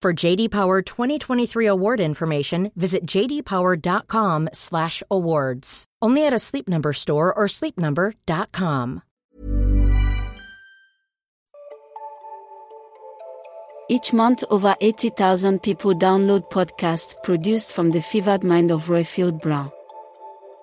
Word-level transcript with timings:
For 0.00 0.12
JD 0.12 0.52
Power 0.52 0.80
2023 0.80 1.66
award 1.66 1.98
information, 1.98 2.70
visit 2.76 3.04
jdpower.com/awards. 3.04 5.84
Only 6.00 6.24
at 6.24 6.32
a 6.32 6.38
Sleep 6.38 6.68
Number 6.68 6.92
store 6.92 7.34
or 7.34 7.48
sleepnumber.com. 7.48 9.02
Each 13.90 14.12
month, 14.12 14.44
over 14.50 14.76
80,000 14.80 15.64
people 15.64 15.94
download 15.94 16.48
podcasts 16.48 17.20
produced 17.24 17.72
from 17.72 17.90
the 17.90 18.00
fevered 18.00 18.44
mind 18.44 18.70
of 18.70 18.86
Roifield 18.86 19.42
Brown. 19.42 19.72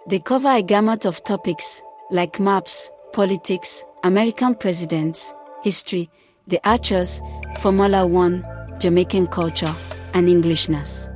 They 0.07 0.19
cover 0.19 0.47
a 0.47 0.61
gamut 0.61 1.05
of 1.05 1.21
topics 1.25 1.81
like 2.09 2.39
maps, 2.39 2.89
politics, 3.11 3.83
American 4.05 4.55
presidents, 4.55 5.33
history, 5.61 6.09
the 6.47 6.61
Archers, 6.63 7.19
Formula 7.59 8.07
One, 8.07 8.45
Jamaican 8.79 9.27
culture, 9.27 9.73
and 10.13 10.29
Englishness. 10.29 11.09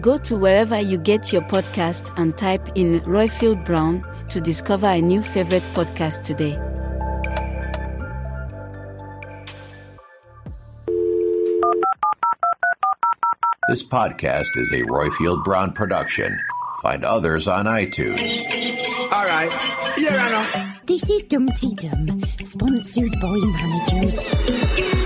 Go 0.00 0.18
to 0.18 0.36
wherever 0.36 0.80
you 0.80 0.98
get 0.98 1.32
your 1.32 1.42
podcast 1.42 2.12
and 2.18 2.36
type 2.36 2.68
in 2.74 3.00
Roifield 3.00 3.64
Brown 3.64 4.04
to 4.28 4.40
discover 4.40 4.86
a 4.86 5.00
new 5.00 5.22
favorite 5.22 5.62
podcast 5.74 6.22
today. 6.22 6.58
This 13.68 13.82
podcast 13.84 14.56
is 14.56 14.70
a 14.72 14.82
Roifield 14.82 15.42
Brown 15.42 15.72
production. 15.72 16.38
Find 16.82 17.04
others 17.04 17.48
on 17.48 17.64
iTunes. 17.64 18.44
All 19.10 19.24
right. 19.24 19.50
Here 19.98 20.12
I 20.12 20.30
know. 20.30 20.72
This 20.86 21.10
is 21.10 21.26
Dum 21.26 21.46
Dee 21.60 21.74
Dum, 21.74 22.22
sponsored 22.38 23.10
by 23.20 23.36
managers. 23.42 25.05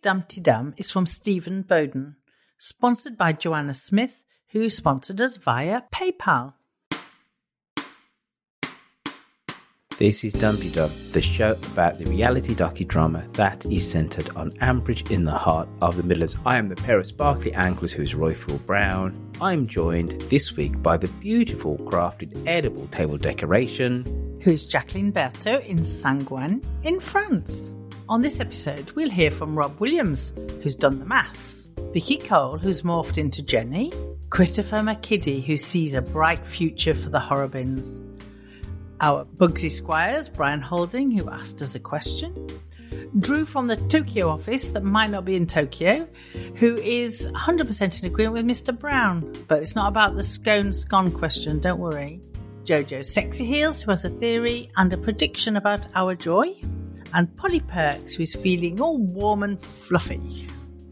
Dum 0.00 0.24
Dee 0.28 0.40
Dum 0.40 0.74
is 0.76 0.92
from 0.92 1.06
Stephen 1.06 1.62
Bowden, 1.62 2.14
sponsored 2.56 3.18
by 3.18 3.32
Joanna 3.32 3.74
Smith, 3.74 4.22
who 4.50 4.70
sponsored 4.70 5.20
us 5.20 5.36
via 5.36 5.82
PayPal. 5.92 6.52
This 9.98 10.22
is 10.22 10.34
Dum 10.34 10.54
Dee 10.54 10.70
Dum, 10.70 10.92
the 11.10 11.20
show 11.20 11.58
about 11.72 11.98
the 11.98 12.04
reality 12.04 12.54
docudrama 12.54 13.32
that 13.34 13.66
is 13.66 13.90
centred 13.90 14.28
on 14.36 14.52
Ambridge 14.60 15.10
in 15.10 15.24
the 15.24 15.32
heart 15.32 15.68
of 15.82 15.96
the 15.96 16.04
Midlands. 16.04 16.36
I 16.46 16.58
am 16.58 16.68
the 16.68 16.76
pair 16.76 17.00
of 17.00 17.06
sparkly 17.06 17.50
anklers 17.50 17.90
who's 17.90 18.14
Roifield 18.14 18.64
Brown. 18.66 19.32
I'm 19.40 19.66
joined 19.66 20.12
this 20.30 20.56
week 20.56 20.80
by 20.80 20.96
the 20.96 21.08
beautiful 21.08 21.76
crafted 21.78 22.40
edible 22.46 22.86
table 22.86 23.18
decoration. 23.18 24.38
Who's 24.44 24.64
Jacqueline 24.64 25.12
Berthaud 25.12 25.66
in 25.66 25.82
Saint-Gouin 25.82 26.62
in 26.84 27.00
France. 27.00 27.72
On 28.08 28.22
this 28.22 28.40
episode, 28.40 28.90
we'll 28.92 29.10
hear 29.10 29.30
from 29.30 29.54
Rob 29.54 29.78
Williams, 29.80 30.32
who's 30.62 30.74
done 30.74 30.98
the 30.98 31.04
maths, 31.04 31.68
Vicky 31.92 32.16
Cole, 32.16 32.56
who's 32.56 32.80
morphed 32.80 33.18
into 33.18 33.42
Jenny, 33.42 33.92
Christopher 34.30 34.76
McKiddy, 34.76 35.44
who 35.44 35.58
sees 35.58 35.92
a 35.92 36.00
bright 36.00 36.46
future 36.46 36.94
for 36.94 37.10
the 37.10 37.20
Horrobins, 37.20 38.00
our 39.02 39.26
Bugsy 39.26 39.70
Squires, 39.70 40.26
Brian 40.30 40.62
Holding, 40.62 41.10
who 41.10 41.28
asked 41.28 41.60
us 41.60 41.74
a 41.74 41.80
question, 41.80 42.48
Drew 43.20 43.44
from 43.44 43.66
the 43.66 43.76
Tokyo 43.76 44.30
office 44.30 44.68
that 44.68 44.84
might 44.84 45.10
not 45.10 45.26
be 45.26 45.36
in 45.36 45.46
Tokyo, 45.46 46.08
who 46.54 46.78
is 46.78 47.28
100% 47.34 48.02
in 48.02 48.10
agreement 48.10 48.34
with 48.36 48.46
Mr. 48.46 48.78
Brown, 48.78 49.34
but 49.48 49.60
it's 49.60 49.76
not 49.76 49.88
about 49.88 50.16
the 50.16 50.22
scone 50.22 50.72
scone 50.72 51.12
question, 51.12 51.60
don't 51.60 51.78
worry. 51.78 52.22
Jojo 52.64 53.04
Sexy 53.04 53.44
Heels, 53.44 53.82
who 53.82 53.90
has 53.90 54.06
a 54.06 54.10
theory 54.10 54.70
and 54.78 54.90
a 54.94 54.96
prediction 54.96 55.56
about 55.56 55.86
our 55.94 56.14
joy, 56.14 56.54
and 57.14 57.34
Polly 57.36 57.60
Perks, 57.60 58.14
who's 58.14 58.34
feeling 58.34 58.80
all 58.80 58.98
warm 58.98 59.42
and 59.42 59.60
fluffy. 59.60 60.48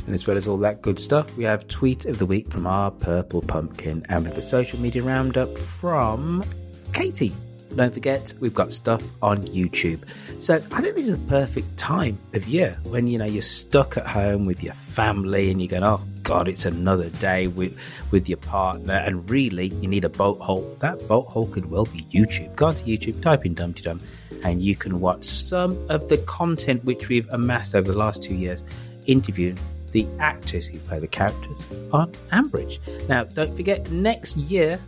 And 0.07 0.15
as 0.15 0.27
well 0.27 0.37
as 0.37 0.47
all 0.47 0.59
that 0.59 0.83
good 0.83 0.99
stuff, 0.99 1.37
we 1.37 1.45
have 1.45 1.67
tweet 1.69 2.07
of 2.07 2.19
the 2.19 2.27
week 2.27 2.51
from 2.51 2.67
our 2.67 2.91
purple 2.91 3.43
pumpkin 3.43 4.05
and 4.09 4.25
with 4.25 4.37
the 4.37 4.43
social 4.43 4.79
media 4.79 5.03
roundup 5.03 5.59
from 5.59 6.45
Katie. 6.93 7.33
Don't 7.75 7.93
forget, 7.93 8.33
we've 8.41 8.55
got 8.55 8.73
stuff 8.73 9.03
on 9.21 9.39
YouTube. 9.49 10.01
So 10.39 10.55
I 10.55 10.81
think 10.81 10.95
this 10.95 11.09
is 11.09 11.19
the 11.19 11.29
perfect 11.29 11.77
time 11.77 12.19
of 12.33 12.47
year 12.47 12.79
when 12.85 13.07
you 13.07 13.19
know 13.19 13.25
you're 13.25 13.43
stuck 13.43 13.97
at 13.97 14.07
home 14.07 14.47
with 14.47 14.62
your 14.62 14.75
family 14.75 15.51
and 15.51 15.61
you're 15.61 15.69
going, 15.69 15.85
oh 15.85 16.01
God, 16.23 16.49
it's 16.49 16.65
another 16.65 17.11
day 17.11 17.49
with 17.49 17.79
with 18.11 18.29
your 18.29 18.39
partner, 18.39 18.95
and 18.95 19.29
really 19.29 19.67
you 19.67 19.89
need 19.89 20.05
a 20.05 20.09
boat 20.09 20.41
hole. 20.41 20.77
That 20.79 21.07
boat 21.07 21.27
hole 21.27 21.49
could 21.49 21.71
well 21.71 21.85
be 21.85 22.01
YouTube. 22.05 22.55
Go 22.57 22.73
to 22.73 22.85
YouTube, 22.85 23.21
type 23.21 23.45
in 23.45 23.55
Dum 23.55 23.73
Dee 23.73 23.83
Dum, 23.83 24.01
and 24.44 24.62
you 24.62 24.77
can 24.77 25.00
watch 25.00 25.25
some 25.25 25.79
of 25.88 26.09
the 26.09 26.19
content 26.19 26.85
which 26.85 27.09
we've 27.09 27.29
amassed 27.31 27.75
over 27.75 27.93
the 27.93 27.99
last 27.99 28.23
two 28.23 28.35
years, 28.35 28.62
interviewing 29.06 29.59
the 29.93 30.06
actors 30.19 30.67
who 30.67 30.79
play 30.81 30.99
the 30.99 31.06
characters 31.06 31.67
on 31.93 32.12
Ambridge. 32.33 32.79
Now, 33.09 33.25
don't 33.25 33.55
forget, 33.56 33.91
next 33.91 34.37
year 34.37 34.81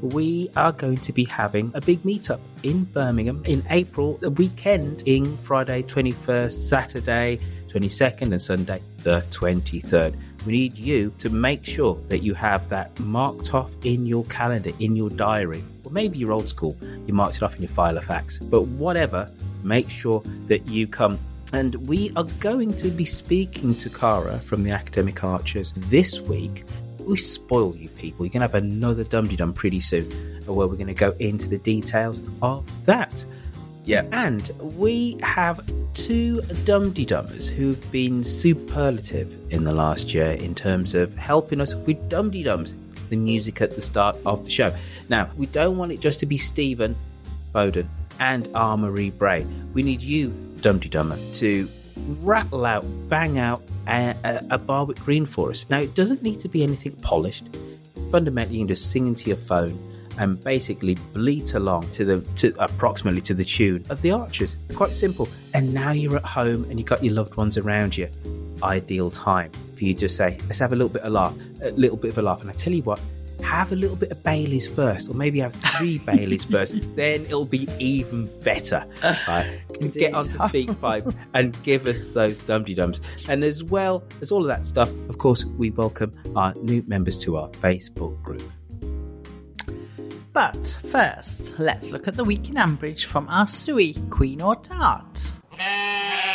we 0.00 0.50
are 0.56 0.72
going 0.72 0.96
to 0.96 1.12
be 1.12 1.24
having 1.24 1.70
a 1.74 1.80
big 1.80 2.02
meetup 2.02 2.40
in 2.62 2.84
Birmingham 2.84 3.44
in 3.44 3.62
April, 3.70 4.16
the 4.16 4.30
weekend 4.30 5.02
in 5.06 5.36
Friday 5.36 5.82
21st, 5.82 6.52
Saturday 6.52 7.38
22nd, 7.68 8.32
and 8.32 8.42
Sunday 8.42 8.82
the 9.02 9.24
23rd. 9.30 10.16
We 10.46 10.52
need 10.52 10.78
you 10.78 11.12
to 11.18 11.28
make 11.28 11.64
sure 11.64 11.98
that 12.08 12.20
you 12.20 12.34
have 12.34 12.68
that 12.70 12.98
marked 12.98 13.54
off 13.54 13.70
in 13.84 14.06
your 14.06 14.24
calendar, 14.24 14.70
in 14.80 14.96
your 14.96 15.10
diary, 15.10 15.62
or 15.90 15.92
maybe 15.92 16.18
you're 16.18 16.32
old 16.32 16.48
school, 16.48 16.76
you 17.06 17.14
marked 17.14 17.36
it 17.36 17.42
off 17.42 17.56
in 17.56 17.62
your 17.62 17.70
file 17.70 17.96
of 17.96 18.04
facts. 18.04 18.38
But 18.38 18.62
whatever, 18.62 19.30
make 19.62 19.90
sure 19.90 20.22
that 20.46 20.68
you 20.68 20.86
come 20.86 21.18
and 21.52 21.74
we 21.86 22.12
are 22.14 22.24
going 22.38 22.76
to 22.76 22.88
be 22.90 23.04
speaking 23.04 23.74
to 23.76 23.90
Cara 23.90 24.38
from 24.38 24.62
the 24.62 24.70
Academic 24.70 25.24
Archers 25.24 25.72
this 25.76 26.20
week. 26.20 26.64
We 27.00 27.16
spoil 27.16 27.74
you 27.76 27.88
people. 27.88 28.24
You're 28.24 28.30
going 28.30 28.48
to 28.48 28.54
have 28.54 28.54
another 28.54 29.02
Dum 29.02 29.26
Dum 29.26 29.52
pretty 29.52 29.80
soon, 29.80 30.12
uh, 30.48 30.52
where 30.52 30.68
we're 30.68 30.76
going 30.76 30.86
to 30.86 30.94
go 30.94 31.14
into 31.18 31.48
the 31.48 31.58
details 31.58 32.22
of 32.40 32.64
that. 32.86 33.24
Yeah, 33.84 34.04
and 34.12 34.48
we 34.60 35.18
have 35.22 35.60
two 35.94 36.40
Dum 36.64 36.92
Dummers 36.92 37.48
who've 37.48 37.90
been 37.90 38.22
superlative 38.22 39.36
in 39.50 39.64
the 39.64 39.72
last 39.72 40.14
year 40.14 40.32
in 40.32 40.54
terms 40.54 40.94
of 40.94 41.16
helping 41.16 41.60
us 41.60 41.74
with 41.74 42.08
Dum 42.08 42.30
Dums. 42.30 42.74
The 43.04 43.16
music 43.16 43.60
at 43.60 43.74
the 43.74 43.80
start 43.80 44.16
of 44.26 44.44
the 44.44 44.50
show. 44.50 44.74
Now, 45.08 45.30
we 45.36 45.46
don't 45.46 45.76
want 45.76 45.92
it 45.92 46.00
just 46.00 46.20
to 46.20 46.26
be 46.26 46.36
Stephen 46.36 46.96
Bowden 47.52 47.88
and 48.18 48.48
R. 48.54 48.76
Marie 48.76 49.10
Bray. 49.10 49.46
We 49.74 49.82
need 49.82 50.00
you 50.00 50.30
Dumpty 50.60 50.88
Dummer 50.88 51.18
to 51.34 51.68
rattle 52.20 52.64
out, 52.64 52.84
bang 53.08 53.38
out 53.38 53.62
a, 53.86 54.14
a, 54.24 54.46
a 54.50 54.58
Barwick 54.58 54.98
Green 55.00 55.26
for 55.26 55.50
us. 55.50 55.66
Now, 55.70 55.80
it 55.80 55.94
doesn't 55.94 56.22
need 56.22 56.40
to 56.40 56.48
be 56.48 56.62
anything 56.62 56.92
polished. 56.96 57.48
Fundamentally, 58.10 58.58
you 58.58 58.62
can 58.62 58.68
just 58.68 58.90
sing 58.90 59.06
into 59.06 59.28
your 59.28 59.36
phone 59.36 59.78
and 60.18 60.42
basically 60.42 60.96
bleat 61.14 61.54
along 61.54 61.88
to 61.90 62.04
the 62.04 62.20
to 62.36 62.52
approximately 62.62 63.20
to 63.22 63.34
the 63.34 63.44
tune 63.44 63.84
of 63.88 64.02
the 64.02 64.10
Archers. 64.10 64.56
Quite 64.74 64.94
simple. 64.94 65.28
And 65.54 65.72
now 65.72 65.92
you're 65.92 66.16
at 66.16 66.24
home 66.24 66.64
and 66.64 66.78
you've 66.78 66.88
got 66.88 67.02
your 67.02 67.14
loved 67.14 67.36
ones 67.36 67.56
around 67.56 67.96
you. 67.96 68.08
Ideal 68.62 69.10
time 69.10 69.50
for 69.76 69.84
you 69.84 69.94
to 69.94 70.08
say, 70.08 70.38
let's 70.46 70.58
have 70.58 70.72
a 70.72 70.76
little 70.76 70.90
bit 70.90 71.02
of 71.02 71.12
laugh, 71.12 71.34
a 71.62 71.70
little 71.72 71.96
bit 71.96 72.10
of 72.10 72.18
a 72.18 72.22
laugh. 72.22 72.40
And 72.40 72.50
I 72.50 72.52
tell 72.52 72.72
you 72.72 72.82
what, 72.82 73.00
have 73.42 73.72
a 73.72 73.76
little 73.76 73.96
bit 73.96 74.10
of 74.10 74.22
Bailey's 74.22 74.68
first, 74.68 75.08
or 75.08 75.14
maybe 75.14 75.40
have 75.40 75.54
three 75.54 75.98
Baileys 76.06 76.44
first. 76.44 76.76
Then 76.94 77.22
it'll 77.22 77.44
be 77.44 77.68
even 77.78 78.26
better. 78.40 78.84
Right? 79.02 79.60
Get 79.92 80.12
onto 80.12 80.36
SpeakPipe 80.36 81.14
and 81.32 81.60
give 81.62 81.86
us 81.86 82.08
those 82.08 82.40
Dum 82.40 82.64
Dee 82.64 82.74
Dums. 82.74 83.00
And 83.28 83.42
as 83.42 83.64
well 83.64 84.04
as 84.20 84.30
all 84.30 84.42
of 84.42 84.48
that 84.48 84.66
stuff, 84.66 84.90
of 85.08 85.16
course, 85.16 85.44
we 85.44 85.70
welcome 85.70 86.14
our 86.36 86.52
new 86.56 86.84
members 86.86 87.16
to 87.18 87.38
our 87.38 87.48
Facebook 87.48 88.22
group. 88.22 88.42
But 90.32 90.76
first, 90.90 91.58
let's 91.58 91.90
look 91.90 92.08
at 92.08 92.16
the 92.16 92.24
week 92.24 92.50
in 92.50 92.56
Ambridge 92.56 93.06
from 93.06 93.26
our 93.28 93.46
Sui, 93.46 93.94
Queen 94.10 94.42
or 94.42 94.54
Tart. 94.56 95.32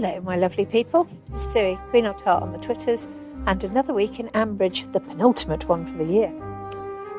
Hello, 0.00 0.20
my 0.20 0.36
lovely 0.36 0.64
people. 0.64 1.08
Sui, 1.34 1.76
Queen 1.90 2.06
or 2.06 2.14
Tart 2.14 2.44
on 2.44 2.52
the 2.52 2.58
Twitters, 2.58 3.08
and 3.48 3.64
another 3.64 3.92
week 3.92 4.20
in 4.20 4.28
Ambridge, 4.28 4.92
the 4.92 5.00
penultimate 5.00 5.68
one 5.68 5.90
for 5.90 6.04
the 6.04 6.12
year. 6.12 6.32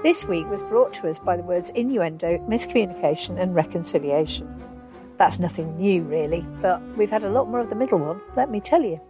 This 0.02 0.24
week 0.24 0.50
was 0.50 0.62
brought 0.62 0.94
to 0.94 1.10
us 1.10 1.20
by 1.20 1.36
the 1.36 1.44
words 1.44 1.72
innuendo, 1.72 2.38
miscommunication, 2.48 3.38
and 3.38 3.54
reconciliation. 3.54 4.48
That's 5.18 5.40
nothing 5.40 5.76
new, 5.76 6.04
really, 6.04 6.48
but 6.62 6.82
we've 6.96 7.10
had 7.10 7.26
a 7.26 7.30
lot 7.30 7.50
more 7.50 7.60
of 7.60 7.68
the 7.68 7.76
middle 7.76 8.00
one, 8.00 8.22
let 8.38 8.50
me 8.50 8.62
tell 8.62 8.82
you. 8.84 9.02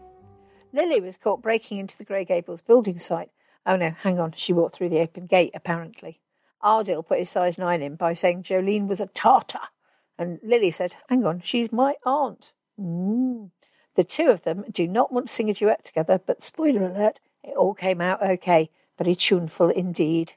Lily 0.73 0.99
was 0.99 1.17
caught 1.17 1.43
breaking 1.43 1.77
into 1.77 1.95
the 1.95 2.05
Grey 2.05 2.25
Gables 2.25 2.61
building 2.61 2.99
site. 2.99 3.29
Oh 3.67 3.75
no, 3.75 3.91
hang 3.91 4.17
on, 4.19 4.33
she 4.35 4.51
walked 4.51 4.73
through 4.73 4.89
the 4.89 5.01
open 5.01 5.27
gate, 5.27 5.51
apparently. 5.53 6.19
Adil 6.63 7.05
put 7.05 7.19
his 7.19 7.29
size 7.29 7.59
9 7.59 7.83
in 7.83 7.97
by 7.97 8.15
saying 8.15 8.41
Jolene 8.41 8.87
was 8.87 8.99
a 8.99 9.05
tartar, 9.05 9.69
and 10.17 10.39
Lily 10.41 10.71
said, 10.71 10.95
Hang 11.07 11.23
on, 11.23 11.43
she's 11.45 11.71
my 11.71 11.93
aunt. 12.03 12.51
Mm. 12.79 13.51
The 13.99 14.05
two 14.05 14.29
of 14.29 14.43
them 14.43 14.63
do 14.71 14.87
not 14.87 15.11
want 15.11 15.27
to 15.27 15.33
sing 15.33 15.49
a 15.49 15.53
duet 15.53 15.83
together, 15.83 16.21
but 16.25 16.41
spoiler 16.41 16.85
alert, 16.85 17.19
it 17.43 17.53
all 17.57 17.73
came 17.73 17.99
out 17.99 18.23
okay, 18.23 18.69
very 18.97 19.13
tuneful 19.13 19.69
indeed. 19.69 20.35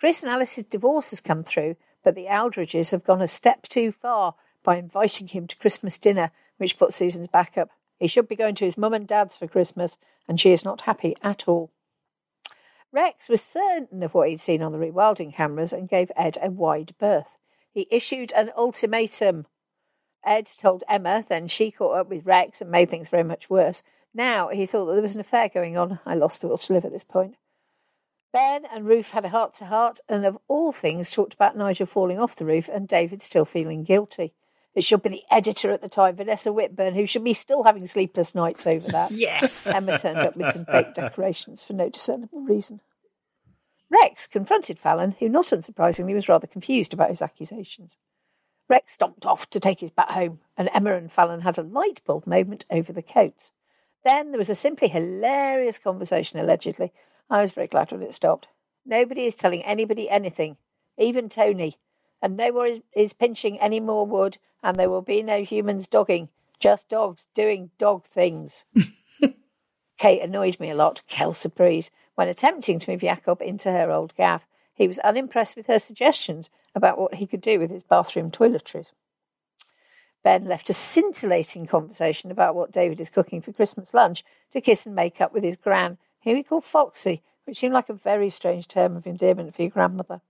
Chris 0.00 0.22
and 0.22 0.32
Alice's 0.32 0.64
divorce 0.64 1.10
has 1.10 1.20
come 1.20 1.44
through, 1.44 1.76
but 2.02 2.14
the 2.14 2.28
Aldridges 2.28 2.92
have 2.92 3.04
gone 3.04 3.20
a 3.20 3.28
step 3.28 3.68
too 3.68 3.92
far 3.92 4.36
by 4.64 4.78
inviting 4.78 5.28
him 5.28 5.46
to 5.48 5.56
Christmas 5.58 5.98
dinner, 5.98 6.30
which 6.56 6.78
put 6.78 6.94
Susan's 6.94 7.28
back 7.28 7.58
up. 7.58 7.68
He 7.98 8.06
should 8.06 8.26
be 8.26 8.34
going 8.34 8.54
to 8.54 8.64
his 8.64 8.78
mum 8.78 8.94
and 8.94 9.06
dad's 9.06 9.36
for 9.36 9.46
Christmas, 9.46 9.98
and 10.26 10.40
she 10.40 10.52
is 10.52 10.64
not 10.64 10.80
happy 10.80 11.14
at 11.22 11.46
all. 11.46 11.70
Rex 12.90 13.28
was 13.28 13.42
certain 13.42 14.02
of 14.02 14.14
what 14.14 14.30
he'd 14.30 14.40
seen 14.40 14.62
on 14.62 14.72
the 14.72 14.78
rewilding 14.78 15.34
cameras 15.34 15.74
and 15.74 15.90
gave 15.90 16.10
Ed 16.16 16.38
a 16.40 16.50
wide 16.50 16.94
berth. 16.98 17.36
He 17.70 17.86
issued 17.90 18.32
an 18.32 18.50
ultimatum 18.56 19.44
Ed 20.24 20.50
told 20.58 20.84
Emma, 20.88 21.24
then 21.28 21.48
she 21.48 21.70
caught 21.70 21.96
up 21.96 22.08
with 22.08 22.26
Rex 22.26 22.60
and 22.60 22.70
made 22.70 22.90
things 22.90 23.08
very 23.08 23.22
much 23.24 23.48
worse. 23.48 23.82
Now 24.14 24.48
he 24.48 24.66
thought 24.66 24.86
that 24.86 24.92
there 24.92 25.02
was 25.02 25.14
an 25.14 25.20
affair 25.20 25.48
going 25.48 25.76
on. 25.76 26.00
I 26.04 26.14
lost 26.14 26.40
the 26.40 26.48
will 26.48 26.58
to 26.58 26.72
live 26.72 26.84
at 26.84 26.92
this 26.92 27.04
point. 27.04 27.36
Ben 28.32 28.64
and 28.72 28.86
Ruth 28.86 29.12
had 29.12 29.24
a 29.24 29.30
heart 29.30 29.54
to 29.54 29.66
heart, 29.66 30.00
and 30.08 30.26
of 30.26 30.38
all 30.48 30.70
things, 30.70 31.10
talked 31.10 31.34
about 31.34 31.56
Nigel 31.56 31.86
falling 31.86 32.18
off 32.18 32.36
the 32.36 32.44
roof 32.44 32.68
and 32.68 32.86
David 32.86 33.22
still 33.22 33.46
feeling 33.46 33.84
guilty. 33.84 34.34
It 34.74 34.84
should 34.84 35.02
be 35.02 35.08
the 35.08 35.24
editor 35.30 35.72
at 35.72 35.80
the 35.80 35.88
time, 35.88 36.16
Vanessa 36.16 36.52
Whitburn, 36.52 36.94
who 36.94 37.06
should 37.06 37.24
be 37.24 37.34
still 37.34 37.64
having 37.64 37.86
sleepless 37.86 38.34
nights 38.34 38.66
over 38.66 38.86
that. 38.92 39.10
yes. 39.10 39.66
Emma 39.66 39.98
turned 39.98 40.18
up 40.18 40.36
with 40.36 40.52
some 40.52 40.66
fake 40.70 40.94
decorations 40.94 41.64
for 41.64 41.72
no 41.72 41.88
discernible 41.88 42.42
reason. 42.42 42.80
Rex 43.90 44.26
confronted 44.26 44.78
Fallon, 44.78 45.16
who, 45.18 45.28
not 45.28 45.46
unsurprisingly, 45.46 46.14
was 46.14 46.28
rather 46.28 46.46
confused 46.46 46.92
about 46.92 47.10
his 47.10 47.22
accusations. 47.22 47.96
Rex 48.68 48.92
stomped 48.92 49.24
off 49.24 49.48
to 49.50 49.60
take 49.60 49.80
his 49.80 49.90
bat 49.90 50.10
home, 50.10 50.40
and 50.56 50.68
Emma 50.74 50.94
and 50.94 51.10
Fallon 51.10 51.40
had 51.40 51.56
a 51.56 51.62
light 51.62 52.02
bulb 52.04 52.26
moment 52.26 52.64
over 52.70 52.92
the 52.92 53.02
coats. 53.02 53.50
Then 54.04 54.30
there 54.30 54.38
was 54.38 54.50
a 54.50 54.54
simply 54.54 54.88
hilarious 54.88 55.78
conversation, 55.78 56.38
allegedly. 56.38 56.92
I 57.30 57.40
was 57.40 57.52
very 57.52 57.66
glad 57.66 57.90
when 57.90 58.02
it 58.02 58.14
stopped. 58.14 58.46
Nobody 58.84 59.24
is 59.24 59.34
telling 59.34 59.64
anybody 59.64 60.08
anything, 60.08 60.56
even 60.96 61.28
Tony, 61.28 61.78
and 62.20 62.36
no 62.36 62.52
one 62.52 62.82
is, 62.94 63.12
pinching 63.12 63.58
any 63.60 63.80
more 63.80 64.06
wood, 64.06 64.38
and 64.62 64.76
there 64.76 64.90
will 64.90 65.02
be 65.02 65.22
no 65.22 65.42
humans 65.44 65.86
dogging, 65.86 66.28
just 66.58 66.88
dogs 66.88 67.22
doing 67.34 67.70
dog 67.78 68.04
things. 68.06 68.64
Kate 69.98 70.22
annoyed 70.22 70.60
me 70.60 70.70
a 70.70 70.74
lot, 70.74 71.02
Kel 71.06 71.34
surprise, 71.34 71.90
when 72.14 72.28
attempting 72.28 72.78
to 72.78 72.90
move 72.90 73.00
Jacob 73.00 73.40
into 73.40 73.70
her 73.70 73.90
old 73.90 74.14
gaff. 74.16 74.46
He 74.74 74.88
was 74.88 74.98
unimpressed 75.00 75.56
with 75.56 75.66
her 75.66 75.78
suggestions 75.78 76.50
about 76.78 76.98
what 76.98 77.14
he 77.14 77.26
could 77.26 77.42
do 77.42 77.58
with 77.58 77.70
his 77.70 77.82
bathroom 77.82 78.30
toiletries. 78.30 78.92
Ben 80.24 80.46
left 80.46 80.70
a 80.70 80.72
scintillating 80.72 81.66
conversation 81.66 82.30
about 82.30 82.54
what 82.54 82.72
David 82.72 83.00
is 83.00 83.10
cooking 83.10 83.42
for 83.42 83.52
Christmas 83.52 83.92
lunch 83.92 84.24
to 84.52 84.60
kiss 84.60 84.86
and 84.86 84.94
make 84.94 85.20
up 85.20 85.34
with 85.34 85.44
his 85.44 85.56
gran, 85.56 85.98
whom 86.24 86.36
he 86.36 86.42
called 86.42 86.64
Foxy, 86.64 87.22
which 87.44 87.58
seemed 87.58 87.74
like 87.74 87.88
a 87.88 87.94
very 87.94 88.30
strange 88.30 88.66
term 88.66 88.96
of 88.96 89.06
endearment 89.06 89.54
for 89.54 89.62
your 89.62 89.70
grandmother. 89.70 90.20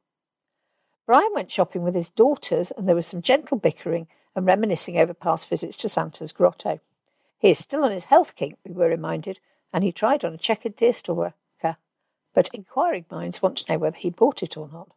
Brian 1.07 1.31
went 1.33 1.51
shopping 1.51 1.83
with 1.83 1.95
his 1.95 2.11
daughters, 2.11 2.71
and 2.73 2.87
there 2.87 2.97
was 2.97 3.07
some 3.07 3.23
gentle 3.23 3.57
bickering 3.57 4.09
and 4.37 4.45
reminiscing 4.45 4.99
over 4.99 5.15
past 5.15 5.49
visits 5.49 5.77
to 5.77 5.89
Santa's 5.89 6.33
grotto. 6.33 6.81
He 7.39 7.51
is 7.51 7.59
still 7.59 7.85
on 7.85 7.93
his 7.93 8.05
health 8.05 8.35
kick, 8.35 8.57
we 8.67 8.75
were 8.75 8.89
reminded, 8.89 9.41
and 9.73 9.85
he 9.85 9.93
tried 9.93 10.25
on 10.25 10.35
a 10.35 10.39
checkered 10.39 10.77
deerstalker, 10.77 11.33
but 12.35 12.51
inquiring 12.53 13.05
minds 13.11 13.43
want 13.43 13.59
to 13.59 13.73
know 13.73 13.79
whether 13.79 13.97
he 13.97 14.11
bought 14.11 14.45
it 14.45 14.57
or 14.57 14.69
not. 14.73 14.89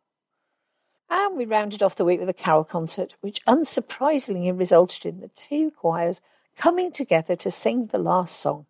And 1.11 1.35
we 1.35 1.43
rounded 1.43 1.83
off 1.83 1.97
the 1.97 2.05
week 2.05 2.21
with 2.21 2.29
a 2.29 2.33
carol 2.33 2.63
concert, 2.63 3.15
which 3.19 3.43
unsurprisingly 3.45 4.57
resulted 4.57 5.05
in 5.05 5.19
the 5.19 5.27
two 5.27 5.69
choirs 5.69 6.21
coming 6.55 6.89
together 6.89 7.35
to 7.35 7.51
sing 7.51 7.87
the 7.87 7.97
last 7.97 8.39
song. 8.39 8.65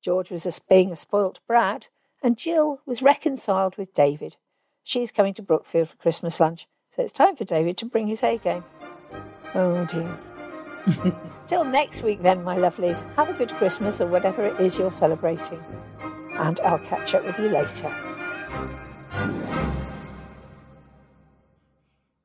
George 0.00 0.30
was 0.30 0.46
a, 0.46 0.52
being 0.68 0.92
a 0.92 0.96
spoilt 0.96 1.40
brat, 1.48 1.88
and 2.22 2.38
Jill 2.38 2.80
was 2.86 3.02
reconciled 3.02 3.76
with 3.76 3.92
David. 3.92 4.36
She's 4.84 5.10
coming 5.10 5.34
to 5.34 5.42
Brookfield 5.42 5.88
for 5.88 5.96
Christmas 5.96 6.38
lunch, 6.38 6.68
so 6.94 7.02
it's 7.02 7.12
time 7.12 7.34
for 7.34 7.44
David 7.44 7.76
to 7.78 7.86
bring 7.86 8.06
his 8.06 8.22
A 8.22 8.38
game. 8.38 8.62
Oh 9.52 9.84
dear. 9.86 10.16
Till 11.48 11.64
next 11.64 12.02
week, 12.02 12.22
then, 12.22 12.44
my 12.44 12.56
lovelies, 12.56 13.02
have 13.16 13.30
a 13.30 13.32
good 13.32 13.50
Christmas 13.50 14.00
or 14.00 14.06
whatever 14.06 14.44
it 14.44 14.60
is 14.60 14.78
you're 14.78 14.92
celebrating. 14.92 15.62
And 16.34 16.60
I'll 16.60 16.78
catch 16.78 17.14
up 17.14 17.24
with 17.24 17.38
you 17.40 17.48
later. 17.48 18.13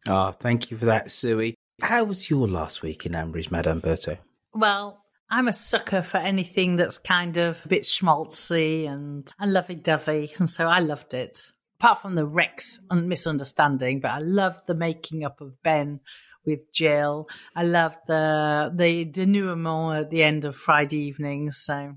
Ah, 0.10 0.32
thank 0.32 0.72
you 0.72 0.78
for 0.78 0.86
that, 0.86 1.12
Suey. 1.12 1.54
How 1.82 2.04
was 2.04 2.30
your 2.30 2.48
last 2.48 2.82
week 2.82 3.06
in 3.06 3.12
Ambridge, 3.12 3.51
Madame 3.51 3.80
Berto? 3.80 4.18
Well, 4.54 5.04
I'm 5.30 5.48
a 5.48 5.54
sucker 5.54 6.01
for 6.01 6.18
anything 6.18 6.78
that's 6.78 6.98
kind 6.98 7.38
of 7.38 7.63
a 7.63 7.68
bit 7.68 7.84
schmaltzy 7.84 8.89
and, 8.89 9.32
and 9.39 9.54
lovey-dovey, 9.54 10.34
and 10.39 10.50
so 10.50 10.68
I 10.68 10.80
loved 10.80 11.13
it. 11.13 11.51
Apart 11.80 12.01
from 12.01 12.16
the 12.16 12.25
Rex 12.25 12.80
and 12.89 13.08
misunderstanding, 13.08 14.00
but 14.01 14.12
I 14.12 14.18
loved 14.20 14.62
the 14.68 14.74
making 14.74 15.24
up 15.24 15.39
of 15.42 15.62
Ben 15.63 16.00
with 16.44 16.74
Jill. 16.74 17.30
I 17.56 17.63
loved 17.63 18.00
the 18.08 18.72
the 18.75 19.06
denouement 19.06 20.01
at 20.01 20.10
the 20.10 20.24
end 20.24 20.44
of 20.44 20.58
Friday 20.58 20.98
evening. 21.04 21.51
So, 21.51 21.96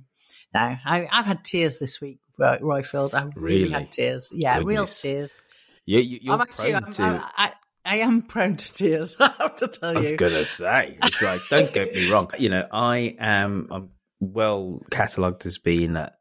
no, 0.54 0.76
I, 0.84 1.08
have 1.10 1.26
had 1.26 1.44
tears 1.44 1.78
this 1.78 2.00
week, 2.00 2.20
Roy, 2.38 2.58
Roifield. 2.58 3.14
I've 3.14 3.34
really, 3.34 3.62
Really? 3.64 3.70
had 3.72 3.90
tears. 3.90 4.30
Yeah, 4.32 4.60
real 4.62 4.86
tears. 4.86 5.40
Yeah, 5.84 5.98
you, 5.98 6.18
you're 6.22 6.34
I'm 6.34 6.40
actually, 6.42 6.74
I'm, 6.74 6.92
to. 6.92 7.02
I'm- 7.02 7.24
I, 7.36 7.52
I 7.84 7.96
am 7.96 8.22
prone 8.22 8.56
to 8.56 8.74
tears. 8.74 9.16
I 9.20 9.32
have 9.38 9.56
to 9.56 9.68
tell 9.68 9.92
you. 9.92 9.96
I 9.98 10.00
was 10.00 10.12
gonna 10.12 10.44
say, 10.44 10.96
it's 11.02 11.22
like, 11.22 11.40
don't 11.50 11.72
get 11.72 11.94
me 11.94 12.10
wrong. 12.10 12.30
You 12.38 12.48
know, 12.50 12.66
I 12.72 13.16
am 13.18 13.68
I'm 13.70 13.90
well 14.20 14.80
catalogued 14.90 15.44
as 15.46 15.58
being 15.58 15.96
a, 15.96 16.12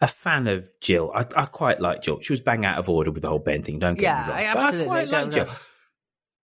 a 0.00 0.06
fan 0.06 0.46
of 0.46 0.64
Jill. 0.80 1.10
I, 1.14 1.26
I 1.36 1.46
quite 1.46 1.80
like 1.80 2.02
Jill. 2.02 2.20
She 2.20 2.32
was 2.32 2.40
bang 2.40 2.64
out 2.64 2.78
of 2.78 2.88
order 2.88 3.10
with 3.10 3.22
the 3.22 3.28
whole 3.28 3.38
Ben 3.40 3.62
thing. 3.62 3.78
Don't 3.80 3.94
get 3.98 4.02
Yeah, 4.04 4.22
me 4.26 4.30
wrong. 4.32 4.38
I 4.38 4.54
But 4.54 4.62
absolutely 4.62 4.86
quite 4.86 5.08
like 5.08 5.30
Jill. 5.32 5.44
know. 5.46 5.52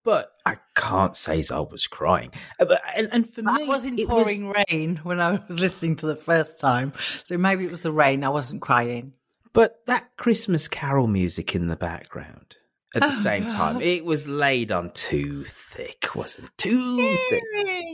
But 0.04 0.32
I 0.46 0.56
can't 0.74 1.16
say 1.16 1.38
as 1.40 1.50
I 1.50 1.60
was 1.60 1.86
crying. 1.86 2.30
Uh, 2.60 2.76
And, 2.96 3.08
and 3.12 3.28
for 3.30 3.42
But 3.42 3.54
me, 3.54 3.64
I 3.64 3.66
was 3.68 3.84
in 3.84 3.98
it 3.98 4.08
was- 4.08 4.38
pouring 4.38 4.54
rain 4.70 4.96
when 5.02 5.20
I 5.20 5.40
was 5.48 5.60
listening 5.62 5.96
to 5.96 6.06
the 6.06 6.16
first 6.16 6.60
time, 6.60 6.92
so 7.24 7.36
maybe 7.36 7.64
it 7.64 7.70
was 7.70 7.82
the 7.82 7.92
rain. 7.92 8.22
I 8.24 8.28
wasn't 8.28 8.62
crying. 8.62 9.14
But 9.54 9.80
that 9.86 10.16
Christmas 10.18 10.68
carol 10.68 11.06
music 11.08 11.54
in 11.54 11.68
the 11.68 11.76
background 11.76 12.56
at 12.94 13.02
the 13.02 13.08
Oh, 13.08 13.10
same 13.10 13.48
time, 13.48 13.82
it 13.82 14.04
was 14.04 14.26
laid 14.26 14.72
on 14.72 14.90
too 14.92 15.44
thick, 15.44 16.08
wasn't 16.14 16.46
it? 16.46 16.56
Too 16.56 17.16
thick. 17.28 17.42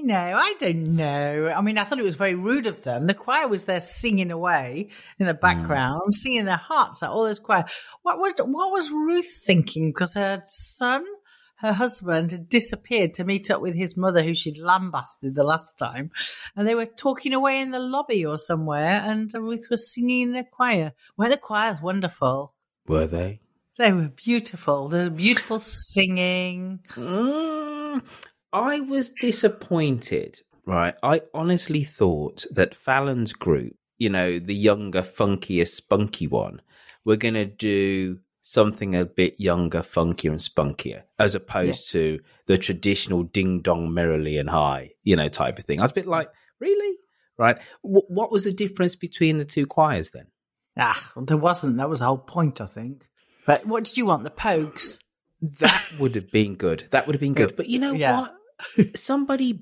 No, 0.05 0.15
I 0.37 0.55
don't 0.61 0.95
know. 0.95 1.53
I 1.55 1.61
mean, 1.63 1.79
I 1.79 1.85
thought 1.85 1.99
it 1.99 2.05
was 2.05 2.15
very 2.15 2.37
rude 2.37 2.67
of 2.67 2.85
them. 2.85 3.09
The 3.09 3.15
choir 3.15 3.49
was 3.49 3.65
there 3.65 3.81
singing 3.81 4.31
away 4.31 4.91
in 5.19 5.27
the 5.27 5.35
hmm. 5.35 5.41
background, 5.41 6.15
singing 6.15 6.45
their 6.45 6.57
hearts 6.57 7.03
out. 7.03 7.11
All 7.11 7.25
those 7.25 7.41
choir. 7.41 7.65
What 8.03 8.19
was 8.19 8.35
what 8.39 8.71
was 8.71 8.93
Ruth 8.93 9.43
thinking? 9.45 9.89
Because 9.89 10.15
her 10.15 10.43
son, 10.47 11.05
her 11.57 11.73
husband, 11.73 12.31
had 12.31 12.49
disappeared 12.49 13.15
to 13.15 13.25
meet 13.25 13.51
up 13.51 13.61
with 13.61 13.75
his 13.75 13.97
mother, 13.97 14.23
who 14.23 14.35
she'd 14.35 14.59
lambasted 14.59 15.35
the 15.35 15.43
last 15.43 15.77
time, 15.77 16.13
and 16.55 16.69
they 16.69 16.77
were 16.77 16.87
talking 16.87 17.33
away 17.33 17.61
in 17.61 17.73
the 17.73 17.81
lobby 17.81 18.25
or 18.25 18.39
somewhere. 18.39 19.03
And 19.05 19.33
Ruth 19.35 19.67
was 19.71 19.93
singing 19.93 20.21
in 20.21 20.33
the 20.35 20.45
choir. 20.45 20.93
Well, 21.17 21.31
the 21.31 21.37
choir's 21.37 21.83
wonderful. 21.83 22.55
Were 22.87 23.07
they? 23.07 23.41
They 23.77 23.93
were 23.93 24.09
beautiful. 24.09 24.89
The 24.89 25.11
beautiful 25.11 25.59
singing. 25.59 26.81
Mm, 26.95 28.03
I 28.53 28.81
was 28.81 29.11
disappointed, 29.11 30.41
right? 30.65 30.95
I 31.03 31.23
honestly 31.33 31.83
thought 31.83 32.45
that 32.53 32.75
Fallon's 32.77 33.33
group, 33.33 33.75
you 33.99 34.11
know, 34.11 34.39
the 34.39 34.55
younger, 34.55 35.03
funkier, 35.03 35.67
spunky 35.67 36.29
one, 36.29 36.63
were 37.05 37.17
going 37.17 37.35
to 37.35 37.47
do 37.47 38.21
something 38.43 38.95
a 38.95 39.05
bit 39.05 39.41
younger, 39.41 39.81
funkier, 39.81 40.31
and 40.31 40.41
spunkier, 40.41 41.03
as 41.19 41.35
opposed 41.35 41.91
to 41.91 42.21
the 42.47 42.59
traditional 42.59 43.25
ding 43.25 43.61
dong, 43.61 43.93
merrily 43.93 44.39
and 44.39 44.51
high, 44.51 44.91
you 45.03 45.17
know, 45.17 45.29
type 45.29 45.59
of 45.59 45.65
thing. 45.65 45.81
I 45.81 45.83
was 45.83 45.91
a 45.91 45.95
bit 45.95 46.07
like, 46.07 46.29
really? 46.61 46.97
Right? 47.37 47.57
W- 47.83 48.07
what 48.07 48.31
was 48.31 48.45
the 48.45 48.53
difference 48.53 48.95
between 48.95 49.39
the 49.39 49.45
two 49.45 49.67
choirs 49.67 50.11
then? 50.11 50.27
Ah, 50.79 51.13
there 51.17 51.37
wasn't. 51.37 51.79
That 51.79 51.89
was 51.89 52.01
the 52.01 52.07
whole 52.07 52.19
point, 52.19 52.61
I 52.61 52.67
think. 52.67 53.07
But 53.47 53.67
what 53.67 53.85
did 53.85 53.97
you 53.97 54.07
want? 54.07 54.25
The 54.25 54.31
Pogues? 54.31 54.99
That 55.61 55.85
would 55.99 56.15
have 56.15 56.31
been 56.31 56.55
good. 56.55 56.89
That 56.91 57.07
would 57.07 57.15
have 57.15 57.21
been 57.21 57.35
good. 57.35 57.57
But 57.57 57.69
you 57.69 57.79
know 57.79 57.93
Yeah. 57.93 58.21
what? 58.21 58.97
Somebody 58.97 59.53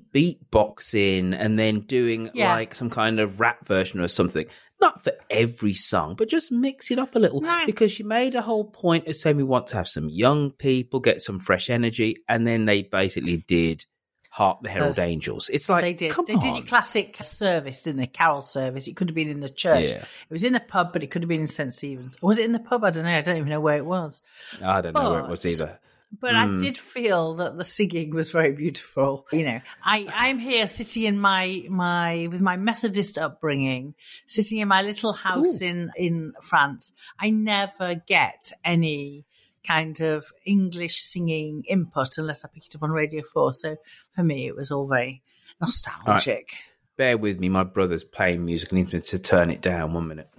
beatboxing 0.51 1.35
and 1.37 1.57
then 1.59 1.81
doing 1.81 2.29
Yeah. 2.33 2.53
like 2.53 2.75
some 2.75 2.89
kind 2.89 3.19
of 3.19 3.39
rap 3.39 3.67
version 3.67 3.99
or 3.99 4.07
something. 4.07 4.45
Not 4.81 5.03
for 5.03 5.13
every 5.29 5.73
song, 5.73 6.15
but 6.15 6.29
just 6.29 6.51
mix 6.51 6.91
it 6.91 6.99
up 6.99 7.15
a 7.15 7.19
little. 7.19 7.41
No. 7.41 7.63
Because 7.65 7.99
you 7.99 8.05
made 8.05 8.35
a 8.35 8.41
whole 8.41 8.65
point 8.65 9.07
of 9.07 9.15
saying 9.15 9.37
we 9.37 9.43
want 9.43 9.67
to 9.67 9.77
have 9.77 9.87
some 9.87 10.09
young 10.09 10.51
people, 10.51 10.99
get 10.99 11.21
some 11.21 11.39
fresh 11.39 11.69
energy, 11.69 12.17
and 12.27 12.45
then 12.45 12.65
they 12.65 12.83
basically 12.83 13.37
did 13.47 13.85
Hark 14.33 14.63
the 14.63 14.69
Herald 14.69 14.97
Angels. 14.97 15.47
It's 15.49 15.69
like 15.69 15.83
they 15.83 15.93
did. 15.93 16.11
They 16.25 16.33
on. 16.33 16.39
did 16.39 16.55
your 16.55 16.65
classic 16.65 17.15
service, 17.21 17.83
didn't 17.83 17.99
they? 17.99 18.07
Carol 18.07 18.41
service. 18.41 18.87
It 18.87 18.95
could 18.95 19.07
have 19.09 19.13
been 19.13 19.29
in 19.29 19.41
the 19.41 19.47
church. 19.47 19.91
Yeah. 19.91 19.97
It 19.97 20.31
was 20.31 20.43
in 20.43 20.53
the 20.53 20.59
pub, 20.59 20.91
but 20.91 21.03
it 21.03 21.11
could 21.11 21.21
have 21.21 21.29
been 21.29 21.41
in 21.41 21.45
St 21.45 21.71
Stephen's. 21.71 22.19
Was 22.19 22.39
it 22.39 22.45
in 22.45 22.51
the 22.51 22.57
pub? 22.57 22.83
I 22.83 22.89
don't 22.89 23.03
know. 23.03 23.15
I 23.15 23.21
don't 23.21 23.37
even 23.37 23.49
know 23.49 23.59
where 23.61 23.77
it 23.77 23.85
was. 23.85 24.23
I 24.59 24.81
don't 24.81 24.95
know 24.95 25.11
where 25.11 25.19
it 25.19 25.29
was 25.29 25.45
either. 25.45 25.77
But 26.19 26.33
Mm. 26.33 26.57
I 26.57 26.61
did 26.61 26.79
feel 26.79 27.35
that 27.35 27.57
the 27.57 27.63
singing 27.63 28.09
was 28.15 28.31
very 28.31 28.53
beautiful. 28.53 29.27
You 29.31 29.43
know, 29.45 29.61
I, 29.83 30.07
I'm 30.11 30.39
here 30.39 30.65
sitting 30.65 31.03
in 31.03 31.19
my, 31.19 31.65
my, 31.69 32.27
with 32.31 32.41
my 32.41 32.57
Methodist 32.57 33.19
upbringing, 33.19 33.93
sitting 34.25 34.57
in 34.57 34.67
my 34.67 34.81
little 34.81 35.13
house 35.13 35.61
in, 35.61 35.91
in 35.95 36.33
France. 36.41 36.93
I 37.19 37.29
never 37.29 38.01
get 38.07 38.51
any 38.65 39.25
kind 39.65 39.99
of 40.01 40.25
English 40.45 40.95
singing 40.97 41.63
input 41.67 42.17
unless 42.17 42.43
I 42.43 42.49
pick 42.53 42.65
it 42.65 42.75
up 42.75 42.83
on 42.83 42.91
Radio 42.91 43.23
4. 43.23 43.53
So 43.53 43.77
for 44.15 44.23
me, 44.23 44.47
it 44.47 44.55
was 44.55 44.71
all 44.71 44.87
very 44.87 45.23
nostalgic. 45.61 46.55
Bear 46.97 47.17
with 47.17 47.39
me. 47.39 47.49
My 47.49 47.63
brother's 47.63 48.03
playing 48.03 48.45
music 48.45 48.71
and 48.71 48.79
needs 48.79 48.93
me 48.93 48.99
to 48.99 49.19
turn 49.19 49.49
it 49.49 49.61
down 49.61 49.93
one 49.93 50.07
minute. 50.07 50.29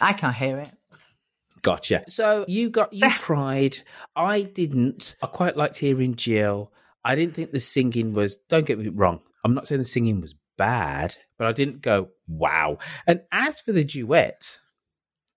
I 0.00 0.12
can't 0.12 0.34
hear 0.34 0.58
it. 0.58 0.70
Gotcha. 1.62 2.04
So 2.08 2.44
you 2.48 2.70
got 2.70 2.92
you 2.92 3.10
cried. 3.10 3.78
I 4.14 4.42
didn't. 4.42 5.16
I 5.22 5.26
quite 5.26 5.56
liked 5.56 5.78
hearing 5.78 6.14
Jill. 6.14 6.72
I 7.04 7.14
didn't 7.14 7.34
think 7.34 7.50
the 7.52 7.60
singing 7.60 8.12
was. 8.12 8.36
Don't 8.48 8.66
get 8.66 8.78
me 8.78 8.88
wrong. 8.88 9.20
I'm 9.44 9.54
not 9.54 9.66
saying 9.66 9.80
the 9.80 9.84
singing 9.84 10.20
was 10.20 10.34
bad, 10.56 11.16
but 11.36 11.46
I 11.46 11.52
didn't 11.52 11.82
go 11.82 12.08
wow. 12.26 12.78
And 13.06 13.22
as 13.32 13.60
for 13.60 13.72
the 13.72 13.84
duet, 13.84 14.58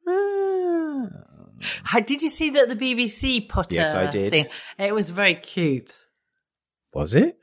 ah, 0.07 0.11
How- 0.11 1.30
Did 2.05 2.21
you 2.21 2.29
see 2.29 2.51
that 2.51 2.69
the 2.69 2.75
BBC 2.75 3.47
put 3.49 3.71
Yes, 3.71 3.93
I 3.95 4.07
did. 4.09 4.31
thing? 4.31 4.47
It 4.77 4.93
was 4.93 5.09
very 5.09 5.35
cute. 5.35 6.03
was 6.93 7.15
it? 7.15 7.37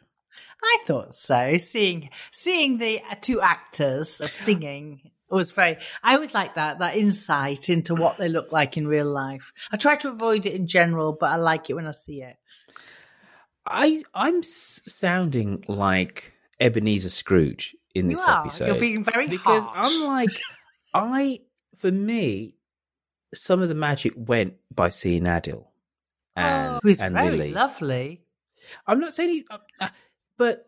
I 0.62 0.78
thought 0.86 1.14
so. 1.14 1.56
Seeing 1.58 2.10
seeing 2.32 2.78
the 2.78 3.00
uh, 3.00 3.14
two 3.20 3.40
actors 3.40 4.20
singing 4.30 5.10
was 5.30 5.52
very. 5.52 5.78
I 6.02 6.14
always 6.14 6.34
like 6.34 6.56
that 6.56 6.80
that 6.80 6.96
insight 6.96 7.68
into 7.70 7.94
what 7.94 8.18
they 8.18 8.28
look 8.28 8.50
like 8.50 8.76
in 8.76 8.88
real 8.88 9.06
life. 9.10 9.52
I 9.70 9.76
try 9.76 9.94
to 9.96 10.08
avoid 10.08 10.46
it 10.46 10.54
in 10.54 10.66
general, 10.66 11.12
but 11.18 11.30
I 11.30 11.36
like 11.36 11.70
it 11.70 11.74
when 11.74 11.86
I 11.86 11.92
see 11.92 12.22
it. 12.22 12.36
I 13.66 14.02
I'm 14.14 14.38
s- 14.38 14.80
sounding 14.86 15.64
like 15.68 16.32
Ebenezer 16.58 17.10
Scrooge 17.10 17.76
in 17.94 18.08
this 18.08 18.24
you 18.26 18.32
episode. 18.32 18.66
You're 18.66 18.80
being 18.80 19.04
very 19.04 19.28
because 19.28 19.64
harsh. 19.66 19.92
I'm 20.02 20.06
like, 20.08 20.40
I 20.94 21.40
for 21.76 21.92
me, 21.92 22.54
some 23.34 23.60
of 23.62 23.68
the 23.68 23.74
magic 23.74 24.12
went 24.16 24.54
by 24.74 24.88
seeing 24.88 25.24
Adil 25.24 25.66
and 26.36 26.76
oh, 26.76 26.80
who's 26.82 27.00
and 27.00 27.14
very 27.14 27.30
Lily. 27.32 27.52
lovely. 27.52 28.22
I'm 28.86 29.00
not 29.00 29.14
saying, 29.14 29.30
he, 29.30 29.44
uh, 29.50 29.58
uh, 29.80 29.88
but 30.36 30.66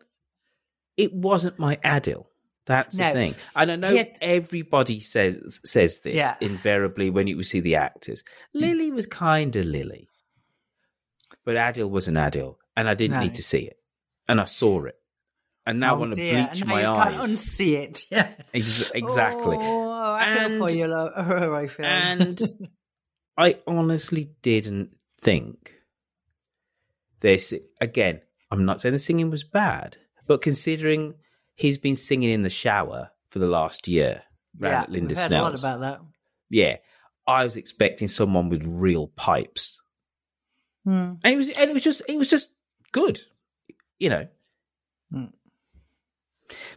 it 0.97 1.13
wasn't 1.13 1.59
my 1.59 1.77
Adil. 1.77 2.25
That's 2.67 2.95
the 2.95 3.09
thing, 3.11 3.35
and 3.55 3.71
I 3.71 3.75
know 3.75 3.97
had- 3.97 4.17
everybody 4.21 4.99
says 4.99 5.59
says 5.65 5.99
this 6.01 6.13
Yeah. 6.13 6.35
invariably 6.41 7.09
when 7.09 7.25
you 7.27 7.41
see 7.43 7.59
the 7.59 7.75
actors. 7.75 8.23
Lily 8.53 8.91
was 8.91 9.07
kind 9.07 9.55
of 9.55 9.65
Lily, 9.65 10.07
but 11.43 11.55
Adil 11.55 11.89
was 11.89 12.07
an 12.07 12.15
Adil, 12.15 12.57
and 12.77 12.87
I 12.87 12.93
didn't 12.93 13.17
No. 13.17 13.23
need 13.23 13.35
to 13.35 13.43
see 13.43 13.61
it, 13.61 13.79
and 14.27 14.39
I 14.39 14.45
saw 14.45 14.83
it, 14.85 15.00
and 15.65 15.79
now 15.79 15.93
I 15.93 15.95
Oh, 15.95 15.99
want 15.99 16.15
to 16.15 16.21
dear. 16.21 16.47
bleach 16.47 16.61
And 16.61 16.69
my 16.69 16.79
you 16.81 16.95
can't 16.95 17.15
eyes. 17.15 17.37
unsee 17.37 17.73
it. 17.73 18.05
Yeah. 18.11 18.31
Ex- 18.53 18.91
exactly. 18.91 19.57
Oh, 19.59 19.91
I 20.13 20.35
feel 20.47 20.57
for 20.59 20.67
And- 20.69 20.77
you, 20.79 20.87
Lo- 20.87 21.11
I 21.55 21.67
feel. 21.67 21.85
and 21.85 22.41
I 23.37 23.55
honestly 23.67 24.31
didn't 24.41 24.95
think 25.21 25.73
this 27.19 27.53
again. 27.79 28.21
I'm 28.49 28.65
not 28.65 28.81
saying 28.81 28.93
the 28.93 28.99
singing 28.99 29.29
was 29.29 29.43
bad, 29.43 29.95
but 30.27 30.41
considering 30.41 31.13
he's 31.55 31.77
been 31.77 31.95
singing 31.95 32.31
in 32.31 32.41
the 32.43 32.49
shower 32.49 33.11
for 33.29 33.39
the 33.39 33.47
last 33.47 33.87
year 33.87 34.23
yeah, 34.59 34.81
at 34.81 34.91
Linda 34.91 35.09
we've 35.09 35.17
heard 35.17 35.31
a 35.31 35.41
lot 35.41 35.59
Snell's, 35.59 35.63
about 35.63 35.81
that. 35.81 36.01
yeah, 36.49 36.77
I 37.27 37.43
was 37.45 37.55
expecting 37.55 38.07
someone 38.09 38.49
with 38.49 38.65
real 38.67 39.07
pipes, 39.07 39.79
Hmm. 40.83 41.13
and 41.23 41.33
it 41.33 41.37
was, 41.37 41.49
and 41.49 41.69
it 41.69 41.73
was 41.73 41.83
just, 41.83 42.01
it 42.09 42.17
was 42.17 42.29
just 42.29 42.49
good, 42.91 43.21
you 43.99 44.09
know. 44.09 44.27
Hmm. 45.13 45.25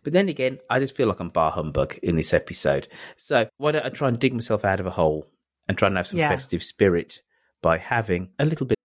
But 0.02 0.12
then 0.12 0.28
again, 0.28 0.58
I 0.70 0.78
just 0.78 0.96
feel 0.96 1.08
like 1.08 1.20
I'm 1.20 1.28
bar 1.30 1.50
humbug 1.52 1.96
in 2.02 2.16
this 2.16 2.32
episode. 2.34 2.88
So 3.16 3.48
why 3.58 3.72
don't 3.72 3.84
I 3.84 3.88
try 3.90 4.08
and 4.08 4.18
dig 4.18 4.32
myself 4.32 4.64
out 4.64 4.80
of 4.80 4.86
a 4.86 4.90
hole 4.90 5.26
and 5.68 5.76
try 5.78 5.88
and 5.88 5.96
have 5.96 6.06
some 6.06 6.18
Yeah. 6.18 6.28
festive 6.28 6.62
spirit 6.62 7.22
by 7.62 7.78
having 7.78 8.28
a 8.38 8.44
little 8.44 8.66
bit. 8.66 8.76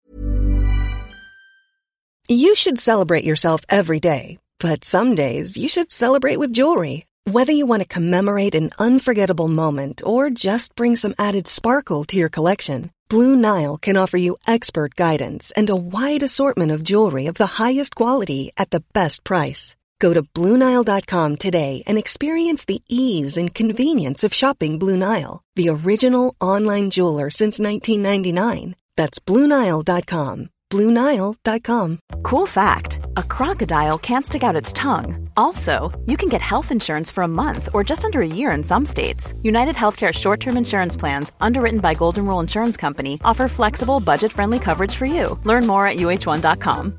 You 2.27 2.55
should 2.55 2.79
celebrate 2.79 3.23
yourself 3.23 3.61
every 3.69 3.99
day, 3.99 4.37
But 4.59 4.83
some 4.83 5.15
days 5.15 5.55
you 5.57 5.69
should 5.69 5.89
celebrate 5.89 6.35
with 6.37 6.51
jewelry. 6.53 7.05
Whether 7.23 7.53
you 7.53 7.65
want 7.65 7.81
to 7.81 7.87
commemorate 7.87 8.55
an 8.55 8.71
unforgettable 8.77 9.47
moment 9.47 10.01
or 10.05 10.29
just 10.29 10.75
bring 10.75 10.97
some 10.97 11.15
added 11.17 11.47
sparkle 11.47 12.03
to 12.05 12.17
your 12.17 12.27
collection, 12.29 12.91
Blue 13.09 13.35
Nile 13.37 13.77
can 13.77 13.95
offer 13.95 14.17
you 14.17 14.35
expert 14.47 14.95
guidance 14.95 15.51
and 15.51 15.69
a 15.69 15.75
wide 15.77 16.23
assortment 16.23 16.71
of 16.73 16.83
jewelry 16.83 17.27
of 17.27 17.35
the 17.35 17.45
highest 17.63 17.95
quality 17.95 18.51
at 18.57 18.71
the 18.71 18.83
best 18.93 19.23
price. 19.23 19.75
Go 19.99 20.13
to 20.13 20.23
BlueNile.com 20.23 21.35
today 21.37 21.83
and 21.87 21.97
experience 21.97 22.65
the 22.65 22.81
ease 22.89 23.37
and 23.37 23.53
convenience 23.53 24.23
of 24.23 24.33
shopping 24.33 24.79
Blue 24.79 24.97
Nile, 24.97 25.41
the 25.55 25.69
original 25.69 26.35
online 26.41 26.89
jeweler 26.89 27.29
since 27.29 27.59
1999. 27.59 28.75
That's 28.95 29.19
BlueNile.com. 29.19 30.49
BlueNile.com. 30.69 31.99
Cool 32.21 32.45
fact 32.45 32.99
a 33.17 33.23
crocodile 33.23 33.97
can't 33.97 34.25
stick 34.25 34.43
out 34.43 34.55
its 34.55 34.71
tongue. 34.71 35.29
Also, 35.35 35.91
you 36.05 36.15
can 36.15 36.29
get 36.29 36.41
health 36.41 36.71
insurance 36.71 37.09
for 37.09 37.23
a 37.23 37.27
month 37.27 37.69
or 37.73 37.83
just 37.83 38.05
under 38.05 38.21
a 38.21 38.27
year 38.27 38.51
in 38.51 38.63
some 38.63 38.85
states. 38.85 39.33
United 39.41 39.75
Healthcare 39.75 40.13
short 40.13 40.39
term 40.39 40.57
insurance 40.57 40.95
plans, 40.95 41.31
underwritten 41.41 41.79
by 41.79 41.95
Golden 41.95 42.25
Rule 42.25 42.39
Insurance 42.39 42.77
Company, 42.77 43.19
offer 43.23 43.47
flexible, 43.47 43.99
budget 43.99 44.31
friendly 44.31 44.59
coverage 44.59 44.95
for 44.95 45.07
you. 45.07 45.39
Learn 45.43 45.65
more 45.65 45.87
at 45.87 45.97
uh1.com. 45.97 46.98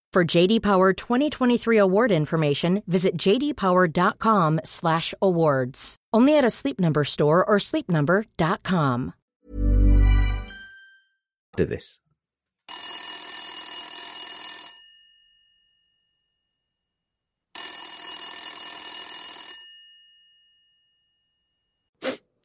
For 0.13 0.25
JD 0.25 0.61
Power 0.61 0.91
2023 0.91 1.77
award 1.77 2.11
information, 2.11 2.83
visit 2.85 3.15
jdpower.com/awards. 3.15 5.95
Only 6.13 6.37
at 6.37 6.43
a 6.43 6.49
Sleep 6.49 6.81
Number 6.81 7.05
store 7.05 7.45
or 7.45 7.59
sleepnumber.com. 7.59 9.13
Do 11.55 11.65
this. 11.65 12.01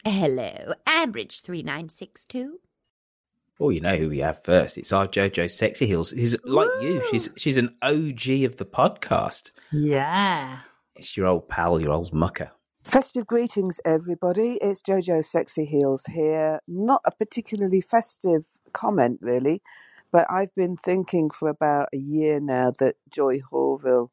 Hello, 0.04 0.74
average 0.86 1.40
3962. 1.40 2.60
Oh, 3.58 3.70
you 3.70 3.80
know 3.80 3.96
who 3.96 4.10
we 4.10 4.18
have 4.18 4.44
first. 4.44 4.76
It's 4.76 4.92
our 4.92 5.08
JoJo 5.08 5.50
Sexy 5.50 5.86
Heels. 5.86 6.10
She's 6.10 6.36
like 6.44 6.68
you. 6.82 7.02
She's 7.10 7.30
she's 7.36 7.56
an 7.56 7.74
OG 7.80 8.44
of 8.44 8.56
the 8.56 8.66
podcast. 8.70 9.50
Yeah. 9.72 10.60
It's 10.94 11.16
your 11.16 11.26
old 11.26 11.48
pal, 11.48 11.80
your 11.80 11.92
old 11.92 12.12
mucker. 12.12 12.50
Festive 12.84 13.26
greetings, 13.26 13.80
everybody. 13.84 14.58
It's 14.60 14.82
JoJo 14.82 15.24
Sexy 15.24 15.64
Heels 15.64 16.04
here. 16.04 16.60
Not 16.68 17.00
a 17.06 17.10
particularly 17.10 17.80
festive 17.80 18.46
comment, 18.74 19.20
really, 19.22 19.62
but 20.12 20.26
I've 20.30 20.54
been 20.54 20.76
thinking 20.76 21.30
for 21.30 21.48
about 21.48 21.88
a 21.94 21.98
year 21.98 22.40
now 22.40 22.72
that 22.78 22.96
Joy 23.10 23.40
Horvath 23.40 24.10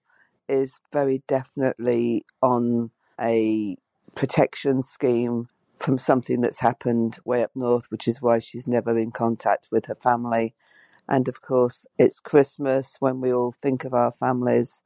is 0.47 0.79
very 0.91 1.21
definitely 1.27 2.25
on 2.41 2.91
a 3.19 3.77
protection 4.15 4.81
scheme 4.81 5.49
from 5.83 5.99
something 5.99 6.39
that's 6.39 6.59
happened 6.59 7.19
way 7.25 7.43
up 7.43 7.51
north, 7.55 7.91
which 7.91 8.07
is 8.07 8.21
why 8.21 8.39
she's 8.39 8.65
never 8.65 8.97
in 8.97 9.11
contact 9.11 9.67
with 9.69 9.85
her 9.87 9.95
family. 9.95 10.55
And 11.09 11.27
of 11.27 11.41
course, 11.41 11.85
it's 11.99 12.21
Christmas 12.21 12.95
when 13.01 13.19
we 13.19 13.33
all 13.33 13.51
think 13.51 13.83
of 13.83 13.93
our 13.93 14.13
families. 14.13 14.81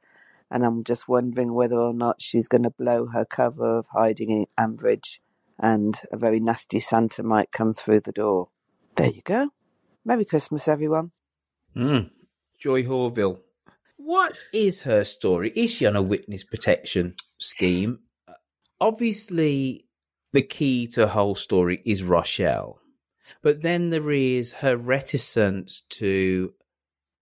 And 0.50 0.64
I'm 0.64 0.82
just 0.82 1.06
wondering 1.06 1.54
whether 1.54 1.78
or 1.78 1.94
not 1.94 2.20
she's 2.20 2.48
going 2.48 2.64
to 2.64 2.70
blow 2.70 3.06
her 3.06 3.24
cover 3.24 3.78
of 3.78 3.86
hiding 3.92 4.30
in 4.30 4.46
Ambridge 4.58 5.20
and 5.56 6.00
a 6.10 6.16
very 6.16 6.40
nasty 6.40 6.80
Santa 6.80 7.22
might 7.22 7.52
come 7.52 7.74
through 7.74 8.00
the 8.00 8.12
door. 8.12 8.48
There 8.96 9.06
you 9.08 9.22
go. 9.22 9.50
Merry 10.04 10.24
Christmas, 10.24 10.66
everyone. 10.66 11.12
Mm. 11.76 12.10
Joy 12.58 12.82
Horvath. 12.82 13.38
What 13.98 14.36
is 14.52 14.80
her 14.80 15.04
story? 15.04 15.52
Is 15.54 15.70
she 15.70 15.86
on 15.86 15.94
a 15.94 16.02
witness 16.02 16.42
protection 16.42 17.14
scheme? 17.38 18.00
Obviously, 18.80 19.87
the 20.32 20.42
key 20.42 20.86
to 20.88 21.00
the 21.02 21.08
whole 21.08 21.34
story 21.34 21.80
is 21.84 22.02
Rochelle. 22.02 22.80
But 23.42 23.62
then 23.62 23.90
there 23.90 24.10
is 24.10 24.52
her 24.54 24.76
reticence 24.76 25.82
to 25.90 26.52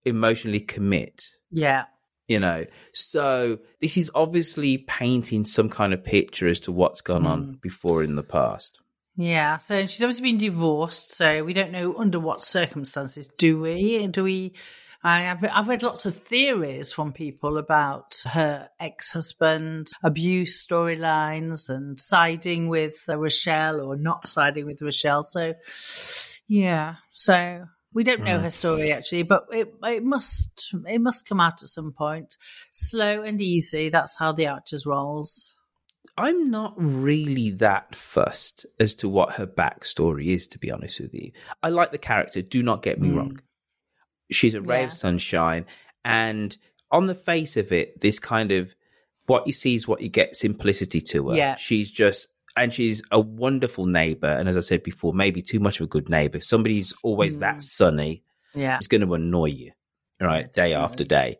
emotionally 0.05 0.59
commit. 0.61 1.29
Yeah. 1.51 1.85
You 2.27 2.39
know, 2.39 2.65
so 2.91 3.59
this 3.79 3.95
is 3.97 4.11
obviously 4.13 4.79
painting 4.79 5.45
some 5.45 5.69
kind 5.69 5.93
of 5.93 6.03
picture 6.03 6.47
as 6.47 6.59
to 6.61 6.71
what's 6.73 6.99
gone 7.01 7.23
Mm. 7.23 7.29
on 7.29 7.59
before 7.61 8.03
in 8.03 8.15
the 8.15 8.23
past. 8.23 8.79
Yeah, 9.15 9.57
so 9.57 9.81
she's 9.85 10.03
obviously 10.03 10.31
been 10.31 10.37
divorced, 10.37 11.15
so 11.15 11.43
we 11.43 11.53
don't 11.53 11.71
know 11.71 11.95
under 11.97 12.19
what 12.19 12.43
circumstances. 12.43 13.29
Do 13.37 13.59
we? 13.61 14.05
Do 14.07 14.23
we? 14.23 14.53
I, 15.07 15.31
I've, 15.31 15.43
I've 15.43 15.69
read 15.69 15.83
lots 15.83 16.05
of 16.05 16.15
theories 16.15 16.91
from 16.91 17.13
people 17.13 17.57
about 17.57 18.21
her 18.25 18.69
ex-husband, 18.79 19.87
abuse 20.03 20.65
storylines, 20.65 21.69
and 21.69 21.99
siding 21.99 22.67
with 22.67 22.95
uh, 23.07 23.17
Rochelle 23.17 23.79
or 23.81 23.95
not 23.95 24.27
siding 24.27 24.65
with 24.65 24.81
Rochelle. 24.81 25.23
So, 25.23 25.53
yeah, 26.47 26.95
so 27.13 27.65
we 27.93 28.03
don't 28.03 28.23
know 28.23 28.37
Mm. 28.37 28.41
her 28.43 28.49
story 28.49 28.91
actually, 28.91 29.23
but 29.23 29.45
it 29.51 29.73
it 29.83 30.03
must 30.03 30.75
it 30.85 30.99
must 30.99 31.27
come 31.27 31.39
out 31.39 31.63
at 31.63 31.69
some 31.69 31.93
point, 31.93 32.37
slow 32.71 33.21
and 33.21 33.41
easy. 33.41 33.89
That's 33.89 34.17
how 34.17 34.33
the 34.33 34.47
Archers 34.47 34.85
rolls. 34.85 35.53
I'm 36.17 36.49
not 36.49 36.73
really 36.77 37.51
that 37.51 37.95
fussed 37.95 38.65
as 38.79 38.95
to 38.95 39.09
what 39.09 39.35
her 39.35 39.45
backstory 39.45 40.27
is, 40.27 40.47
to 40.49 40.59
be 40.59 40.71
honest 40.71 40.99
with 40.99 41.13
you. 41.13 41.31
I 41.61 41.69
like 41.69 41.91
the 41.91 41.97
character, 41.99 42.41
do 42.41 42.63
not 42.63 42.81
get 42.81 42.99
me 42.99 43.09
Mm. 43.09 43.15
wrong. 43.17 43.39
She's 44.31 44.53
a 44.53 44.61
ray 44.61 44.81
Yeah. 44.81 44.85
of 44.87 44.93
sunshine. 44.93 45.65
And 46.05 46.55
on 46.91 47.07
the 47.07 47.15
face 47.15 47.57
of 47.57 47.71
it, 47.71 47.99
this 48.01 48.19
kind 48.19 48.51
of 48.51 48.73
what 49.25 49.45
you 49.47 49.53
see 49.53 49.75
is 49.75 49.87
what 49.87 50.01
you 50.01 50.09
get 50.09 50.35
simplicity 50.35 51.01
to 51.01 51.29
her. 51.29 51.35
Yeah. 51.35 51.55
She's 51.57 51.91
just, 51.91 52.27
and 52.55 52.73
she's 52.73 53.03
a 53.11 53.19
wonderful 53.19 53.85
neighbor. 53.85 54.27
And 54.27 54.47
as 54.47 54.55
I 54.57 54.61
said 54.61 54.83
before, 54.83 55.13
maybe 55.13 55.41
too 55.41 55.59
much 55.59 55.79
of 55.79 55.85
a 55.85 55.89
good 55.89 56.09
neighbor. 56.09 56.39
Somebody's 56.41 56.93
always 57.03 57.37
Mm. 57.37 57.41
that 57.41 57.61
sunny. 57.61 58.23
Yeah. 58.55 58.77
It's 58.77 58.87
going 58.87 59.01
to 59.01 59.13
annoy 59.13 59.47
you, 59.47 59.71
right? 60.21 60.51
Day 60.51 60.73
after 60.73 61.03
day. 61.03 61.37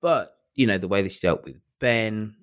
But, 0.00 0.34
you 0.54 0.66
know, 0.66 0.78
the 0.78 0.88
way 0.88 1.02
that 1.02 1.12
she 1.12 1.20
dealt 1.20 1.44
with 1.44 1.56
Ben, 1.78 2.34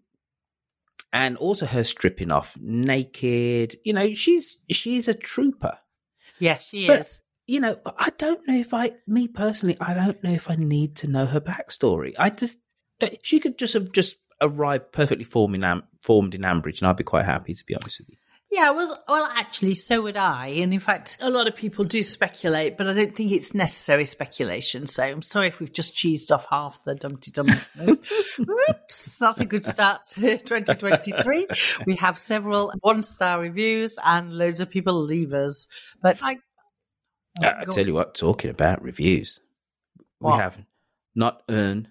and 1.12 1.36
also 1.38 1.66
her 1.66 1.84
stripping 1.84 2.30
off 2.32 2.56
naked. 2.62 3.76
You 3.84 3.94
know, 3.94 4.14
she's 4.14 4.58
she's 4.72 5.08
a 5.08 5.14
trooper. 5.16 5.78
Yes, 6.38 6.68
she 6.70 6.86
But, 6.88 7.00
is. 7.02 7.22
You 7.50 7.60
know, 7.60 7.80
I 7.98 8.12
don't 8.16 8.48
know 8.48 8.54
if 8.54 8.76
I, 8.76 8.92
me 9.08 9.28
personally, 9.28 9.76
I 9.82 9.96
don't 9.96 10.24
know 10.24 10.30
if 10.30 10.52
I 10.52 10.56
need 10.56 10.98
to 10.98 11.08
know 11.08 11.26
her 11.26 11.42
backstory. 11.42 12.14
I 12.20 12.30
just, 12.30 12.60
eh, 13.02 13.16
she 13.24 13.40
could 13.40 13.58
just 13.58 13.74
have 13.74 13.92
just 13.92 14.18
arrived 14.40 14.92
perfectly 14.92 15.24
formed 15.24 15.56
in, 15.56 15.64
Am- 15.64 15.82
formed 16.04 16.36
in 16.36 16.42
Ambridge, 16.42 16.80
and 16.80 16.88
I'd 16.88 16.98
be 16.98 17.04
quite 17.04 17.26
happy 17.26 17.56
to 17.56 17.66
be 17.66 17.74
honest 17.74 18.02
with 18.02 18.10
you. 18.10 18.18
Yeah, 18.52 18.72
well, 18.72 19.04
well, 19.08 19.30
actually, 19.36 19.76
so 19.76 20.02
would 20.02 20.18
I. 20.18 20.48
And 20.48 20.74
in 20.74 20.80
fact, 20.80 21.18
a 21.22 21.30
lot 21.30 21.48
of 21.48 21.56
people 21.56 21.86
do 21.86 22.02
speculate, 22.02 22.78
but 22.78 22.88
I 22.88 22.94
don't 22.94 23.16
think 23.16 23.32
it's 23.32 23.54
necessary 23.54 24.06
speculation. 24.06 24.88
So 24.88 25.04
I'm 25.04 25.22
sorry 25.22 25.48
if 25.48 25.60
we've 25.60 25.72
just 25.72 25.96
cheesed 25.96 26.32
off 26.32 26.48
half 26.50 26.84
the 26.84 26.96
Dum 26.96 27.18
Dee 27.18 27.32
Dum 27.32 27.46
listeners. 27.46 28.00
Oops, 28.40 29.18
that's 29.20 29.40
a 29.40 29.46
good 29.46 29.64
start 29.64 30.08
to 30.14 30.38
2023. 30.38 31.48
We 31.86 31.96
have 31.98 32.18
several 32.18 32.74
one 32.82 33.04
star 33.04 33.40
reviews 33.40 33.98
and 34.04 34.34
loads 34.34 34.62
of 34.62 34.70
people 34.72 35.00
leave 35.00 35.34
us. 35.34 35.68
But 36.02 36.20
I, 36.24 36.38
Uh, 37.44 37.52
I 37.60 37.66
tell 37.66 37.86
you 37.86 37.94
what, 37.94 38.16
talking 38.16 38.50
about 38.50 38.82
reviews, 38.84 39.40
What? 40.20 40.36
we 40.36 40.42
have 40.42 40.58
not 41.16 41.44
earned 41.50 41.90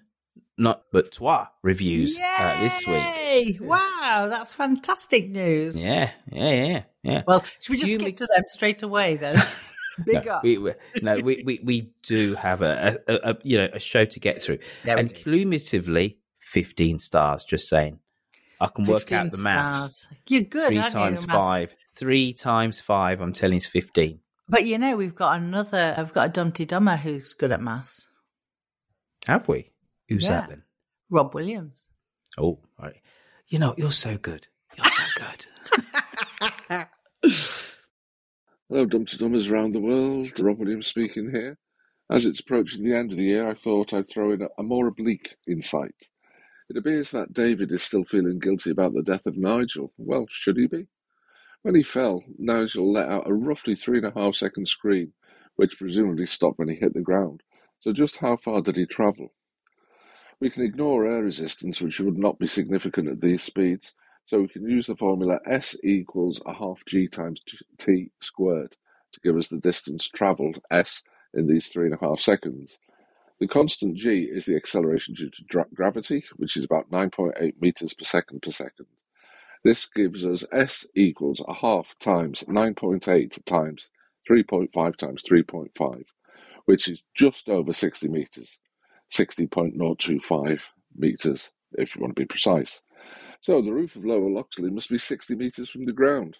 not 0.57 0.83
but 0.91 1.11
trois 1.13 1.47
reviews 1.63 2.19
uh, 2.19 2.59
this 2.59 2.85
week. 2.85 3.57
Wow, 3.61 4.27
that's 4.29 4.53
fantastic 4.53 5.29
news. 5.29 5.81
Yeah, 5.81 6.11
yeah, 6.31 6.51
yeah, 6.51 6.83
yeah. 7.01 7.23
Well, 7.25 7.43
should 7.59 7.71
we 7.73 7.79
just 7.79 7.93
You 7.93 7.99
skip 7.99 8.17
to 8.17 8.27
them 8.27 8.43
straight 8.47 8.83
away 8.83 9.15
then? 9.15 9.41
Big 10.05 10.25
no, 10.25 10.31
up. 10.33 10.43
we, 10.43 10.57
we, 10.57 10.73
no, 11.01 11.19
we, 11.19 11.43
we, 11.45 11.59
we 11.63 11.93
do 12.03 12.35
have 12.35 12.61
a, 12.61 12.99
a, 13.07 13.31
a 13.31 13.37
you 13.43 13.57
know 13.57 13.67
a 13.73 13.79
show 13.79 14.05
to 14.05 14.19
get 14.19 14.41
through, 14.41 14.59
Yeah, 14.85 14.97
and 14.97 15.13
cumulatively 15.13 16.17
fifteen 16.39 16.99
stars. 16.99 17.43
Just 17.43 17.67
saying, 17.67 17.99
I 18.61 18.67
can 18.67 18.85
work 18.85 19.11
out 19.11 19.31
the 19.31 19.37
maths. 19.37 19.71
stars. 19.71 20.07
You're 20.27 20.41
good, 20.41 20.67
Three 20.67 20.77
you, 20.77 20.89
times 20.89 21.23
at 21.23 21.29
five. 21.29 21.75
Three 21.91 22.33
times 22.33 22.79
five. 22.79 23.19
I'm 23.19 23.33
telling 23.33 23.53
you, 23.53 23.57
it's 23.57 23.67
fifteen. 23.67 24.19
But 24.49 24.65
you 24.65 24.77
know, 24.79 24.95
we've 24.97 25.15
got 25.15 25.37
another. 25.39 25.93
I've 25.95 26.11
got 26.13 26.29
a 26.29 26.31
Dumpty 26.31 26.65
Dummer 26.65 26.97
who's 26.97 27.33
good 27.33 27.51
at 27.51 27.61
maths. 27.61 28.07
Have 29.27 29.47
we? 29.47 29.71
Who's 30.07 30.23
Yeah. 30.25 30.41
that 30.41 30.49
then? 30.49 30.63
Rob 31.11 31.35
Williams. 31.35 31.87
Oh, 32.37 32.59
right. 32.81 32.95
You 33.47 33.59
know, 33.59 33.75
you're 33.77 33.91
so 33.91 34.17
good. 34.17 34.47
You're 34.75 34.85
so 34.89 35.03
good. 35.15 36.87
Hello, 38.69 38.85
Dumpty 38.85 39.17
Dummers 39.17 39.49
around 39.51 39.73
the 39.73 39.79
world. 39.81 40.39
Rob 40.39 40.59
Williams 40.59 40.87
speaking 40.87 41.31
here. 41.31 41.57
As 42.11 42.25
it's 42.25 42.39
approaching 42.39 42.83
the 42.83 42.95
end 42.95 43.11
of 43.11 43.17
the 43.17 43.23
year, 43.23 43.47
I 43.47 43.53
thought 43.53 43.93
I'd 43.93 44.09
throw 44.09 44.31
in 44.31 44.41
a, 44.41 44.47
a 44.57 44.63
more 44.63 44.87
oblique 44.87 45.35
insight. 45.47 45.93
It 46.69 46.77
appears 46.77 47.11
that 47.11 47.33
David 47.33 47.71
is 47.71 47.83
still 47.83 48.03
feeling 48.03 48.39
guilty 48.39 48.69
about 48.71 48.93
the 48.93 49.03
death 49.03 49.25
of 49.25 49.37
Nigel. 49.37 49.91
Well, 49.97 50.25
should 50.29 50.57
he 50.57 50.67
be? 50.67 50.87
When 51.61 51.75
he 51.75 51.83
fell, 51.83 52.23
Nigel 52.37 52.91
let 52.91 53.09
out 53.09 53.29
a 53.29 53.33
roughly 53.33 53.75
three 53.75 53.97
and 53.97 54.07
a 54.07 54.11
half 54.11 54.35
second 54.35 54.67
scream, 54.69 55.13
which 55.57 55.77
presumably 55.77 56.25
stopped 56.25 56.57
when 56.57 56.69
he 56.69 56.75
hit 56.75 56.93
the 56.93 57.01
ground. 57.01 57.43
So 57.79 57.91
just 57.91 58.17
how 58.17 58.37
far 58.37 58.61
did 58.61 58.77
he 58.77 58.85
travel? 58.85 59.33
We 60.39 60.49
can 60.49 60.63
ignore 60.63 61.05
air 61.05 61.23
resistance, 61.23 61.81
which 61.81 61.99
would 61.99 62.17
not 62.17 62.39
be 62.39 62.47
significant 62.47 63.09
at 63.09 63.19
these 63.21 63.43
speeds, 63.43 63.93
so 64.25 64.41
we 64.41 64.47
can 64.47 64.69
use 64.69 64.87
the 64.87 64.95
formula 64.95 65.39
S 65.45 65.75
equals 65.83 66.41
a 66.45 66.53
half 66.53 66.85
g 66.87 67.07
times 67.07 67.41
t 67.77 68.11
squared 68.21 68.77
to 69.11 69.19
give 69.21 69.35
us 69.35 69.49
the 69.49 69.59
distance 69.59 70.07
travelled, 70.07 70.59
S, 70.71 71.01
in 71.33 71.47
these 71.47 71.67
three 71.67 71.87
and 71.87 71.95
a 71.95 71.99
half 71.99 72.21
seconds. 72.21 72.77
The 73.39 73.47
constant 73.47 73.97
g 73.97 74.29
is 74.31 74.45
the 74.45 74.55
acceleration 74.55 75.13
due 75.15 75.29
to 75.29 75.65
gravity, 75.73 76.23
which 76.37 76.55
is 76.55 76.63
about 76.63 76.89
9.8 76.89 77.61
meters 77.61 77.93
per 77.93 78.05
second 78.05 78.41
per 78.41 78.51
second. 78.51 78.87
This 79.63 79.85
gives 79.85 80.23
us 80.23 80.45
S 80.53 80.85
equals 80.95 81.41
a 81.47 81.53
half 81.53 81.93
times 81.99 82.43
9.8 82.47 83.45
times 83.45 83.89
3.5 84.29 84.95
times 84.95 85.23
3.5, 85.29 86.03
which 86.65 86.87
is 86.87 87.03
just 87.13 87.49
over 87.49 87.73
60 87.73 88.07
meters, 88.07 88.57
60.025 89.11 90.61
meters 90.95 91.51
if 91.73 91.95
you 91.95 92.01
want 92.01 92.15
to 92.15 92.21
be 92.21 92.25
precise. 92.25 92.81
So 93.41 93.61
the 93.61 93.73
roof 93.73 93.95
of 93.95 94.05
Lower 94.05 94.29
Loxley 94.29 94.69
must 94.69 94.89
be 94.89 94.97
60 94.97 95.35
meters 95.35 95.69
from 95.69 95.85
the 95.85 95.93
ground. 95.93 96.37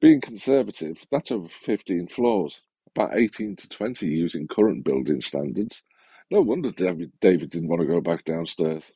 Being 0.00 0.20
conservative, 0.20 1.04
that's 1.10 1.32
over 1.32 1.48
15 1.48 2.08
floors, 2.08 2.62
about 2.94 3.16
18 3.18 3.56
to 3.56 3.68
20 3.68 4.06
using 4.06 4.48
current 4.48 4.84
building 4.84 5.20
standards. 5.20 5.82
No 6.30 6.40
wonder 6.40 6.70
David, 6.70 7.12
David 7.20 7.50
didn't 7.50 7.68
want 7.68 7.80
to 7.80 7.86
go 7.86 8.00
back 8.00 8.24
downstairs. 8.24 8.92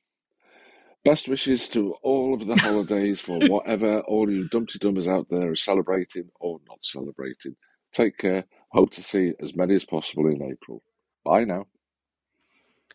Best 1.05 1.27
wishes 1.29 1.69
to 1.71 1.95
all 2.03 2.35
of 2.35 2.47
the 2.47 2.57
holidays 2.57 3.21
for 3.21 3.39
whatever 3.49 4.01
all 4.03 4.31
you 4.31 4.49
Dumpty 4.49 4.79
Dummers 4.79 5.09
out 5.09 5.27
there 5.31 5.51
are 5.51 5.57
celebrating 5.57 6.31
or 6.41 6.61
not 6.69 6.79
celebrating. 6.83 7.57
Take 7.93 8.19
care. 8.19 8.45
Hope 8.71 8.91
to 8.93 9.03
see 9.03 9.33
as 9.43 9.55
many 9.57 9.75
as 9.75 9.85
possible 9.85 10.27
in 10.29 10.43
April. 10.43 10.83
Bye 11.25 11.45
now. 11.45 11.67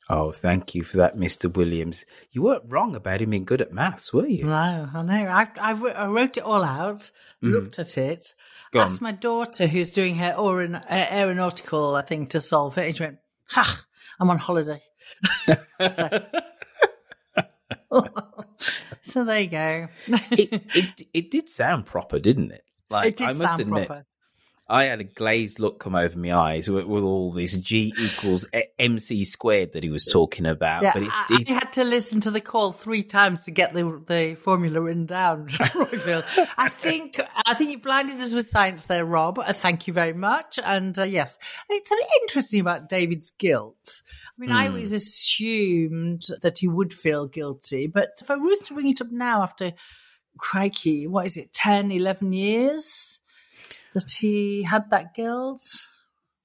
Oh, 0.09 0.31
thank 0.31 0.73
you 0.73 0.83
for 0.83 0.95
that, 0.97 1.17
Mr. 1.17 1.53
Williams. 1.53 2.05
You 2.31 2.41
weren't 2.43 2.63
wrong 2.71 2.95
about 2.95 3.21
him 3.21 3.31
being 3.31 3.43
good 3.43 3.59
at 3.61 3.73
maths, 3.73 4.13
were 4.13 4.25
you? 4.25 4.45
No, 4.45 4.89
I 4.93 5.01
know. 5.01 5.29
I've, 5.29 5.49
I've 5.59 5.83
I 5.83 6.05
wrote 6.07 6.37
it 6.37 6.43
all 6.45 6.63
out, 6.63 7.11
Mhm. 7.43 7.51
looked 7.51 7.77
at 7.77 7.97
it, 7.97 8.33
Go 8.71 8.79
on. 8.79 8.85
asked 8.85 9.01
my 9.01 9.11
daughter 9.11 9.67
who's 9.67 9.91
doing 9.91 10.15
her 10.15 10.33
aeron- 10.39 10.75
uh, 10.75 11.07
aeronautical, 11.11 11.95
I 11.95 12.03
think, 12.03 12.29
to 12.29 12.39
solve 12.41 12.77
it. 12.77 12.85
And 12.87 12.95
she 12.95 13.03
went, 13.03 13.17
"Ha, 13.49 13.85
I'm 14.17 14.29
on 14.29 14.37
holiday." 14.37 14.81
so, 15.47 16.25
so 19.01 19.23
there 19.25 19.39
you 19.39 19.49
go. 19.49 19.87
it, 20.07 20.63
it 20.75 21.07
it 21.13 21.31
did 21.31 21.49
sound 21.49 21.85
proper, 21.85 22.19
didn't 22.19 22.51
it? 22.51 22.63
Like 22.89 23.07
It 23.07 23.17
did 23.17 23.27
I 23.27 23.33
must 23.33 23.41
sound 23.41 23.61
admit, 23.61 23.87
proper. 23.87 24.05
I 24.69 24.85
had 24.85 24.99
a 24.99 25.05
glazed 25.05 25.59
look 25.59 25.79
come 25.79 25.95
over 25.95 26.19
my 26.19 26.33
eyes 26.33 26.69
with, 26.69 26.85
with 26.85 27.03
all 27.03 27.31
this 27.31 27.55
G 27.57 27.93
equals 27.97 28.45
MC 28.77 29.23
squared 29.23 29.71
that 29.73 29.83
he 29.83 29.89
was 29.89 30.05
talking 30.05 30.45
about. 30.45 30.83
Yeah, 30.83 30.91
but 30.93 31.03
it 31.03 31.09
I, 31.11 31.25
did. 31.27 31.49
I 31.49 31.53
had 31.53 31.73
to 31.73 31.83
listen 31.85 32.19
to 32.21 32.31
the 32.31 32.41
call 32.41 32.73
three 32.73 33.03
times 33.03 33.43
to 33.43 33.51
get 33.51 33.73
the 33.73 34.01
the 34.05 34.35
formula 34.35 34.81
written 34.81 35.05
down. 35.05 35.47
Roifield. 35.49 36.25
I 36.57 36.67
think 36.67 37.19
I 37.45 37.53
think 37.53 37.71
you 37.71 37.79
blinded 37.79 38.19
us 38.19 38.33
with 38.33 38.49
science 38.49 38.83
there, 38.85 39.05
Rob. 39.05 39.39
Uh, 39.39 39.53
thank 39.53 39.87
you 39.87 39.93
very 39.93 40.13
much. 40.13 40.59
And 40.63 40.97
uh, 40.99 41.03
yes, 41.03 41.39
it's 41.69 41.89
something 41.89 42.07
interesting 42.23 42.59
about 42.59 42.89
David's 42.89 43.31
guilt. 43.31 44.01
I 44.37 44.41
mean, 44.41 44.51
I 44.51 44.65
Hmm. 44.65 44.71
always 44.71 44.91
assumed 44.93 46.23
that 46.41 46.59
he 46.59 46.67
would 46.67 46.93
feel 46.93 47.27
guilty, 47.27 47.87
but 47.87 48.21
for 48.25 48.37
Ruth 48.37 48.65
to 48.65 48.73
bring 48.73 48.89
it 48.89 49.01
up 49.01 49.11
now 49.11 49.43
after 49.43 49.73
crikey, 50.37 51.07
what 51.07 51.25
is 51.25 51.37
it, 51.37 51.53
10, 51.53 51.91
11 51.91 52.33
years 52.33 53.19
that 53.93 54.09
he 54.19 54.63
had 54.63 54.89
that 54.91 55.13
guilt? 55.13 55.61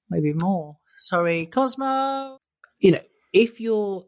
Maybe 0.09 0.33
more. 0.33 0.77
Sorry, 0.97 1.45
Cosmo. 1.47 2.37
you 2.79 2.91
know, 2.91 3.01
if 3.33 3.59
you're 3.59 4.05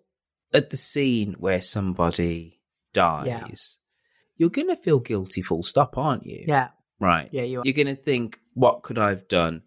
at 0.54 0.70
the 0.70 0.78
scene 0.78 1.34
where 1.40 1.62
somebody 1.62 2.62
dies, 2.94 3.78
you're 4.38 4.50
going 4.50 4.70
to 4.70 4.76
feel 4.76 5.00
guilty, 5.00 5.42
full 5.42 5.64
stop, 5.64 5.98
aren't 5.98 6.26
you? 6.26 6.46
Yeah. 6.48 6.70
Right. 7.00 7.30
Yeah, 7.32 7.44
you 7.44 7.60
are. 7.60 7.64
You're 7.66 7.74
going 7.74 7.88
to 7.88 7.96
think, 7.96 8.40
what 8.54 8.84
could 8.84 8.98
I 8.98 9.10
have 9.10 9.28
done 9.28 9.64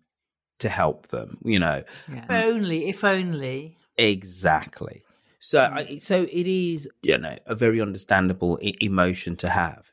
to 0.60 0.68
help 0.68 1.08
them? 1.08 1.38
You 1.44 1.58
know, 1.58 1.82
If 2.08 2.30
only, 2.30 2.88
if 2.88 3.04
only. 3.04 3.76
Exactly. 3.96 5.02
So, 5.40 5.60
mm. 5.60 5.72
I, 5.72 5.96
so 5.98 6.22
it 6.22 6.46
is, 6.46 6.88
you 7.02 7.18
know, 7.18 7.36
a 7.46 7.54
very 7.54 7.80
understandable 7.80 8.58
e- 8.62 8.76
emotion 8.80 9.36
to 9.36 9.50
have. 9.50 9.92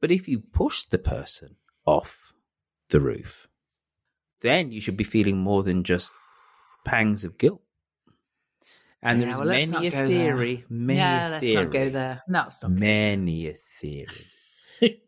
But 0.00 0.10
if 0.10 0.26
you 0.26 0.40
push 0.40 0.84
the 0.84 0.98
person 0.98 1.56
off 1.86 2.32
the 2.92 3.00
roof, 3.00 3.48
then 4.40 4.70
you 4.72 4.80
should 4.80 4.96
be 4.96 5.04
feeling 5.04 5.38
more 5.38 5.62
than 5.62 5.82
just 5.84 6.12
pangs 6.84 7.24
of 7.24 7.36
guilt. 7.38 7.60
And 9.02 9.18
Yeah, 9.20 9.26
there's 9.26 9.38
well, 9.38 9.48
many 9.48 9.86
a 9.88 9.90
theory, 9.90 10.56
there. 10.56 10.64
many 10.68 10.98
Yeah, 10.98 11.26
a 11.26 11.30
let's 11.30 11.46
theory, 11.46 11.64
not 11.64 11.72
go 11.72 11.90
there. 11.90 12.22
No, 12.28 12.46
stop. 12.50 12.70
many 12.70 13.48
a 13.48 13.54
theory 13.80 14.26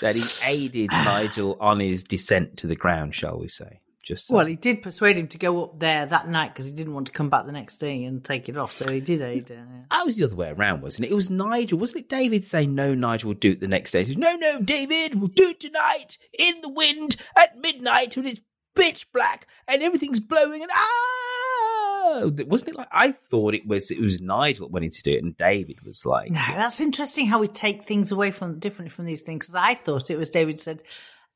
that 0.00 0.16
he 0.16 0.22
aided 0.42 0.90
Nigel 0.92 1.58
on 1.60 1.80
his 1.80 2.02
descent 2.04 2.56
to 2.58 2.66
the 2.66 2.76
ground, 2.76 3.14
shall 3.14 3.38
we 3.38 3.48
say? 3.48 3.80
Just 4.10 4.26
so. 4.26 4.34
Well, 4.34 4.46
he 4.46 4.56
did 4.56 4.82
persuade 4.82 5.16
him 5.16 5.28
to 5.28 5.38
go 5.38 5.62
up 5.62 5.78
there 5.78 6.04
that 6.04 6.28
night 6.28 6.52
because 6.52 6.66
he 6.66 6.72
didn't 6.72 6.94
want 6.94 7.06
to 7.06 7.12
come 7.12 7.30
back 7.30 7.46
the 7.46 7.52
next 7.52 7.76
day 7.76 8.02
and 8.02 8.24
take 8.24 8.48
it 8.48 8.56
off. 8.56 8.72
So 8.72 8.92
he 8.92 8.98
did 8.98 9.22
aid. 9.22 9.52
Uh, 9.52 9.84
That 9.88 10.04
was 10.04 10.16
the 10.16 10.24
other 10.24 10.34
way 10.34 10.48
around, 10.50 10.82
wasn't 10.82 11.06
it? 11.06 11.12
It 11.12 11.14
was 11.14 11.30
Nigel, 11.30 11.78
wasn't 11.78 12.00
it? 12.00 12.08
David 12.08 12.44
saying 12.44 12.74
no, 12.74 12.92
Nigel 12.92 13.28
will 13.28 13.34
do 13.36 13.52
it 13.52 13.60
the 13.60 13.68
next 13.68 13.92
day. 13.92 14.00
He 14.00 14.06
says, 14.06 14.16
no, 14.16 14.34
no, 14.34 14.60
David, 14.60 15.14
we'll 15.14 15.28
do 15.28 15.50
it 15.50 15.60
tonight 15.60 16.18
in 16.36 16.60
the 16.60 16.68
wind 16.68 17.14
at 17.36 17.56
midnight 17.56 18.16
when 18.16 18.26
it's 18.26 18.40
pitch 18.74 19.06
black 19.12 19.46
and 19.68 19.80
everything's 19.80 20.18
blowing 20.20 20.62
and 20.62 20.70
ah, 20.74 22.30
wasn't 22.46 22.70
it 22.70 22.76
like 22.76 22.88
I 22.90 23.12
thought 23.12 23.54
it 23.54 23.66
was 23.66 23.90
it 23.90 24.00
was 24.00 24.20
Nigel 24.20 24.66
that 24.66 24.72
wanted 24.72 24.92
to 24.92 25.02
do 25.02 25.12
it 25.12 25.22
and 25.22 25.36
David 25.36 25.84
was 25.84 26.04
like, 26.04 26.30
no, 26.32 26.40
that's 26.54 26.80
interesting 26.80 27.26
how 27.26 27.38
we 27.38 27.46
take 27.48 27.86
things 27.86 28.10
away 28.10 28.32
from 28.32 28.58
differently 28.58 28.90
from 28.90 29.04
these 29.04 29.22
things. 29.22 29.46
Because 29.46 29.54
I 29.54 29.74
thought 29.74 30.10
it 30.10 30.16
was 30.18 30.30
David 30.30 30.58
said, 30.58 30.82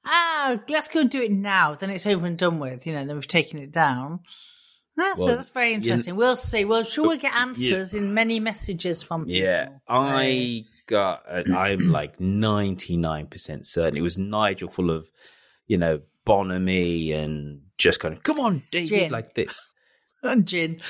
"Ah, 0.04 0.58
let's 0.68 0.88
go 0.88 1.00
and 1.00 1.10
do 1.10 1.22
it 1.22 1.32
now. 1.32 1.74
Then 1.74 1.90
it's 1.90 2.06
over 2.06 2.26
and 2.26 2.36
done 2.38 2.58
with." 2.58 2.86
You 2.86 2.94
know, 2.94 3.04
then 3.06 3.16
we've 3.16 3.26
taken 3.28 3.58
it 3.58 3.72
down. 3.72 4.20
That's 4.96 5.18
Well, 5.18 5.28
that's 5.28 5.48
very 5.48 5.70
you- 5.70 5.74
interesting. 5.76 6.14
we'll 6.16 6.36
see. 6.36 6.64
Well, 6.64 6.84
sure, 6.84 7.08
we'll 7.08 7.18
get 7.18 7.34
answers 7.34 7.94
in 7.94 8.14
many 8.14 8.38
messages 8.40 9.02
from 9.02 9.24
people. 9.26 9.42
yeah, 9.42 9.68
I 9.88 10.64
got 10.86 11.22
I'm 11.28 11.88
like 11.90 12.20
ninety 12.20 12.96
nine 12.96 13.26
percent 13.26 13.66
certain 13.66 13.96
it 13.96 14.02
was 14.02 14.16
Nigel 14.18 14.68
full 14.70 14.90
of 14.90 15.08
you 15.66 15.78
know 15.78 16.00
bonhomie 16.24 17.12
and 17.12 17.62
just 17.78 17.98
kind 18.00 18.14
of 18.14 18.22
come 18.22 18.38
on, 18.40 18.62
David, 18.70 18.88
Gin. 18.88 19.10
like 19.12 19.34
this. 19.34 19.66
and 20.22 20.46
gin. 20.46 20.80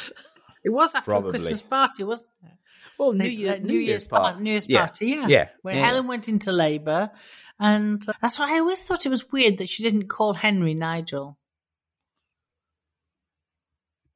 It 0.65 0.71
was 0.71 0.95
after 0.95 1.11
Probably. 1.11 1.29
a 1.29 1.31
Christmas 1.33 1.63
party, 1.63 2.05
wasn't 2.05 2.29
it? 2.45 2.51
Well, 2.99 3.13
New, 3.13 3.25
Year, 3.29 3.55
uh, 3.55 3.57
New, 3.57 3.79
Year's 3.79 4.07
par- 4.07 4.21
party. 4.21 4.43
New 4.45 4.51
Year's 4.51 4.69
Yeah. 4.69 4.79
party, 4.87 5.07
yeah. 5.09 5.27
Yeah. 5.29 5.49
When 5.63 5.77
yeah. 5.77 5.87
Helen 5.87 6.07
went 6.07 6.29
into 6.29 6.53
labour. 6.53 7.11
And 7.59 8.03
that's 8.21 8.39
why 8.39 8.57
I 8.57 8.59
always 8.59 8.83
thought 8.83 9.07
it 9.07 9.11
was 9.11 9.31
weird 9.31 9.59
that 9.59 9.69
she 9.69 9.83
didn't 9.83 10.09
call 10.09 10.35
Henry 10.35 10.75
Nigel. 10.75 11.39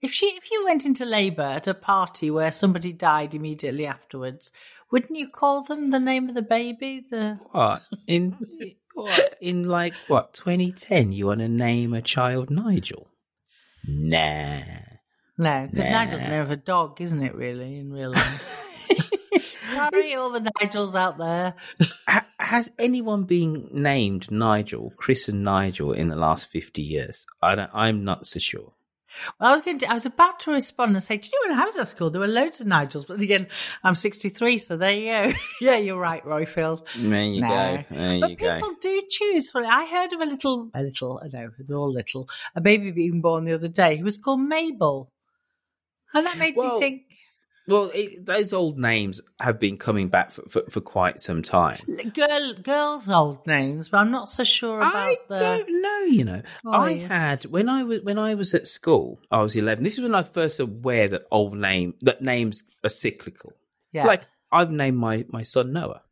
If 0.00 0.12
she, 0.12 0.26
if 0.26 0.50
you 0.50 0.64
went 0.64 0.86
into 0.86 1.04
labour 1.04 1.42
at 1.42 1.66
a 1.66 1.74
party 1.74 2.30
where 2.30 2.52
somebody 2.52 2.92
died 2.92 3.34
immediately 3.34 3.86
afterwards, 3.86 4.52
wouldn't 4.90 5.18
you 5.18 5.28
call 5.28 5.62
them 5.62 5.90
the 5.90 6.00
name 6.00 6.28
of 6.28 6.34
the 6.34 6.42
baby? 6.42 7.04
The 7.10 7.38
What 7.50 7.82
in 8.06 8.36
what 8.94 9.36
in 9.40 9.68
like 9.68 9.94
what 10.06 10.34
2010? 10.34 11.12
You 11.12 11.26
want 11.26 11.40
to 11.40 11.48
name 11.48 11.92
a 11.92 12.02
child 12.02 12.50
Nigel? 12.50 13.08
Nah. 13.86 14.60
no, 15.36 15.68
because 15.70 15.86
Nah. 15.86 15.92
Nigel's 15.92 16.20
the 16.20 16.28
name 16.28 16.42
of 16.42 16.50
a 16.50 16.56
dog, 16.56 17.00
isn't 17.00 17.22
it? 17.22 17.34
Really, 17.34 17.78
in 17.78 17.92
real 17.92 18.10
life. 18.10 18.64
Sorry, 19.72 20.14
all 20.14 20.30
the 20.30 20.40
Nigels 20.40 20.94
out 20.94 21.18
there. 21.18 21.54
Has 22.38 22.70
anyone 22.78 23.24
been 23.24 23.68
named 23.72 24.30
Nigel, 24.30 24.92
Chris 24.96 25.28
and 25.28 25.44
Nigel, 25.44 25.92
in 25.92 26.08
the 26.08 26.16
last 26.16 26.50
fifty 26.50 26.82
years? 26.82 27.26
I 27.42 27.54
don't. 27.54 27.70
I'm 27.74 28.04
not 28.04 28.26
so 28.26 28.38
sure. 28.38 28.72
Well, 29.40 29.48
I 29.50 29.52
was 29.52 29.62
going 29.62 29.78
to, 29.78 29.90
I 29.90 29.94
was 29.94 30.04
about 30.04 30.40
to 30.40 30.52
respond 30.52 30.92
and 30.94 31.02
say, 31.02 31.16
do 31.16 31.28
you 31.32 31.48
know 31.48 31.54
when 31.54 31.62
I 31.62 31.66
was 31.66 31.78
at 31.78 31.88
school, 31.88 32.10
there 32.10 32.20
were 32.20 32.26
loads 32.28 32.60
of 32.60 32.66
Nigels, 32.66 33.06
but 33.06 33.18
again, 33.20 33.48
I'm 33.82 33.94
63, 33.94 34.58
so 34.58 34.76
there 34.76 34.92
you 34.92 35.06
go. 35.06 35.32
yeah, 35.62 35.76
you're 35.76 35.98
right, 35.98 36.22
Roifield. 36.24 36.84
There 36.94 37.22
you 37.22 37.40
No. 37.40 37.48
go. 37.48 37.84
There 37.96 38.20
But 38.20 38.30
you 38.30 38.36
go. 38.36 38.54
people 38.54 38.74
do 38.82 39.02
choose. 39.10 39.50
for 39.50 39.62
it. 39.62 39.66
I 39.66 39.86
heard 39.86 40.12
of 40.12 40.20
a 40.20 40.26
little, 40.26 40.70
a 40.74 40.82
little, 40.82 41.20
I 41.24 41.28
know, 41.28 41.50
they're 41.58 41.76
all 41.76 41.90
little, 41.92 42.28
a 42.54 42.60
baby 42.60 42.90
being 42.90 43.22
born 43.22 43.46
the 43.46 43.54
other 43.54 43.68
day 43.68 43.96
who 43.96 44.04
was 44.04 44.18
called 44.18 44.40
Mabel. 44.42 45.10
And 46.12 46.26
that 46.26 46.36
made 46.38 46.54
Well, 46.54 46.74
me 46.74 46.80
think, 46.80 47.02
Well, 47.68 47.90
it, 47.94 48.24
those 48.26 48.52
old 48.52 48.78
names 48.78 49.20
have 49.40 49.60
been 49.60 49.76
coming 49.76 50.08
back 50.08 50.32
for, 50.32 50.42
for, 50.48 50.62
for 50.70 50.80
quite 50.80 51.20
some 51.20 51.42
time. 51.42 51.80
Girl, 52.14 52.54
girls' 52.54 53.10
old 53.10 53.46
names, 53.46 53.90
but 53.90 53.98
I'm 53.98 54.10
not 54.10 54.28
so 54.28 54.42
sure 54.42 54.78
about 54.78 54.94
I 54.96 55.16
the. 55.28 55.36
don't 55.36 55.82
know. 55.82 55.98
You 56.08 56.24
know, 56.24 56.42
I 56.66 56.92
had 56.94 57.44
when 57.44 57.68
I 57.68 57.82
was 57.84 58.00
when 58.02 58.18
I 58.18 58.34
was 58.34 58.54
at 58.54 58.66
school. 58.66 59.20
I 59.30 59.42
was 59.42 59.54
eleven. 59.54 59.84
This 59.84 59.98
is 59.98 60.02
when 60.02 60.14
I 60.14 60.22
first 60.22 60.58
aware 60.60 61.08
that 61.08 61.26
old 61.30 61.54
name 61.54 61.94
that 62.00 62.22
names 62.22 62.64
are 62.82 62.88
cyclical. 62.88 63.52
Yeah. 63.92 64.06
Like 64.06 64.22
I've 64.50 64.70
named 64.70 64.96
my 64.96 65.26
my 65.28 65.42
son 65.42 65.72
Noah. 65.72 66.02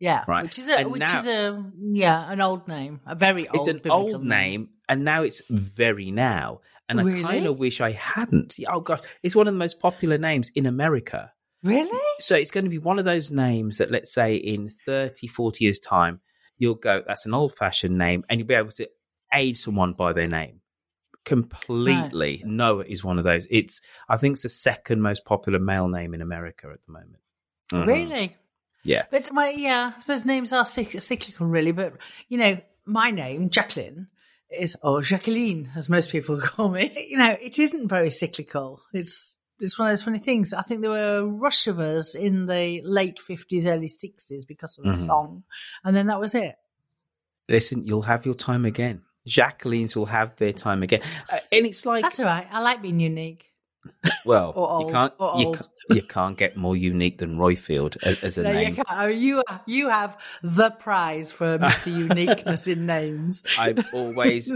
Yeah, 0.00 0.24
Right. 0.26 0.42
which 0.42 0.58
is 0.58 0.66
a 0.68 0.78
And 0.78 0.90
which 0.90 0.98
now- 1.00 1.20
is 1.20 1.26
a 1.28 1.64
yeah 1.78 2.32
an 2.32 2.40
old 2.40 2.66
name, 2.66 3.00
a 3.06 3.14
very 3.14 3.46
old. 3.48 3.68
it's 3.68 3.84
an 3.86 3.90
old 3.90 4.24
name, 4.24 4.70
and 4.88 5.04
now 5.04 5.22
it's 5.22 5.42
very 5.48 6.10
now. 6.10 6.60
And 6.88 7.00
I 7.00 7.22
kind 7.22 7.46
of 7.46 7.58
wish 7.58 7.80
I 7.80 7.92
hadn't. 7.92 8.58
Oh 8.68 8.80
gosh, 8.80 9.00
it's 9.22 9.36
one 9.36 9.48
of 9.48 9.54
the 9.54 9.58
most 9.58 9.80
popular 9.80 10.18
names 10.18 10.50
in 10.54 10.66
America. 10.66 11.32
Really? 11.62 11.98
So 12.18 12.36
it's 12.36 12.50
going 12.50 12.64
to 12.64 12.70
be 12.70 12.78
one 12.78 12.98
of 12.98 13.04
those 13.04 13.30
names 13.30 13.78
that, 13.78 13.90
let's 13.90 14.12
say, 14.12 14.36
in 14.36 14.68
30, 14.68 15.28
40 15.28 15.64
years' 15.64 15.78
time, 15.78 16.20
you'll 16.58 16.74
go, 16.74 17.02
that's 17.06 17.24
an 17.24 17.34
old 17.34 17.54
fashioned 17.54 17.96
name, 17.96 18.24
and 18.28 18.38
you'll 18.40 18.48
be 18.48 18.54
able 18.54 18.72
to 18.72 18.88
aid 19.32 19.56
someone 19.56 19.92
by 19.92 20.12
their 20.12 20.28
name. 20.28 20.60
Completely. 21.24 22.42
Noah 22.44 22.84
is 22.84 23.04
one 23.04 23.18
of 23.18 23.24
those. 23.24 23.46
It's, 23.48 23.80
I 24.08 24.16
think 24.16 24.34
it's 24.34 24.42
the 24.42 24.48
second 24.48 25.00
most 25.00 25.24
popular 25.24 25.60
male 25.60 25.88
name 25.88 26.14
in 26.14 26.20
America 26.20 26.68
at 26.72 26.82
the 26.82 26.92
moment. 26.92 27.18
Mhm. 27.72 27.86
Really? 27.86 28.36
Yeah. 28.84 29.04
But 29.10 29.32
my 29.32 29.50
yeah, 29.50 29.92
I 29.96 30.00
suppose 30.00 30.24
names 30.24 30.52
are 30.52 30.66
cyclical, 30.66 31.46
really. 31.46 31.72
But 31.72 31.94
you 32.28 32.38
know, 32.38 32.58
my 32.84 33.10
name 33.12 33.50
Jacqueline 33.50 34.08
is 34.58 34.76
or 34.82 35.02
Jacqueline, 35.02 35.70
as 35.76 35.88
most 35.88 36.10
people 36.10 36.40
call 36.40 36.68
me. 36.68 37.06
You 37.10 37.18
know, 37.18 37.36
it 37.40 37.58
isn't 37.58 37.88
very 37.88 38.10
cyclical. 38.10 38.80
It's 38.92 39.34
it's 39.60 39.78
one 39.78 39.88
of 39.88 39.92
those 39.92 40.02
funny 40.02 40.18
things. 40.18 40.52
I 40.52 40.62
think 40.62 40.80
there 40.80 40.90
were 40.90 41.18
a 41.18 41.24
rush 41.24 41.66
of 41.68 41.78
us 41.78 42.14
in 42.14 42.46
the 42.46 42.80
late 42.84 43.18
fifties, 43.20 43.64
early 43.66 43.88
sixties 43.88 44.44
because 44.44 44.78
of 44.78 44.84
a 44.86 44.88
Mhm. 44.88 45.06
song, 45.06 45.44
and 45.84 45.96
then 45.96 46.06
that 46.08 46.20
was 46.20 46.34
it. 46.34 46.56
Listen, 47.48 47.84
you'll 47.86 48.02
have 48.02 48.24
your 48.26 48.34
time 48.34 48.64
again. 48.64 49.02
Jacqueline's 49.26 49.94
will 49.94 50.06
have 50.06 50.34
their 50.36 50.52
time 50.52 50.82
again. 50.82 51.00
Uh, 51.30 51.38
and 51.52 51.66
it's 51.66 51.86
like, 51.86 52.02
That's 52.02 52.18
all 52.18 52.26
right. 52.26 52.46
I 52.50 52.60
like 52.60 52.82
being 52.82 52.98
unique. 52.98 53.51
Well, 54.24 54.52
Or 54.54 54.82
you 54.86 54.92
can't, 54.92 55.12
you 55.18 55.26
old. 55.46 55.56
can't, 55.58 55.68
you 55.90 56.02
can't 56.02 56.36
get 56.36 56.56
more 56.56 56.76
unique 56.76 57.18
than 57.18 57.36
Roifield 57.36 57.96
as 58.22 58.38
a 58.38 58.42
No, 58.44 58.52
name. 58.52 58.68
you, 58.70 58.74
can't. 58.76 58.88
Oh, 58.90 59.06
you 59.06 59.42
you 59.66 59.88
have 59.88 60.16
the 60.42 60.70
prize 60.70 61.32
for 61.32 61.58
Mister 61.58 61.90
Uniqueness 61.90 62.68
in 62.68 62.86
names. 62.86 63.42
I'm 63.58 63.78
always 63.92 64.50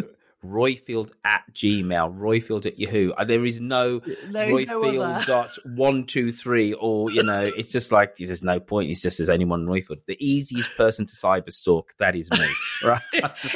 Roifield 0.45 1.11
at 1.25 1.43
Gmail, 1.53 2.17
Roifield 2.17 2.67
at 2.67 2.79
Yahoo. 2.79 3.11
Uh, 3.13 3.25
There 3.25 3.45
is 3.45 3.61
no 3.61 3.99
There 3.99 4.15
is 4.61 4.67
no 4.69 4.83
Roifield 4.83 5.17
other. 5.17 5.25
dot 5.27 5.51
one 5.65 6.05
two 6.05 6.31
three, 6.31 6.73
or 6.73 7.11
you 7.11 7.23
know, 7.25 7.41
it's 7.41 7.73
just 7.73 7.91
like 7.91 8.17
there's 8.17 8.45
no 8.45 8.61
point. 8.61 8.91
It's 8.91 9.03
just 9.03 9.19
there's 9.19 9.31
only 9.31 9.45
one 9.47 9.67
Roifield. 9.67 10.03
The 10.07 10.17
easiest 10.25 10.71
person 10.77 11.07
to 11.07 11.13
cyber 11.17 11.53
stalk 11.53 11.95
that 11.99 12.15
is 12.15 12.31
me, 12.31 12.47
right? 12.85 13.01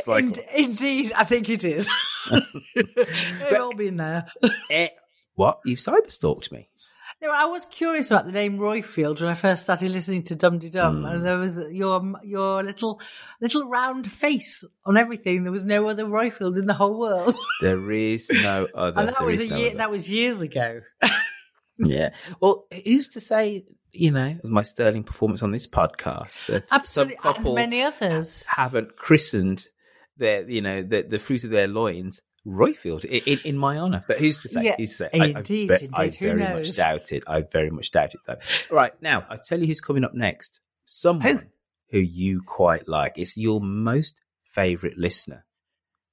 Like 0.06 0.24
In- 0.24 0.70
indeed, 0.70 1.12
I 1.14 1.24
think 1.24 1.48
it 1.48 1.62
is. 1.64 1.88
They've 2.74 3.60
all 3.60 3.74
been 3.74 3.96
there. 3.96 4.26
What 5.40 5.60
you've 5.64 5.78
cyber 5.78 6.10
stalked 6.10 6.52
me. 6.52 6.68
No, 7.22 7.30
I 7.30 7.44
was 7.46 7.66
curious 7.66 8.10
about 8.10 8.24
the 8.26 8.32
name 8.32 8.58
Roifield 8.58 9.20
when 9.20 9.28
I 9.30 9.34
first 9.34 9.62
started 9.64 9.90
listening 9.90 10.22
to 10.24 10.34
Dum 10.36 10.58
Dee 10.58 10.70
Dum, 10.70 11.00
Hmm. 11.00 11.04
and 11.06 11.24
there 11.24 11.38
was 11.38 11.58
your 11.70 12.14
your 12.22 12.62
little 12.62 13.00
little 13.40 13.68
round 13.68 14.10
face 14.10 14.64
on 14.86 14.96
everything. 14.96 15.42
There 15.42 15.52
was 15.52 15.64
no 15.64 15.88
other 15.88 16.04
Roifield 16.04 16.58
in 16.58 16.66
the 16.66 16.74
whole 16.74 16.98
world, 16.98 17.34
There 17.60 17.90
is 17.90 18.28
no 18.30 18.68
other. 18.74 19.00
and 19.00 19.08
that 19.08 19.18
there 19.18 19.26
was 19.26 19.44
a 19.44 19.48
no 19.50 19.56
year. 19.56 19.68
other. 19.68 19.76
That 19.78 19.90
was 19.90 20.10
years 20.10 20.40
ago. 20.42 20.80
Yeah. 21.82 22.10
Well, 22.40 22.66
who's 22.84 23.08
to 23.10 23.20
say, 23.20 23.64
you 23.90 24.10
know, 24.10 24.38
my 24.44 24.62
sterling 24.62 25.02
performance 25.02 25.42
on 25.42 25.50
this 25.50 25.66
podcast 25.66 26.44
that 26.48 26.64
Absolutely, 26.70 27.14
some 27.16 27.22
couple 27.34 27.56
and 27.56 27.70
many 27.70 27.82
others. 27.82 28.42
haven't 28.44 28.96
christened 28.96 29.64
their, 30.18 30.46
you 30.48 30.60
know, 30.60 30.82
the, 30.82 31.00
the 31.08 31.18
fruit 31.18 31.42
of 31.44 31.48
their 31.50 31.68
loins 31.68 32.20
Roifield 32.46 33.04
in, 33.04 33.38
in, 33.44 33.58
my 33.58 33.78
honour. 33.78 34.04
But 34.08 34.18
who's 34.18 34.38
to 34.40 34.48
say? 34.48 34.64
Yeah, 34.64 34.76
who's 34.78 34.96
to 34.96 34.96
say? 34.96 35.10
indeed, 35.12 35.68
ve- 35.68 35.74
indeed. 35.74 35.90
I 35.92 36.08
Who 36.08 36.26
very 36.26 36.40
knows? 36.40 36.68
much 36.68 36.76
doubt 36.76 37.12
it. 37.12 37.22
I 37.26 37.42
very 37.42 37.70
much 37.70 37.90
doubt 37.90 38.14
it, 38.14 38.20
though. 38.26 38.38
Right 38.70 38.92
now, 39.02 39.26
I 39.28 39.36
tell 39.36 39.60
you 39.60 39.66
who's 39.66 39.80
coming 39.80 40.04
up 40.04 40.14
next. 40.14 40.60
Someone 40.86 41.50
who 41.90 41.98
you 41.98 42.42
quite 42.42 42.88
like. 42.88 43.18
It's 43.18 43.36
your 43.36 43.60
most 43.60 44.20
favourite 44.52 44.96
listener. 44.96 45.44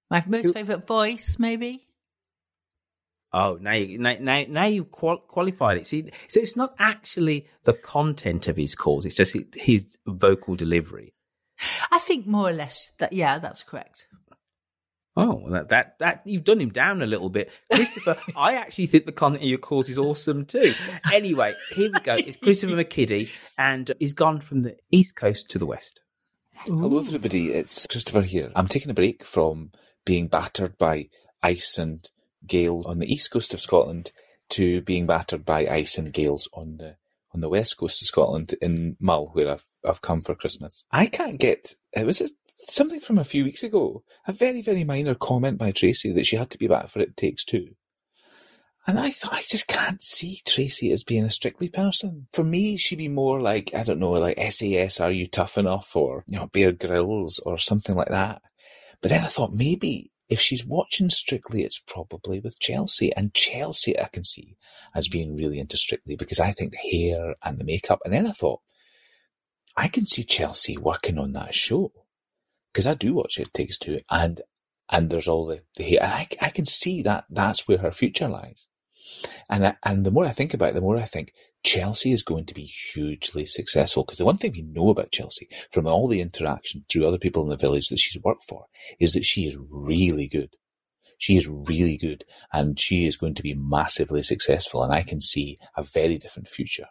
My 0.10 0.24
most 0.28 0.54
favourite 0.54 0.86
voice, 0.86 1.38
maybe. 1.40 1.88
Oh, 3.34 3.58
now 3.60 3.74
you 3.74 3.98
now 3.98 4.16
now, 4.20 4.46
now 4.48 4.66
you've 4.66 4.92
qual- 4.92 5.18
qualified 5.18 5.78
it. 5.78 5.88
See, 5.88 6.12
so 6.28 6.40
it's 6.40 6.56
not 6.56 6.74
actually 6.80 7.48
the 7.64 7.74
content 7.74 8.48
of 8.48 8.56
his 8.56 8.74
calls; 8.74 9.06
it's 9.06 9.16
just 9.16 9.36
his 9.56 9.98
vocal 10.08 10.56
delivery. 10.56 11.14
I 11.92 12.00
think 12.00 12.26
more 12.26 12.50
or 12.50 12.54
less 12.54 12.92
that. 13.00 13.12
Yeah, 13.12 13.40
that's 13.40 13.64
correct. 13.64 14.08
Oh, 15.18 15.42
well, 15.42 15.52
that 15.52 15.70
that 15.70 15.98
that 15.98 16.22
you've 16.26 16.44
done 16.44 16.62
him 16.62 16.70
down 16.70 17.02
a 17.02 17.08
little 17.08 17.30
bit, 17.30 17.52
Christopher. 17.74 18.18
I 18.36 18.54
actually 18.54 18.86
think 18.86 19.08
the 19.08 19.12
content 19.12 19.42
of 19.42 19.50
your 19.50 19.58
calls 19.58 19.90
is 19.90 19.98
awesome 19.98 20.46
too. 20.46 20.76
Anyway, 21.12 21.56
here 21.72 21.90
we 21.92 22.00
go. 22.02 22.14
It's 22.14 22.38
Christopher 22.38 22.76
McKiddy, 22.76 23.30
and 23.58 23.92
he's 24.00 24.14
gone 24.14 24.40
from 24.42 24.62
the 24.62 24.76
east 24.92 25.16
coast 25.16 25.50
to 25.50 25.58
the 25.58 25.66
west. 25.66 26.02
Hello, 26.54 27.00
everybody. 27.00 27.52
It's 27.52 27.88
Christopher 27.88 28.22
here. 28.22 28.52
I'm 28.56 28.68
taking 28.68 28.92
a 28.92 28.94
break 28.94 29.24
from 29.24 29.72
being 30.06 30.28
battered 30.28 30.78
by 30.78 31.10
ice 31.42 31.80
and 31.80 32.08
gales 32.46 32.86
on 32.86 33.00
the 33.00 33.12
east 33.12 33.32
coast 33.32 33.56
of 33.56 33.60
Scotland 33.60 34.12
to 34.50 34.82
being 34.82 35.08
battered 35.08 35.44
by 35.44 35.66
ice 35.66 35.98
and 35.98 36.14
gales 36.14 36.48
on 36.54 36.78
the 36.78 36.96
on 37.38 37.42
the 37.42 37.50
west 37.50 37.78
coast 37.78 38.02
of 38.02 38.08
Scotland 38.08 38.56
in 38.62 38.98
Mull, 39.00 39.28
where 39.34 39.52
I've 39.52 39.66
I've 39.86 40.02
come 40.02 40.22
for 40.22 40.34
Christmas. 40.34 40.84
I 40.92 41.06
can't 41.06 41.40
get. 41.40 41.76
It 41.94 42.06
was 42.06 42.34
something 42.66 43.00
from 43.00 43.20
a 43.20 43.24
few 43.24 43.44
weeks 43.44 43.64
ago. 43.64 44.04
A 44.28 44.34
very 44.34 44.62
very 44.62 44.84
minor 44.84 45.14
comment 45.14 45.60
by 45.60 45.72
Tracy 45.72 46.12
that 46.12 46.26
she 46.26 46.36
had 46.36 46.50
to 46.50 46.58
be 46.58 46.68
back 46.68 46.90
for 46.90 47.00
it 47.00 47.16
takes 47.16 47.46
two. 47.46 47.76
And 48.88 48.98
I 48.98 49.12
thought, 49.12 49.34
I 49.34 49.42
just 49.42 49.68
can't 49.68 50.02
see 50.02 50.40
Tracy 50.46 50.94
as 50.94 51.04
being 51.04 51.26
a 51.26 51.30
strictly 51.30 51.68
person. 51.68 52.28
For 52.32 52.46
me, 52.46 52.78
she'd 52.78 52.96
be 52.96 53.10
more 53.10 53.42
like, 53.42 53.72
I 53.76 53.84
don't 53.84 54.00
know, 54.00 54.14
like 54.14 54.40
SAS, 54.40 55.02
Are 55.02 55.12
You 55.12 55.28
Tough 55.28 55.58
Enough? 55.58 55.94
Or, 55.94 56.24
you 56.30 56.38
know, 56.38 56.48
Bear 56.48 56.72
Grylls 56.72 57.40
or 57.40 57.58
something 57.58 57.98
like 57.98 58.08
that. 58.08 58.42
But 59.02 59.10
then 59.10 59.26
I 59.26 59.28
thought 59.28 59.52
maybe 59.52 60.12
if 60.30 60.40
she's 60.40 60.66
watching 60.66 61.10
Strictly, 61.10 61.64
it's 61.64 61.80
probably 61.80 62.40
with 62.40 62.60
Chelsea. 62.60 63.14
And 63.16 63.34
Chelsea 63.34 64.00
I 64.00 64.08
can 64.08 64.24
see 64.24 64.58
as 64.94 65.08
being 65.08 65.36
really 65.36 65.60
into 65.60 65.78
Strictly 65.78 66.16
because 66.16 66.40
I 66.40 66.52
think 66.52 66.74
the 66.74 66.90
hair 66.90 67.36
and 67.44 67.58
the 67.58 67.66
makeup. 67.66 68.02
And 68.04 68.14
then 68.14 68.28
I 68.28 68.32
thought, 68.32 68.62
I 69.76 69.88
can 69.88 70.06
see 70.06 70.24
Chelsea 70.24 70.78
working 70.78 71.18
on 71.18 71.34
that 71.34 71.56
show. 71.56 71.92
Because 72.74 72.86
I 72.86 72.94
do 72.94 73.14
watch 73.14 73.40
It 73.40 73.54
Takes 73.54 73.78
Two 73.78 74.02
and, 74.10 74.42
and 74.92 75.10
there's 75.10 75.28
all 75.28 75.46
the, 75.46 75.62
the 75.78 75.84
hair. 75.84 76.00
And 76.02 76.12
I, 76.12 76.28
I 76.42 76.50
can 76.50 76.66
see 76.66 77.02
that 77.04 77.26
that's 77.30 77.68
where 77.68 77.80
her 77.80 77.92
future 77.92 78.28
lies. 78.28 78.68
And 79.50 79.66
I, 79.66 79.76
and 79.84 80.06
the 80.06 80.12
more 80.12 80.26
I 80.26 80.32
think 80.32 80.54
about 80.54 80.70
it, 80.70 80.76
the 80.76 80.82
more 80.82 80.98
I 80.98 81.04
think 81.04 81.34
Chelsea 81.64 82.12
is 82.12 82.24
going 82.24 82.46
to 82.46 82.54
be 82.54 82.64
hugely 82.64 83.46
successful. 83.46 84.04
Because 84.04 84.20
the 84.20 84.26
one 84.26 84.38
thing 84.38 84.54
we 84.54 84.62
know 84.62 84.90
about 84.90 85.12
Chelsea 85.12 85.48
from 85.72 85.88
all 85.88 86.08
the 86.08 86.22
interaction 86.22 86.86
through 86.90 87.08
other 87.08 87.18
people 87.18 87.44
in 87.44 87.50
the 87.50 87.58
village 87.58 87.90
that 87.90 88.00
she's 88.00 88.22
worked 88.24 88.44
for 88.44 88.68
is 89.00 89.14
that 89.14 89.26
she 89.26 89.48
is 89.48 89.58
really 89.70 90.28
good. 90.28 90.56
She 91.18 91.36
is 91.36 91.48
really 91.48 91.98
good 91.98 92.24
and 92.54 92.80
she 92.80 93.06
is 93.06 93.18
going 93.18 93.36
to 93.36 93.44
be 93.44 93.56
massively 93.56 94.24
successful. 94.24 94.84
And 94.84 94.94
I 94.94 95.02
can 95.02 95.20
see 95.20 95.58
a 95.76 95.84
very 95.84 96.18
different 96.18 96.48
future 96.48 96.88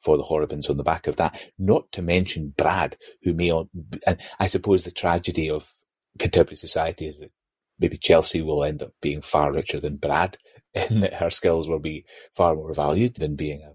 for 0.00 0.16
the 0.16 0.22
Horrobins 0.24 0.68
on 0.68 0.76
the 0.76 0.84
back 0.84 1.06
of 1.06 1.16
that. 1.16 1.50
Not 1.58 1.90
to 1.92 2.02
mention 2.02 2.54
Brad, 2.56 2.96
who 3.22 3.34
may, 3.34 3.50
and 3.50 4.20
I 4.38 4.46
suppose 4.46 4.84
the 4.84 4.90
tragedy 4.90 5.50
of 5.50 5.72
contemporary 6.18 6.56
society 6.56 7.06
is 7.06 7.18
that 7.18 7.30
maybe 7.78 7.98
Chelsea 7.98 8.42
will 8.42 8.64
end 8.64 8.82
up 8.82 8.92
being 9.00 9.22
far 9.22 9.52
richer 9.52 9.78
than 9.78 9.96
Brad 9.96 10.38
in 10.90 11.00
that 11.00 11.14
her 11.14 11.30
skills 11.30 11.68
will 11.68 11.78
be 11.78 12.04
far 12.34 12.54
more 12.54 12.72
valued 12.72 13.16
than 13.16 13.36
being 13.36 13.62
a 13.62 13.74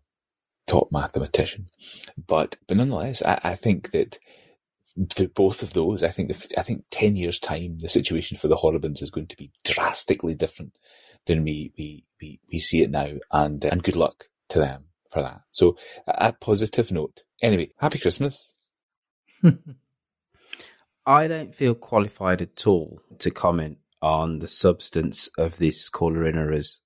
top 0.73 0.91
mathematician. 0.91 1.67
But, 2.17 2.57
but 2.67 2.77
nonetheless, 2.77 3.21
I, 3.23 3.39
I 3.43 3.55
think 3.55 3.91
that 3.91 4.17
to 5.09 5.27
both 5.27 5.61
of 5.61 5.73
those, 5.73 6.01
I 6.03 6.09
think 6.09 6.29
the, 6.29 6.53
I 6.57 6.63
think 6.63 6.85
10 6.89 7.15
years 7.15 7.39
time, 7.39 7.77
the 7.79 7.89
situation 7.89 8.37
for 8.37 8.47
the 8.47 8.55
Horrobins 8.55 9.01
is 9.01 9.11
going 9.11 9.27
to 9.27 9.37
be 9.37 9.51
drastically 9.63 10.33
different 10.33 10.73
than 11.27 11.43
we, 11.43 11.71
we, 11.77 12.05
we, 12.19 12.39
we 12.51 12.59
see 12.59 12.81
it 12.81 12.89
now. 12.89 13.11
And, 13.31 13.63
and 13.65 13.83
good 13.83 13.95
luck 13.95 14.25
to 14.49 14.59
them 14.59 14.85
for 15.11 15.21
that. 15.21 15.41
So 15.51 15.77
a, 16.07 16.29
a 16.29 16.33
positive 16.33 16.91
note. 16.91 17.21
Anyway, 17.41 17.69
happy 17.77 17.99
Christmas. 17.99 18.51
I 21.05 21.27
don't 21.27 21.53
feel 21.53 21.75
qualified 21.75 22.41
at 22.41 22.65
all 22.65 22.99
to 23.19 23.29
comment 23.29 23.77
on 24.01 24.39
the 24.39 24.47
substance 24.47 25.29
of 25.37 25.57
this 25.57 25.87
caller 25.87 26.25
in 26.25 26.37
or 26.37 26.51
as 26.51 26.79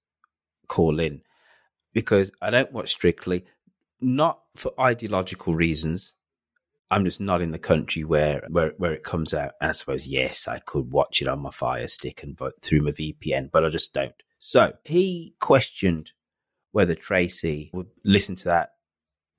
call 0.68 1.00
in 1.00 1.22
because 1.94 2.32
I 2.42 2.52
don't 2.52 2.72
watch 2.72 2.90
Strictly, 2.90 3.46
not 4.00 4.40
for 4.56 4.72
ideological 4.80 5.56
reasons. 5.56 6.14
I'm 6.90 7.04
just 7.04 7.20
not 7.20 7.42
in 7.42 7.52
the 7.52 7.60
country 7.60 8.04
where, 8.04 8.44
where, 8.50 8.74
where 8.78 8.94
it 8.94 9.04
comes 9.04 9.34
out. 9.34 9.52
And 9.60 9.70
I 9.70 9.74
suppose, 9.74 10.08
yes, 10.08 10.48
I 10.48 10.60
could 10.60 10.92
watch 10.92 11.22
it 11.22 11.28
on 11.28 11.40
my 11.40 11.52
Fire 11.52 11.88
Stick 11.88 12.24
and 12.24 12.38
vote 12.38 12.62
through 12.62 12.82
my 12.82 12.92
VPN, 12.92 13.50
but 13.52 13.66
I 13.66 13.70
just 13.70 13.94
don't. 13.94 14.16
So 14.40 14.74
he 14.86 15.36
questioned 15.40 16.12
whether 16.72 16.96
Tracy 16.96 17.72
would 17.74 17.88
listen 18.06 18.36
to 18.38 18.46
that 18.46 18.74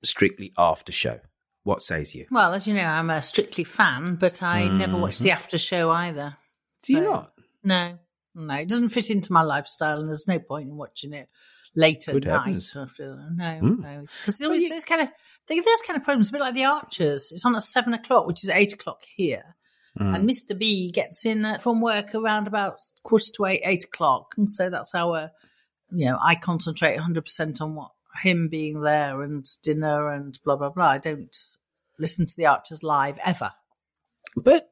strictly 0.03 0.53
after 0.57 0.91
show. 0.91 1.19
What 1.63 1.81
says 1.81 2.15
you? 2.15 2.25
Well, 2.31 2.53
as 2.53 2.67
you 2.67 2.73
know, 2.73 2.85
I'm 2.85 3.09
a 3.09 3.21
strictly 3.21 3.63
fan, 3.63 4.15
but 4.15 4.41
I 4.41 4.67
never 4.67 4.93
mm-hmm. 4.93 5.01
watch 5.01 5.19
the 5.19 5.31
after 5.31 5.57
show 5.57 5.91
either. 5.91 6.37
Do 6.85 6.93
you 6.93 7.01
not? 7.01 7.33
No, 7.63 7.99
no, 8.35 8.53
it 8.55 8.69
doesn't 8.69 8.89
fit 8.89 9.09
into 9.09 9.33
my 9.33 9.41
lifestyle, 9.41 9.99
and 9.99 10.07
there's 10.07 10.27
no 10.27 10.39
point 10.39 10.69
in 10.69 10.77
watching 10.77 11.13
it 11.13 11.27
late 11.75 12.07
at 12.07 12.13
Good 12.13 12.25
night. 12.25 12.55
After, 12.75 13.29
no, 13.35 13.59
Hmm. 13.59 13.81
no, 13.81 14.01
because 14.01 14.37
there 14.37 14.47
always 14.47 14.67
there's 14.69 14.83
kind 14.83 15.01
of 15.01 15.09
there's 15.47 15.81
kind 15.85 15.97
of 15.97 16.03
problems. 16.03 16.29
A 16.29 16.31
bit 16.33 16.41
like 16.41 16.53
the 16.53 16.65
Archers. 16.65 17.31
It's 17.31 17.45
on 17.45 17.55
at 17.55 17.61
seven 17.61 17.93
o'clock, 17.93 18.27
which 18.27 18.43
is 18.43 18.49
eight 18.49 18.73
o'clock 18.73 19.03
here. 19.15 19.55
Mm. 19.99 20.15
And 20.15 20.29
Mr. 20.29 20.57
B 20.57 20.91
gets 20.91 21.25
in 21.25 21.43
uh, 21.43 21.57
from 21.57 21.81
work 21.81 22.13
around 22.13 22.47
about 22.47 22.79
quarter 23.03 23.31
to 23.35 23.45
eight, 23.45 23.61
eight 23.65 23.83
o'clock, 23.85 24.35
and 24.37 24.49
so 24.49 24.69
that's 24.69 24.93
our, 24.93 25.31
you 25.91 26.05
know, 26.05 26.19
I 26.21 26.35
concentrate 26.35 26.95
100 26.95 27.21
percent 27.23 27.61
on 27.61 27.75
what 27.75 27.91
him 28.21 28.47
being 28.49 28.81
there 28.81 29.21
and 29.23 29.45
dinner 29.63 30.09
and 30.09 30.39
blah 30.45 30.55
blah 30.55 30.69
blah. 30.69 30.89
I 30.89 30.97
don't 30.99 31.35
listen 31.97 32.25
to 32.25 32.35
the 32.35 32.45
Archers 32.45 32.83
live 32.83 33.17
ever. 33.25 33.51
But 34.35 34.69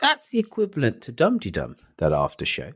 that's 0.00 0.30
the 0.30 0.38
equivalent 0.38 1.02
to 1.02 1.12
Dum 1.12 1.38
Dum, 1.38 1.76
that 1.96 2.12
after 2.12 2.44
show. 2.44 2.72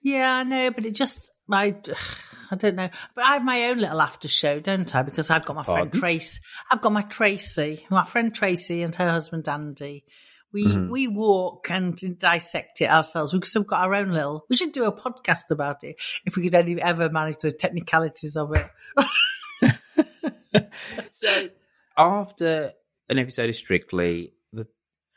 Yeah, 0.00 0.32
I 0.36 0.42
know, 0.44 0.70
but 0.70 0.86
it 0.86 0.94
just 0.94 1.30
I, 1.54 1.74
I 2.50 2.56
don't 2.56 2.74
know. 2.76 2.88
But 3.14 3.24
I 3.24 3.34
have 3.34 3.44
my 3.44 3.64
own 3.66 3.78
little 3.78 4.00
after 4.00 4.28
show, 4.28 4.60
don't 4.60 4.94
I? 4.94 5.02
Because 5.02 5.30
I've 5.30 5.44
got 5.44 5.56
my 5.56 5.62
friend 5.64 5.90
Pardon? 5.92 6.00
Trace. 6.00 6.40
I've 6.70 6.80
got 6.80 6.92
my 6.92 7.02
Tracy, 7.02 7.86
my 7.90 8.04
friend 8.04 8.34
Tracy, 8.34 8.82
and 8.82 8.94
her 8.96 9.10
husband 9.10 9.48
Andy. 9.48 10.04
We 10.52 10.66
Mhm. 10.66 10.90
we 10.90 11.08
walk 11.08 11.70
and 11.70 12.18
dissect 12.18 12.82
it 12.82 12.90
ourselves. 12.90 13.32
We've 13.32 13.42
still 13.44 13.62
got 13.62 13.80
our 13.84 13.94
own 13.94 14.10
little. 14.12 14.44
We 14.50 14.56
should 14.56 14.72
do 14.72 14.84
a 14.84 14.92
podcast 14.92 15.50
about 15.50 15.82
it 15.82 15.96
if 16.26 16.36
we 16.36 16.42
could 16.42 16.54
only 16.54 16.78
ever 16.82 17.08
manage 17.08 17.38
the 17.38 17.50
technicalities 17.52 18.36
of 18.36 18.52
it. 18.54 18.68
So 21.10 21.48
after 21.96 22.72
an 23.08 23.18
episode 23.18 23.48
of 23.48 23.54
Strictly, 23.54 24.32
the, 24.52 24.66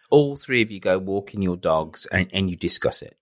all 0.10 0.36
three 0.36 0.62
of 0.62 0.72
you 0.72 0.80
go 0.80 0.98
walking 0.98 1.42
your 1.42 1.58
dogs 1.58 2.06
and, 2.06 2.30
and 2.34 2.50
you 2.50 2.56
discuss 2.56 3.02
it. 3.02 3.18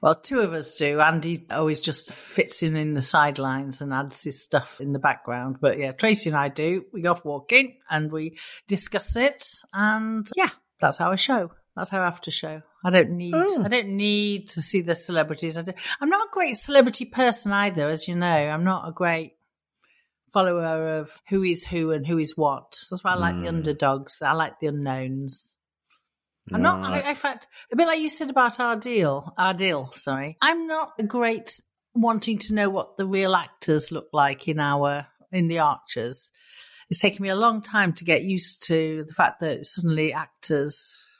Well, 0.00 0.14
two 0.14 0.40
of 0.40 0.52
us 0.52 0.74
do. 0.74 1.00
Andy 1.00 1.44
always 1.50 1.80
just 1.80 2.12
fits 2.12 2.62
in 2.62 2.76
in 2.76 2.94
the 2.94 3.02
sidelines 3.02 3.80
and 3.80 3.92
adds 3.92 4.22
his 4.22 4.42
stuff 4.42 4.80
in 4.80 4.92
the 4.92 4.98
background. 4.98 5.56
But 5.60 5.78
yeah, 5.78 5.92
Tracy 5.92 6.30
and 6.30 6.36
I 6.38 6.48
do. 6.48 6.84
We 6.92 7.00
go 7.02 7.10
off 7.10 7.24
walking 7.24 7.78
and 7.90 8.12
we 8.12 8.38
discuss 8.68 9.16
it. 9.16 9.42
And 9.72 10.28
yeah, 10.36 10.50
that's 10.80 11.00
our 11.00 11.16
show. 11.16 11.50
That's 11.76 11.92
our 11.92 12.04
after 12.04 12.30
show. 12.30 12.62
I 12.84 12.90
don't 12.90 13.10
need. 13.10 13.34
Oh. 13.34 13.62
I 13.64 13.68
don't 13.68 13.96
need 13.96 14.48
to 14.50 14.60
see 14.62 14.80
the 14.82 14.94
celebrities. 14.94 15.56
I 15.56 15.62
don't, 15.62 15.76
I'm 16.00 16.08
not 16.08 16.28
a 16.28 16.30
great 16.32 16.56
celebrity 16.56 17.04
person 17.04 17.52
either, 17.52 17.88
as 17.88 18.06
you 18.08 18.14
know. 18.14 18.26
I'm 18.26 18.64
not 18.64 18.88
a 18.88 18.92
great 18.92 19.34
follower 20.32 20.98
of 20.98 21.18
who 21.28 21.42
is 21.42 21.66
who 21.66 21.90
and 21.90 22.06
who 22.06 22.18
is 22.18 22.36
what. 22.36 22.80
That's 22.90 23.02
why 23.02 23.12
I 23.12 23.16
like 23.16 23.36
the 23.36 23.46
Mm. 23.46 23.48
underdogs. 23.48 24.20
I 24.22 24.32
like 24.32 24.60
the 24.60 24.68
unknowns. 24.68 25.56
I'm 26.52 26.62
not. 26.62 26.82
I, 26.84 27.10
in 27.10 27.14
fact, 27.14 27.46
a 27.72 27.76
bit 27.76 27.86
like 27.86 28.00
you 28.00 28.08
said 28.08 28.30
about 28.30 28.58
Adil. 28.58 29.32
Our 29.36 29.54
deal. 29.54 29.90
Sorry, 29.92 30.36
I'm 30.40 30.66
not 30.66 30.92
a 30.98 31.02
great 31.04 31.60
wanting 31.94 32.38
to 32.38 32.54
know 32.54 32.70
what 32.70 32.96
the 32.96 33.06
real 33.06 33.34
actors 33.34 33.90
look 33.92 34.08
like 34.12 34.48
in 34.48 34.60
our 34.60 35.06
in 35.32 35.48
the 35.48 35.58
Archers. 35.58 36.30
It's 36.90 37.00
taken 37.00 37.22
me 37.22 37.28
a 37.28 37.36
long 37.36 37.60
time 37.60 37.92
to 37.94 38.04
get 38.04 38.22
used 38.22 38.64
to 38.66 39.04
the 39.06 39.14
fact 39.14 39.40
that 39.40 39.66
suddenly 39.66 40.12
actors 40.12 41.10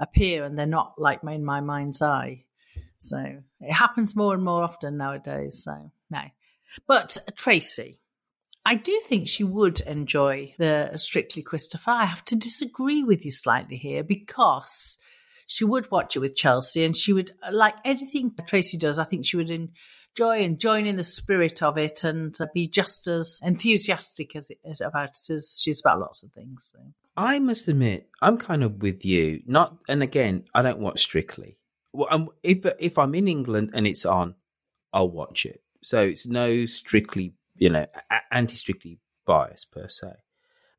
appear 0.00 0.44
and 0.44 0.58
they're 0.58 0.66
not 0.66 0.94
like 0.98 1.20
in 1.22 1.44
my 1.44 1.60
mind's 1.60 2.02
eye. 2.02 2.44
So 2.98 3.18
it 3.60 3.72
happens 3.72 4.16
more 4.16 4.34
and 4.34 4.42
more 4.42 4.62
often 4.62 4.96
nowadays. 4.96 5.62
So 5.62 5.92
no, 6.10 6.22
but 6.86 7.16
Tracy, 7.36 8.00
I 8.66 8.74
do 8.74 9.00
think 9.04 9.28
she 9.28 9.44
would 9.44 9.80
enjoy 9.82 10.52
the 10.58 10.90
Strictly 10.96 11.40
Christopher. 11.40 11.92
I 11.92 12.04
have 12.04 12.24
to 12.24 12.34
disagree 12.34 13.04
with 13.04 13.24
you 13.24 13.30
slightly 13.30 13.76
here 13.76 14.02
because 14.02 14.98
she 15.46 15.64
would 15.64 15.88
watch 15.92 16.16
it 16.16 16.18
with 16.18 16.34
Chelsea 16.34 16.84
and 16.84 16.96
she 16.96 17.12
would, 17.12 17.30
like 17.52 17.76
anything 17.84 18.32
Tracy 18.48 18.76
does, 18.76 18.98
I 18.98 19.04
think 19.04 19.24
she 19.24 19.36
would 19.36 19.50
enjoy 19.50 20.42
and 20.42 20.58
join 20.58 20.84
in 20.84 20.96
the 20.96 21.04
spirit 21.04 21.62
of 21.62 21.78
it 21.78 22.02
and 22.02 22.36
be 22.52 22.66
just 22.66 23.06
as 23.06 23.38
enthusiastic 23.40 24.34
as 24.34 24.50
it, 24.50 24.58
about 24.80 25.10
it 25.10 25.32
as 25.32 25.60
she's 25.62 25.78
about 25.78 26.00
lots 26.00 26.24
of 26.24 26.32
things. 26.32 26.68
So. 26.72 26.80
I 27.16 27.38
must 27.38 27.68
admit, 27.68 28.08
I'm 28.20 28.36
kind 28.36 28.64
of 28.64 28.82
with 28.82 29.04
you. 29.04 29.42
Not, 29.46 29.76
and 29.88 30.02
again, 30.02 30.42
I 30.52 30.62
don't 30.62 30.80
watch 30.80 30.98
Strictly. 30.98 31.56
Well, 31.92 32.34
if 32.42 32.66
if 32.80 32.98
I'm 32.98 33.14
in 33.14 33.28
England 33.28 33.70
and 33.74 33.86
it's 33.86 34.04
on, 34.04 34.34
I'll 34.92 35.08
watch 35.08 35.46
it. 35.46 35.62
So 35.84 36.02
it's 36.02 36.26
no 36.26 36.66
strictly, 36.66 37.34
you 37.58 37.70
know, 37.70 37.86
anti-strictly 38.30 39.00
bias 39.26 39.64
per 39.64 39.88
se. 39.88 40.12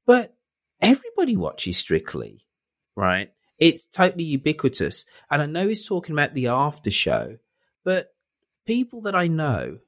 But 0.06 0.36
everybody 0.82 1.36
watches 1.36 1.78
Strictly, 1.78 2.46
right? 2.96 3.30
It's 3.60 3.86
totally 3.86 4.24
ubiquitous. 4.24 5.06
And 5.30 5.42
I 5.42 5.46
know 5.46 5.68
he's 5.68 5.88
talking 5.88 6.14
about 6.14 6.34
the 6.34 6.48
after 6.48 6.92
show, 6.92 7.38
but 7.84 8.10
people 8.66 9.02
that 9.02 9.16
I 9.16 9.28
know 9.28 9.80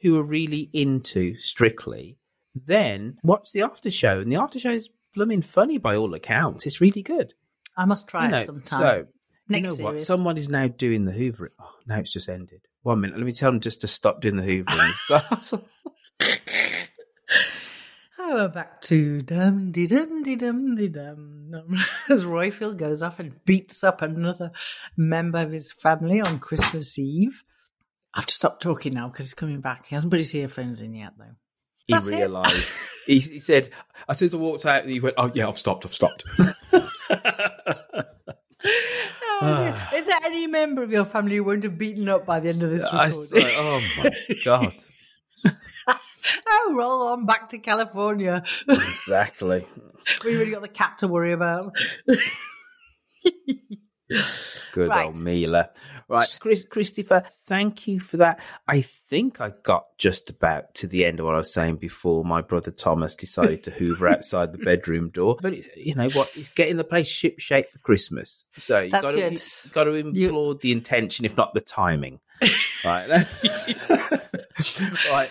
who 0.00 0.18
are 0.18 0.22
really 0.22 0.70
into 0.72 1.36
Strictly 1.38 2.18
then 2.54 3.18
watch 3.22 3.52
the 3.52 3.62
after 3.62 3.90
show. 3.90 4.20
And 4.20 4.30
the 4.30 4.36
after 4.36 4.58
show 4.58 4.72
is 4.72 4.90
blooming 5.14 5.42
funny 5.42 5.78
by 5.78 5.96
all 5.96 6.14
accounts. 6.14 6.66
It's 6.66 6.80
really 6.80 7.02
good. 7.02 7.34
I 7.76 7.84
must 7.84 8.08
try 8.08 8.24
You 8.24 8.30
know, 8.32 8.38
it 8.38 8.46
sometime. 8.46 8.78
So, 8.78 9.06
Next 9.48 9.78
you 9.78 9.78
know 9.78 9.84
what? 9.84 9.90
series. 9.92 10.06
Someone 10.06 10.36
is 10.36 10.48
now 10.48 10.68
doing 10.68 11.04
the 11.04 11.12
hoovering. 11.12 11.50
Oh, 11.60 11.74
now 11.86 11.98
it's 11.98 12.12
just 12.12 12.28
ended. 12.28 12.62
One 12.82 13.00
minute. 13.00 13.16
Let 13.16 13.24
me 13.26 13.32
tell 13.32 13.50
them 13.50 13.60
just 13.60 13.80
to 13.82 13.88
stop 13.88 14.20
doing 14.20 14.36
the 14.36 14.42
hoovering. 14.42 15.62
Oh, 18.22 18.34
we're 18.34 18.48
back 18.48 18.82
to 18.82 19.22
dum 19.22 19.72
de 19.72 19.86
dum 19.86 20.22
de 20.22 20.36
dum 20.36 20.74
de 20.76 20.88
dum. 20.88 21.52
As 22.08 22.24
Roifield 22.24 22.76
goes 22.76 23.02
off 23.02 23.18
and 23.18 23.42
beats 23.44 23.82
up 23.82 24.02
another 24.02 24.52
member 24.96 25.38
of 25.38 25.50
his 25.52 25.72
family 25.72 26.20
on 26.20 26.38
Christmas 26.38 26.98
Eve. 26.98 27.42
I 28.14 28.18
have 28.18 28.26
to 28.26 28.34
stop 28.34 28.60
talking 28.60 28.92
now 28.94 29.08
because 29.08 29.26
he's 29.26 29.34
coming 29.34 29.60
back. 29.60 29.86
He 29.86 29.94
hasn't 29.94 30.10
put 30.10 30.18
his 30.18 30.34
earphones 30.34 30.80
in 30.80 30.94
yet, 30.94 31.12
though. 31.18 31.34
he 31.86 31.94
That's 31.94 32.08
realised. 32.10 32.72
He, 33.06 33.14
he 33.20 33.40
said, 33.40 33.70
as 34.08 34.18
soon 34.18 34.26
as 34.26 34.34
I 34.34 34.36
walked 34.36 34.66
out, 34.66 34.86
he 34.86 35.00
went, 35.00 35.14
Oh, 35.16 35.30
yeah, 35.34 35.48
I've 35.48 35.58
stopped. 35.58 35.86
I've 35.86 35.94
stopped. 35.94 36.24
Oh. 39.42 39.88
Is 39.94 40.06
there 40.06 40.18
any 40.24 40.46
member 40.46 40.82
of 40.82 40.90
your 40.92 41.06
family 41.06 41.36
who 41.36 41.44
won't 41.44 41.64
have 41.64 41.78
beaten 41.78 42.08
up 42.08 42.26
by 42.26 42.40
the 42.40 42.50
end 42.50 42.62
of 42.62 42.70
this 42.70 42.86
I 42.88 43.06
recording? 43.06 43.28
swear, 43.28 43.54
oh, 43.56 43.80
my 43.96 44.10
God. 44.44 44.74
oh, 46.48 46.74
roll 46.76 47.08
on 47.08 47.26
back 47.26 47.48
to 47.50 47.58
California. 47.58 48.42
Exactly. 48.68 49.66
We've 50.24 50.36
already 50.36 50.50
got 50.50 50.62
the 50.62 50.68
cat 50.68 50.98
to 50.98 51.08
worry 51.08 51.32
about. 51.32 51.72
Good 54.72 54.88
Right. 54.88 55.06
old 55.06 55.20
Mila. 55.20 55.70
Right, 56.08 56.38
Chris, 56.40 56.64
Christopher, 56.64 57.22
thank 57.28 57.86
you 57.86 58.00
for 58.00 58.16
that. 58.16 58.40
I 58.66 58.80
think 58.80 59.40
I 59.40 59.52
got 59.62 59.96
just 59.96 60.28
about 60.28 60.74
to 60.76 60.88
the 60.88 61.04
end 61.04 61.20
of 61.20 61.26
what 61.26 61.36
I 61.36 61.38
was 61.38 61.52
saying 61.52 61.76
before 61.76 62.24
my 62.24 62.40
brother 62.40 62.72
Thomas 62.72 63.14
decided 63.14 63.62
to 63.64 63.70
hoover 63.70 64.08
outside 64.08 64.50
the 64.50 64.58
bedroom 64.58 65.10
door. 65.10 65.36
But 65.40 65.52
it's, 65.52 65.68
you 65.76 65.94
know 65.94 66.10
what? 66.10 66.30
It's 66.34 66.48
getting 66.48 66.78
the 66.78 66.84
place 66.84 67.06
ship 67.06 67.38
shape 67.38 67.70
for 67.70 67.78
Christmas. 67.78 68.44
So 68.58 68.80
you 68.80 68.90
That's 68.90 69.06
got 69.08 69.12
to, 69.12 69.30
you 69.30 69.70
got 69.70 69.84
to 69.84 69.94
implore 69.94 70.56
the 70.56 70.72
intention, 70.72 71.24
if 71.24 71.36
not 71.36 71.54
the 71.54 71.60
timing. 71.60 72.18
Right. 72.84 73.08
right. 75.10 75.30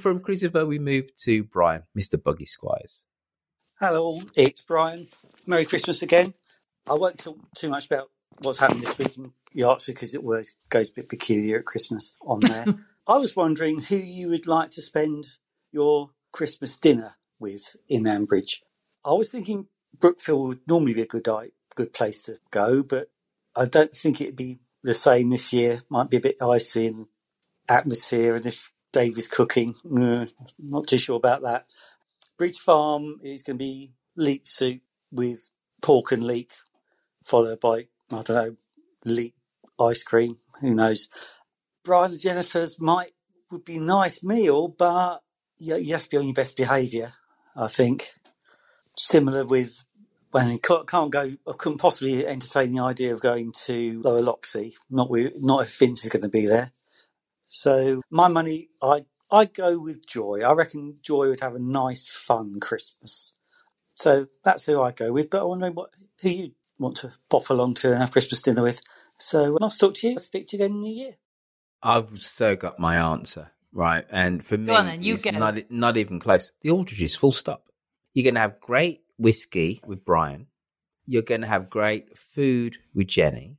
From 0.00 0.20
Christopher, 0.20 0.66
we 0.66 0.78
move 0.78 1.14
to 1.24 1.44
Brian, 1.44 1.82
Mr. 1.96 2.22
Buggy 2.22 2.46
Squires. 2.46 3.04
Hello, 3.80 4.22
it's 4.36 4.60
Brian. 4.60 5.08
Merry 5.46 5.66
Christmas 5.66 6.02
again. 6.02 6.34
I 6.88 6.94
won't 6.94 7.18
talk 7.18 7.38
too 7.56 7.68
much 7.68 7.86
about 7.86 8.10
what's 8.38 8.58
happened 8.58 8.82
this 8.82 8.98
week 8.98 9.16
in 9.16 9.32
the 9.52 9.62
arts 9.64 9.86
because 9.86 10.14
it 10.14 10.22
always 10.22 10.56
goes 10.68 10.90
a 10.90 10.94
bit 10.94 11.08
peculiar 11.08 11.58
at 11.58 11.64
Christmas 11.64 12.16
on 12.20 12.40
there. 12.40 12.66
I 13.06 13.18
was 13.18 13.36
wondering 13.36 13.80
who 13.80 13.96
you 13.96 14.28
would 14.28 14.46
like 14.46 14.70
to 14.72 14.82
spend 14.82 15.26
your 15.72 16.10
Christmas 16.32 16.78
dinner 16.78 17.16
with 17.38 17.76
in 17.88 18.04
Ambridge. 18.04 18.60
I 19.04 19.12
was 19.12 19.30
thinking 19.30 19.66
Brookfield 19.98 20.48
would 20.48 20.60
normally 20.68 20.94
be 20.94 21.02
a 21.02 21.06
good 21.06 21.26
good 21.74 21.92
place 21.92 22.22
to 22.24 22.38
go, 22.50 22.82
but 22.82 23.08
I 23.56 23.66
don't 23.66 23.94
think 23.94 24.20
it'd 24.20 24.36
be 24.36 24.60
the 24.84 24.94
same 24.94 25.30
this 25.30 25.52
year. 25.54 25.80
Might 25.90 26.10
be 26.10 26.18
a 26.18 26.22
bit 26.22 26.42
icy 26.42 26.88
in 26.88 27.08
atmosphere, 27.68 28.34
and 28.34 28.46
if 28.46 28.70
Dave 28.92 29.18
is 29.18 29.28
cooking, 29.28 29.74
mm, 29.86 30.30
not 30.58 30.88
too 30.88 30.98
sure 30.98 31.16
about 31.16 31.42
that. 31.42 31.66
Bridge 32.38 32.58
Farm 32.58 33.20
is 33.22 33.42
going 33.42 33.58
to 33.58 33.64
be 33.64 33.92
leek 34.16 34.46
soup 34.46 34.82
with 35.12 35.48
pork 35.82 36.12
and 36.12 36.24
leek, 36.24 36.52
followed 37.24 37.60
by, 37.60 37.88
I 38.12 38.22
don't 38.22 38.28
know, 38.30 38.56
leek 39.04 39.34
ice 39.80 40.02
cream. 40.02 40.38
Who 40.60 40.74
knows? 40.74 41.08
Brian 41.84 42.12
and 42.12 42.20
Jennifer's 42.20 42.80
might 42.80 43.12
would 43.50 43.64
be 43.64 43.78
nice 43.78 44.22
meal, 44.24 44.68
but 44.68 45.22
you, 45.58 45.76
you 45.76 45.92
have 45.94 46.04
to 46.04 46.10
be 46.10 46.16
on 46.18 46.26
your 46.26 46.34
best 46.34 46.56
behaviour, 46.56 47.12
I 47.56 47.68
think. 47.68 48.12
Similar 48.96 49.46
with 49.46 49.84
when 50.34 50.48
I 50.48 50.58
can't 50.58 50.88
can't 50.88 51.12
go, 51.12 51.30
I 51.46 51.52
couldn't 51.56 51.78
possibly 51.78 52.26
entertain 52.26 52.72
the 52.72 52.82
idea 52.82 53.12
of 53.12 53.20
going 53.20 53.52
to 53.66 54.00
Lower 54.02 54.20
Loxley, 54.20 54.74
not 54.90 55.08
with, 55.08 55.34
not 55.40 55.62
if 55.62 55.78
Vince 55.78 56.02
is 56.02 56.10
going 56.10 56.24
to 56.24 56.28
be 56.28 56.46
there. 56.46 56.72
So 57.46 58.02
my 58.10 58.26
money, 58.26 58.70
I 58.82 59.04
I 59.30 59.44
go 59.44 59.78
with 59.78 60.04
Joy. 60.04 60.40
I 60.40 60.52
reckon 60.54 60.96
Joy 61.02 61.28
would 61.28 61.40
have 61.40 61.54
a 61.54 61.60
nice, 61.60 62.08
fun 62.08 62.58
Christmas. 62.58 63.34
So 63.94 64.26
that's 64.42 64.66
who 64.66 64.82
I 64.82 64.90
go 64.90 65.12
with. 65.12 65.30
But 65.30 65.42
I 65.42 65.44
wonder 65.44 65.70
what 65.70 65.90
who 66.20 66.28
you 66.28 66.50
want 66.80 66.96
to 66.96 67.12
pop 67.30 67.48
along 67.50 67.74
to 67.74 67.92
and 67.92 68.00
have 68.00 68.10
Christmas 68.10 68.42
dinner 68.42 68.62
with. 68.62 68.80
So 69.16 69.56
I'll 69.62 69.70
talk 69.70 69.94
to 69.94 70.08
you. 70.08 70.14
I'll 70.14 70.18
speak 70.18 70.48
to 70.48 70.56
you 70.56 70.64
again 70.64 70.74
in 70.74 70.80
the 70.80 70.88
new 70.88 70.96
year. 70.96 71.14
I've 71.80 72.24
still 72.24 72.56
got 72.56 72.80
my 72.80 72.96
answer 72.96 73.52
right, 73.72 74.04
and 74.10 74.44
for 74.44 74.58
me, 74.58 74.74
on 74.74 74.86
then, 74.86 75.02
you 75.04 75.14
it's 75.14 75.24
go. 75.24 75.30
not 75.30 75.70
not 75.70 75.96
even 75.96 76.18
close. 76.18 76.50
The 76.62 76.70
Aldridges, 76.70 77.14
full 77.14 77.30
stop. 77.30 77.68
You're 78.14 78.24
going 78.24 78.34
to 78.34 78.40
have 78.40 78.58
great 78.58 79.03
whiskey 79.18 79.80
with 79.86 80.04
Brian. 80.04 80.46
You're 81.06 81.22
going 81.22 81.42
to 81.42 81.46
have 81.46 81.70
great 81.70 82.16
food 82.16 82.78
with 82.94 83.08
Jenny. 83.08 83.58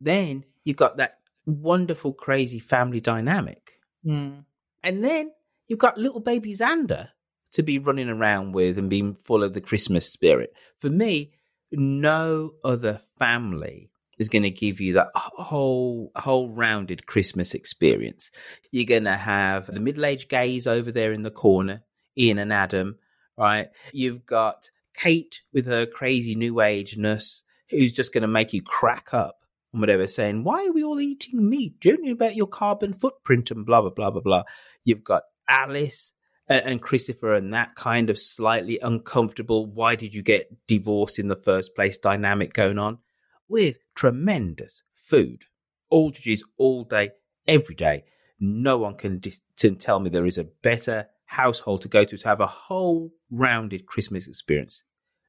Then 0.00 0.44
you've 0.64 0.76
got 0.76 0.96
that 0.96 1.18
wonderful, 1.44 2.12
crazy 2.12 2.58
family 2.58 3.00
dynamic. 3.00 3.78
Mm. 4.04 4.44
And 4.82 5.04
then 5.04 5.32
you've 5.66 5.78
got 5.78 5.98
little 5.98 6.20
baby 6.20 6.52
Xander 6.52 7.08
to 7.52 7.62
be 7.62 7.78
running 7.78 8.08
around 8.08 8.52
with 8.52 8.78
and 8.78 8.90
being 8.90 9.14
full 9.14 9.42
of 9.42 9.52
the 9.52 9.60
Christmas 9.60 10.10
spirit. 10.10 10.52
For 10.78 10.90
me, 10.90 11.32
no 11.72 12.52
other 12.64 13.00
family 13.18 13.90
is 14.18 14.28
going 14.28 14.42
to 14.42 14.50
give 14.50 14.80
you 14.80 14.94
that 14.94 15.08
whole 15.14 16.10
whole 16.16 16.48
rounded 16.48 17.06
Christmas 17.06 17.54
experience. 17.54 18.30
You're 18.70 18.84
going 18.84 19.04
to 19.04 19.16
have 19.16 19.66
the 19.66 19.80
middle-aged 19.80 20.28
gays 20.28 20.66
over 20.66 20.90
there 20.90 21.12
in 21.12 21.22
the 21.22 21.30
corner, 21.30 21.82
Ian 22.16 22.38
and 22.38 22.52
Adam, 22.52 22.96
right? 23.36 23.68
You've 23.92 24.24
got 24.24 24.70
Kate 24.96 25.42
with 25.52 25.66
her 25.66 25.86
crazy 25.86 26.34
new 26.34 26.60
age 26.60 26.92
ageness 26.92 27.42
who's 27.70 27.92
just 27.92 28.12
going 28.12 28.22
to 28.22 28.28
make 28.28 28.52
you 28.52 28.62
crack 28.62 29.12
up 29.12 29.40
and 29.72 29.80
whatever, 29.80 30.06
saying, 30.06 30.44
Why 30.44 30.66
are 30.66 30.72
we 30.72 30.82
all 30.82 31.00
eating 31.00 31.48
meat? 31.48 31.80
Don't 31.80 32.04
you 32.04 32.06
know 32.06 32.12
about 32.12 32.36
your 32.36 32.46
carbon 32.46 32.94
footprint 32.94 33.50
and 33.50 33.66
blah, 33.66 33.80
blah, 33.80 33.90
blah, 33.90 34.10
blah, 34.10 34.22
blah? 34.22 34.42
You've 34.84 35.04
got 35.04 35.22
Alice 35.48 36.12
and, 36.48 36.64
and 36.64 36.82
Christopher 36.82 37.34
and 37.34 37.52
that 37.52 37.74
kind 37.74 38.08
of 38.10 38.18
slightly 38.18 38.78
uncomfortable, 38.80 39.66
why 39.66 39.94
did 39.94 40.14
you 40.14 40.22
get 40.22 40.66
divorced 40.66 41.18
in 41.18 41.28
the 41.28 41.36
first 41.36 41.74
place 41.74 41.98
dynamic 41.98 42.52
going 42.52 42.78
on 42.78 42.98
with 43.48 43.78
tremendous 43.94 44.82
food. 44.94 45.44
Aldridge's 45.90 46.44
all 46.56 46.84
day, 46.84 47.10
every 47.46 47.74
day. 47.74 48.04
No 48.38 48.78
one 48.78 48.96
can, 48.96 49.18
dis- 49.18 49.40
can 49.58 49.76
tell 49.76 50.00
me 50.00 50.10
there 50.10 50.26
is 50.26 50.38
a 50.38 50.44
better 50.44 51.06
household 51.26 51.82
to 51.82 51.88
go 51.88 52.04
to 52.04 52.16
to 52.16 52.28
have 52.28 52.40
a 52.40 52.46
whole 52.46 53.12
rounded 53.30 53.86
Christmas 53.86 54.26
experience 54.26 54.82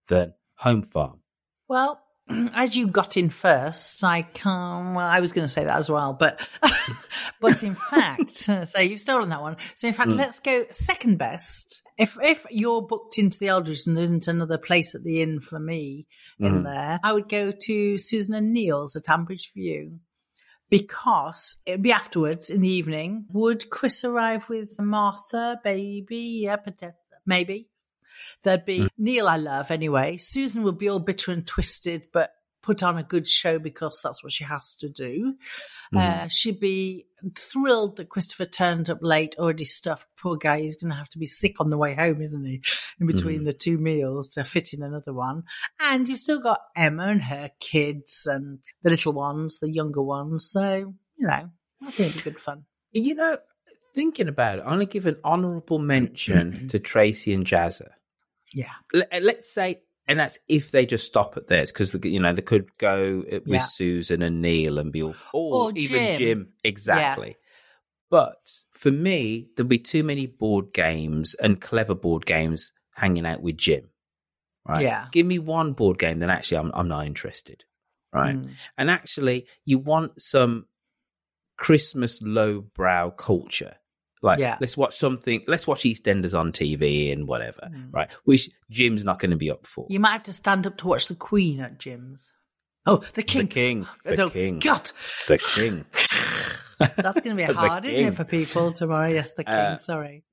than 0.07 0.33
Home 0.55 0.81
Farm. 0.83 1.19
Well, 1.67 1.99
as 2.53 2.75
you 2.75 2.87
got 2.87 3.17
in 3.17 3.29
first, 3.29 4.03
I 4.03 4.21
can 4.23 4.93
Well, 4.93 5.05
I 5.07 5.19
was 5.19 5.31
going 5.33 5.45
to 5.45 5.51
say 5.53 5.63
that 5.65 5.77
as 5.77 5.89
well, 5.89 6.13
but 6.13 6.47
but 7.41 7.63
in 7.63 7.75
fact, 7.89 8.31
so 8.31 8.79
you've 8.79 8.99
stolen 8.99 9.29
that 9.29 9.41
one. 9.41 9.57
So 9.75 9.87
in 9.87 9.93
fact, 9.93 10.09
Mm. 10.11 10.17
let's 10.17 10.39
go 10.39 10.65
second 10.71 11.17
best. 11.17 11.81
If 11.97 12.17
if 12.21 12.45
you're 12.51 12.81
booked 12.83 13.17
into 13.17 13.39
the 13.39 13.49
Aldridge 13.51 13.87
and 13.87 13.97
there 13.97 14.03
isn't 14.03 14.27
another 14.27 14.57
place 14.59 14.93
at 14.93 15.03
the 15.03 15.21
inn 15.21 15.39
for 15.39 15.59
me 15.59 16.05
in 16.39 16.61
Mhm. 16.61 16.63
there, 16.63 16.99
I 17.03 17.13
would 17.13 17.27
go 17.27 17.51
to 17.51 17.97
Susan 17.97 18.35
and 18.35 18.53
Neil's 18.53 18.95
at 18.95 19.05
Ambridge 19.05 19.51
View 19.53 19.99
because 20.69 21.57
it'd 21.65 21.81
be 21.81 21.91
afterwards 21.91 22.49
in 22.49 22.61
the 22.61 22.69
evening. 22.69 23.25
Would 23.31 23.69
Chris 23.69 24.03
arrive 24.03 24.49
with 24.49 24.79
Martha, 24.79 25.59
baby? 25.63 26.41
Yeah, 26.43 26.57
maybe. 27.25 27.69
There'd 28.43 28.65
be 28.65 28.81
hmm. 28.81 28.87
Neil, 28.97 29.27
I 29.27 29.37
love 29.37 29.71
anyway. 29.71 30.17
Susan 30.17 30.63
would 30.63 30.77
be 30.77 30.89
all 30.89 30.99
bitter 30.99 31.31
and 31.31 31.45
twisted, 31.45 32.07
but 32.11 32.31
put 32.67 32.83
on 32.83 32.97
a 32.97 33.03
good 33.03 33.25
show 33.25 33.57
because 33.59 33.99
that's 34.03 34.21
what 34.21 34.33
she 34.33 34.43
has 34.43 34.75
to 34.75 34.89
do. 34.89 35.35
Uh, 35.95 36.27
she'd 36.27 36.59
be 36.59 37.05
thrilled 37.37 37.95
that 37.95 38.09
Christopher 38.09 38.43
turned 38.45 38.89
up 38.89 38.99
late, 39.01 39.35
already 39.39 39.63
stuffed. 39.63 40.05
Poor 40.21 40.35
guy, 40.35 40.59
he's 40.59 40.75
going 40.75 40.91
to 40.91 40.97
have 40.97 41.07
to 41.11 41.17
be 41.17 41.25
sick 41.25 41.61
on 41.61 41.69
the 41.69 41.77
way 41.77 41.95
home, 41.95 42.21
isn't 42.21 42.43
he? 42.45 42.61
In 42.99 43.07
between 43.07 43.41
Mhm. 43.43 43.45
the 43.45 43.53
two 43.53 43.77
meals 43.77 44.27
to 44.33 44.43
fit 44.43 44.73
in 44.73 44.83
another 44.83 45.13
one. 45.13 45.43
And 45.79 46.09
you've 46.09 46.19
still 46.19 46.41
got 46.41 46.59
Emma 46.75 47.03
and 47.07 47.21
her 47.23 47.51
kids 47.61 48.27
and 48.29 48.59
the 48.83 48.89
little 48.89 49.13
ones, 49.13 49.59
the 49.59 49.71
younger 49.71 50.01
ones. 50.03 50.49
So, 50.51 50.93
you 51.17 51.25
know, 51.27 51.49
I 51.81 51.91
think 51.91 52.09
it'd 52.09 52.15
be 52.25 52.31
good 52.31 52.39
fun. 52.41 52.65
You 52.91 53.15
know, 53.15 53.37
thinking 53.95 54.27
about 54.27 54.59
it, 54.59 54.63
I'm 54.63 54.75
going 54.75 54.79
to 54.81 54.85
give 54.87 55.05
an 55.05 55.17
honourable 55.23 55.79
mention 55.79 56.67
to 56.71 56.79
Tracy 56.79 57.33
and 57.33 57.45
Jazza. 57.45 57.91
Yeah. 58.53 58.73
Let's 58.93 59.53
say, 59.53 59.83
and 60.07 60.19
that's 60.19 60.39
if 60.47 60.71
they 60.71 60.85
just 60.85 61.05
stop 61.05 61.35
at 61.37 61.47
theirs, 61.47 61.71
because 61.71 61.95
you 62.03 62.19
know 62.19 62.33
they 62.33 62.41
could 62.41 62.77
go 62.77 63.23
with 63.29 63.43
Yeah. 63.45 63.57
Susan 63.59 64.21
and 64.21 64.41
Neil 64.41 64.79
and 64.79 64.91
be 64.91 65.03
all, 65.03 65.15
or, 65.33 65.63
Or 65.65 65.71
even 65.75 66.13
Jim. 66.13 66.17
Jim, 66.17 66.53
exactly. 66.63 67.35
But 68.09 68.61
for 68.71 68.89
me, 68.91 69.47
there'll 69.55 69.67
be 69.67 69.79
too 69.79 70.03
many 70.03 70.27
board 70.27 70.73
games 70.73 71.33
and 71.35 71.59
clever 71.59 71.93
board 71.93 72.25
games 72.25 72.71
hanging 72.95 73.25
out 73.25 73.41
with 73.41 73.57
Jim. 73.57 73.89
Right? 74.65 74.81
Yeah. 74.81 75.07
Give 75.11 75.25
me 75.25 75.39
one 75.39 75.73
board 75.73 75.99
game, 75.99 76.19
then 76.19 76.29
actually 76.29 76.59
I'm 76.59 76.71
I'm 76.73 76.87
not 76.87 77.05
interested. 77.05 77.65
Right. 78.13 78.37
Mm. 78.37 78.51
And 78.77 78.89
actually, 78.89 79.45
you 79.65 79.77
want 79.79 80.21
some 80.21 80.67
Christmas 81.57 82.21
lowbrow 82.21 83.11
culture. 83.11 83.75
Like, 84.21 84.39
Yeah. 84.39 84.57
let's 84.59 84.75
watch 84.75 84.97
something. 84.97 85.43
Let's 85.47 85.67
watch 85.67 85.81
EastEnders 85.83 86.37
on 86.37 86.51
TV 86.51 87.11
and 87.11 87.27
whatever. 87.27 87.69
Mm. 87.71 87.93
Right. 87.93 88.11
Which 88.25 88.49
Jim's 88.69 89.03
not 89.03 89.19
going 89.19 89.31
to 89.31 89.37
be 89.37 89.51
up 89.51 89.65
for. 89.67 89.85
You 89.89 89.99
might 89.99 90.13
have 90.13 90.23
to 90.23 90.33
stand 90.33 90.65
up 90.65 90.77
to 90.77 90.87
watch 90.87 91.07
the 91.07 91.15
Queen 91.15 91.59
at 91.59 91.77
Jim's. 91.79 92.31
Oh, 92.85 93.03
the 93.13 93.21
King. 93.23 93.41
The 93.41 93.47
king. 93.53 93.87
The 94.05 94.21
Oh, 94.23 94.29
king. 94.29 94.59
God. 94.59 94.91
The 95.27 95.37
king. 95.37 95.85
That's 96.79 97.19
going 97.19 97.35
to 97.35 97.35
be 97.35 97.43
hard, 97.53 97.85
isn't 97.85 98.07
it, 98.13 98.15
for 98.15 98.23
people 98.23 98.71
tomorrow? 98.71 99.07
Yes, 99.07 99.33
the 99.33 99.43
King. 99.43 99.53
Uh, 99.55 99.77
Sorry. 99.77 100.23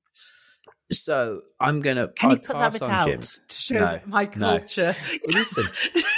So 0.91 1.41
I'm 1.59 1.81
gonna. 1.81 2.09
Can 2.09 2.29
you 2.29 2.35
I'd 2.35 2.43
cut 2.43 2.57
that 2.59 2.73
bit 2.73 2.83
out 2.83 3.07
Jim's. 3.07 3.41
to 3.47 3.55
show 3.55 3.79
No, 3.79 3.99
my 4.05 4.25
no. 4.35 4.57
culture? 4.59 4.95
Listen, 5.27 5.65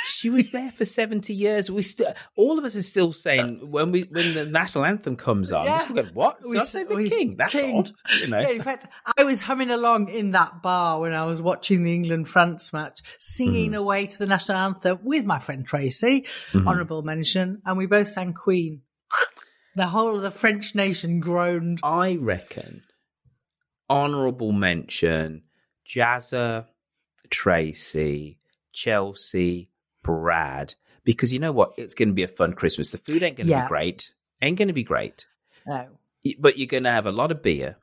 she 0.07 0.29
was 0.29 0.51
there 0.51 0.71
for 0.71 0.83
seventy 0.83 1.33
years. 1.33 1.71
We 1.71 1.83
still, 1.83 2.13
all 2.35 2.59
of 2.59 2.65
us 2.65 2.75
are 2.75 2.81
still 2.81 3.13
saying 3.13 3.71
when 3.71 3.93
we 3.93 4.01
when 4.11 4.33
the 4.33 4.45
national 4.45 4.83
anthem 4.83 5.15
comes 5.15 5.53
on, 5.53 5.65
Yeah. 5.67 5.87
going, 5.87 6.07
"What? 6.07 6.39
We 6.49 6.59
say 6.59 6.83
the 6.83 6.95
we- 6.95 7.09
king? 7.09 7.37
That's 7.37 7.53
King. 7.53 7.77
odd." 7.77 7.91
You 8.19 8.27
know. 8.27 8.39
Yeah, 8.41 8.49
in 8.49 8.61
fact, 8.61 8.87
I 9.17 9.23
was 9.23 9.39
humming 9.39 9.69
along 9.71 10.09
in 10.09 10.31
that 10.31 10.61
bar 10.61 10.99
when 10.99 11.13
I 11.13 11.23
was 11.23 11.41
watching 11.41 11.83
the 11.83 11.93
England 11.93 12.27
France 12.27 12.73
match, 12.73 12.99
singing 13.19 13.67
Mm-hmm. 13.71 13.75
away 13.79 14.05
to 14.07 14.17
the 14.19 14.25
national 14.25 14.57
anthem 14.57 14.99
with 15.01 15.23
my 15.23 15.39
friend 15.39 15.65
Tracy, 15.65 16.25
Mhm. 16.51 16.67
honourable 16.67 17.03
mention, 17.03 17.61
and 17.65 17.77
we 17.77 17.85
both 17.85 18.09
sang 18.09 18.33
Queen. 18.33 18.81
The 19.77 19.87
whole 19.87 20.15
of 20.17 20.23
the 20.23 20.31
French 20.31 20.75
nation 20.75 21.21
groaned. 21.21 21.79
I 21.83 22.17
reckon 22.19 22.81
honourable 23.89 24.51
mention 24.51 25.43
Jazza, 25.87 26.65
Tracy, 27.29 28.39
Chelsea, 28.73 29.69
Brad, 30.03 30.75
because 31.03 31.33
you 31.33 31.39
know 31.39 31.51
what? 31.51 31.73
It's 31.77 31.95
going 31.95 32.09
to 32.09 32.13
be 32.15 32.23
a 32.23 32.27
fun 32.27 32.53
Christmas. 32.53 32.91
The 32.91 32.97
food 32.97 33.23
ain't 33.23 33.37
going 33.37 33.47
to 33.47 33.51
Yeah. 33.51 33.63
be 33.65 33.67
great. 33.69 34.13
Ain't 34.41 34.57
going 34.57 34.67
to 34.67 34.73
be 34.73 34.83
great. 34.83 35.25
No. 35.65 35.87
But 36.39 36.57
you're 36.57 36.67
going 36.67 36.83
to 36.83 36.91
have 36.91 37.05
a 37.05 37.11
lot 37.11 37.31
of 37.31 37.41
beer. 37.41 37.77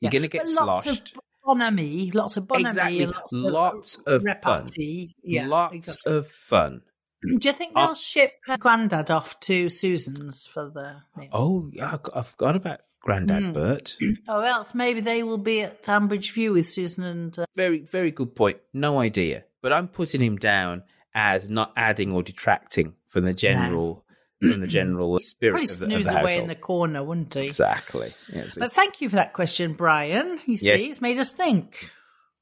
You're 0.00 0.08
Yeah. 0.08 0.10
going 0.10 0.22
to 0.22 0.28
get 0.28 0.44
But 0.54 0.66
lots 0.66 0.84
sloshed. 0.84 1.16
of 1.16 1.22
bon 1.44 2.10
lots 2.12 2.36
of 2.36 2.44
bonami, 2.44 2.60
exactly. 2.60 3.06
lots, 3.06 3.32
Lots 3.32 3.96
of 3.98 4.22
fun. 4.22 4.34
repartee. 4.34 5.14
Yeah, 5.22 5.46
Lots 5.46 5.74
exactly. 5.74 6.12
of 6.12 6.26
fun. 6.28 6.82
Do 7.22 7.48
you 7.48 7.52
think 7.54 7.72
Uh, 7.74 7.86
they'll 7.86 7.94
ship 7.94 8.34
uh, 8.48 8.56
Grandad 8.56 9.10
off 9.10 9.40
to 9.40 9.68
Susan's 9.70 10.46
for 10.46 10.70
the 10.70 11.02
meal? 11.16 11.30
Oh, 11.32 11.70
yeah, 11.72 11.96
I 12.14 12.20
I 12.20 12.22
forgot 12.22 12.56
about 12.56 12.80
Grandad 13.06 13.42
Mm. 13.42 13.54
Bert. 13.54 13.96
Or 14.28 14.44
else 14.44 14.74
maybe 14.74 15.00
they 15.00 15.22
will 15.22 15.38
be 15.38 15.62
at 15.62 15.82
Ambridge 15.84 16.32
View 16.32 16.52
with 16.52 16.66
Susan 16.66 17.04
and. 17.04 17.38
Uh, 17.38 17.46
Very, 17.54 17.78
very 17.80 18.10
good 18.10 18.34
point. 18.34 18.58
No 18.74 18.98
idea. 19.00 19.44
But 19.62 19.72
I'm 19.72 19.88
putting 19.88 20.20
him 20.20 20.36
down 20.36 20.82
as 21.14 21.48
not 21.48 21.72
adding 21.76 22.12
or 22.12 22.22
detracting 22.22 22.94
from 23.08 23.24
the 23.24 23.32
general 23.32 24.04
from 24.42 24.60
the 24.60 24.66
general 24.78 25.18
spirit 25.20 25.52
Probably 25.52 25.64
of 25.72 25.78
the, 25.78 25.86
of 25.86 25.90
snooze 25.92 26.04
the 26.04 26.20
away 26.20 26.38
in 26.38 26.48
the 26.48 26.54
corner, 26.54 27.02
wouldn't 27.02 27.32
he? 27.34 27.46
Exactly. 27.46 28.12
Yes, 28.32 28.58
But 28.58 28.72
thank 28.72 29.00
you 29.00 29.08
for 29.08 29.16
that 29.16 29.32
question, 29.32 29.72
Brian. 29.72 30.38
You 30.46 30.56
see, 30.58 30.66
Yes. 30.66 30.84
it's 30.90 31.00
made 31.00 31.18
us 31.18 31.30
think. 31.30 31.90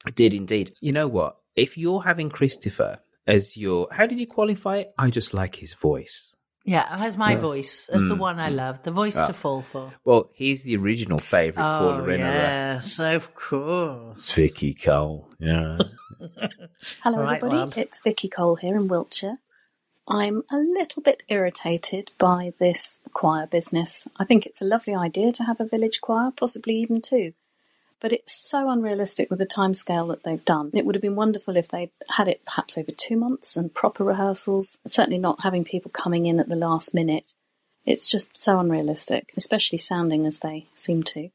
it 0.06 0.14
did 0.16 0.34
indeed. 0.34 0.74
You 0.80 0.92
know 0.92 1.06
what? 1.08 1.36
If 1.54 1.78
you're 1.78 2.02
having 2.02 2.30
Christopher 2.30 2.98
as 3.28 3.56
your, 3.56 3.86
how 3.92 4.06
did 4.06 4.18
you 4.18 4.26
qualify 4.26 4.78
it? 4.78 4.92
I 4.98 5.10
just 5.10 5.34
like 5.34 5.54
his 5.56 5.72
voice. 5.74 6.33
Yeah, 6.64 6.96
has 6.96 7.16
my 7.18 7.32
Yeah. 7.32 7.40
voice 7.40 7.88
as 7.90 8.02
the 8.02 8.14
Mm, 8.16 8.18
one 8.18 8.40
I 8.40 8.50
mm. 8.50 8.56
love, 8.56 8.82
the 8.84 8.90
voice 8.90 9.16
Ah. 9.16 9.26
to 9.26 9.32
fall 9.34 9.60
for. 9.62 9.92
Well, 10.04 10.30
he's 10.34 10.62
the 10.62 10.76
original 10.76 11.18
favourite 11.18 11.66
Oh, 11.66 11.78
caller 11.78 12.10
in 12.10 12.20
yes, 12.20 12.98
of 12.98 13.34
course. 13.34 14.32
Vicky 14.32 14.72
Cole. 14.74 15.28
Yeah. 15.38 15.78
Hello, 17.02 17.18
All 17.18 17.24
right, 17.24 17.36
everybody. 17.36 17.56
love. 17.56 17.76
It's 17.78 18.00
Vicky 18.02 18.28
Cole 18.28 18.56
here 18.56 18.76
in 18.76 18.88
Wiltshire. 18.88 19.36
I'm 20.08 20.42
a 20.50 20.56
little 20.56 21.02
bit 21.02 21.22
irritated 21.28 22.12
by 22.18 22.52
this 22.58 22.98
choir 23.12 23.46
business. 23.46 24.06
I 24.18 24.24
think 24.24 24.44
it's 24.46 24.60
a 24.60 24.64
lovely 24.66 24.94
idea 24.94 25.32
to 25.32 25.44
have 25.44 25.60
a 25.60 25.66
village 25.66 26.00
choir, 26.00 26.30
possibly 26.30 26.76
even 26.76 27.00
two, 27.02 27.32
but 28.04 28.12
it's 28.12 28.34
so 28.34 28.68
unrealistic 28.68 29.30
with 29.30 29.38
the 29.38 29.46
timescale 29.46 30.08
that 30.08 30.24
they've 30.24 30.44
done. 30.44 30.70
It 30.74 30.84
would 30.84 30.94
have 30.94 31.00
been 31.00 31.16
wonderful 31.16 31.56
if 31.56 31.68
they'd 31.68 31.88
had 32.10 32.28
it 32.28 32.44
perhaps 32.44 32.76
over 32.76 32.92
two 32.92 33.16
months 33.16 33.56
and 33.56 33.72
proper 33.72 34.04
rehearsals, 34.04 34.76
certainly 34.86 35.16
not 35.16 35.40
having 35.40 35.64
people 35.64 35.90
coming 35.90 36.26
in 36.26 36.38
at 36.38 36.50
the 36.50 36.54
last 36.54 36.94
minute. 36.94 37.32
It's 37.86 38.06
just 38.06 38.36
so 38.36 38.58
unrealistic, 38.58 39.32
especially 39.38 39.78
sounding 39.78 40.26
as 40.26 40.40
they 40.40 40.66
seem 40.74 41.02
to. 41.04 41.30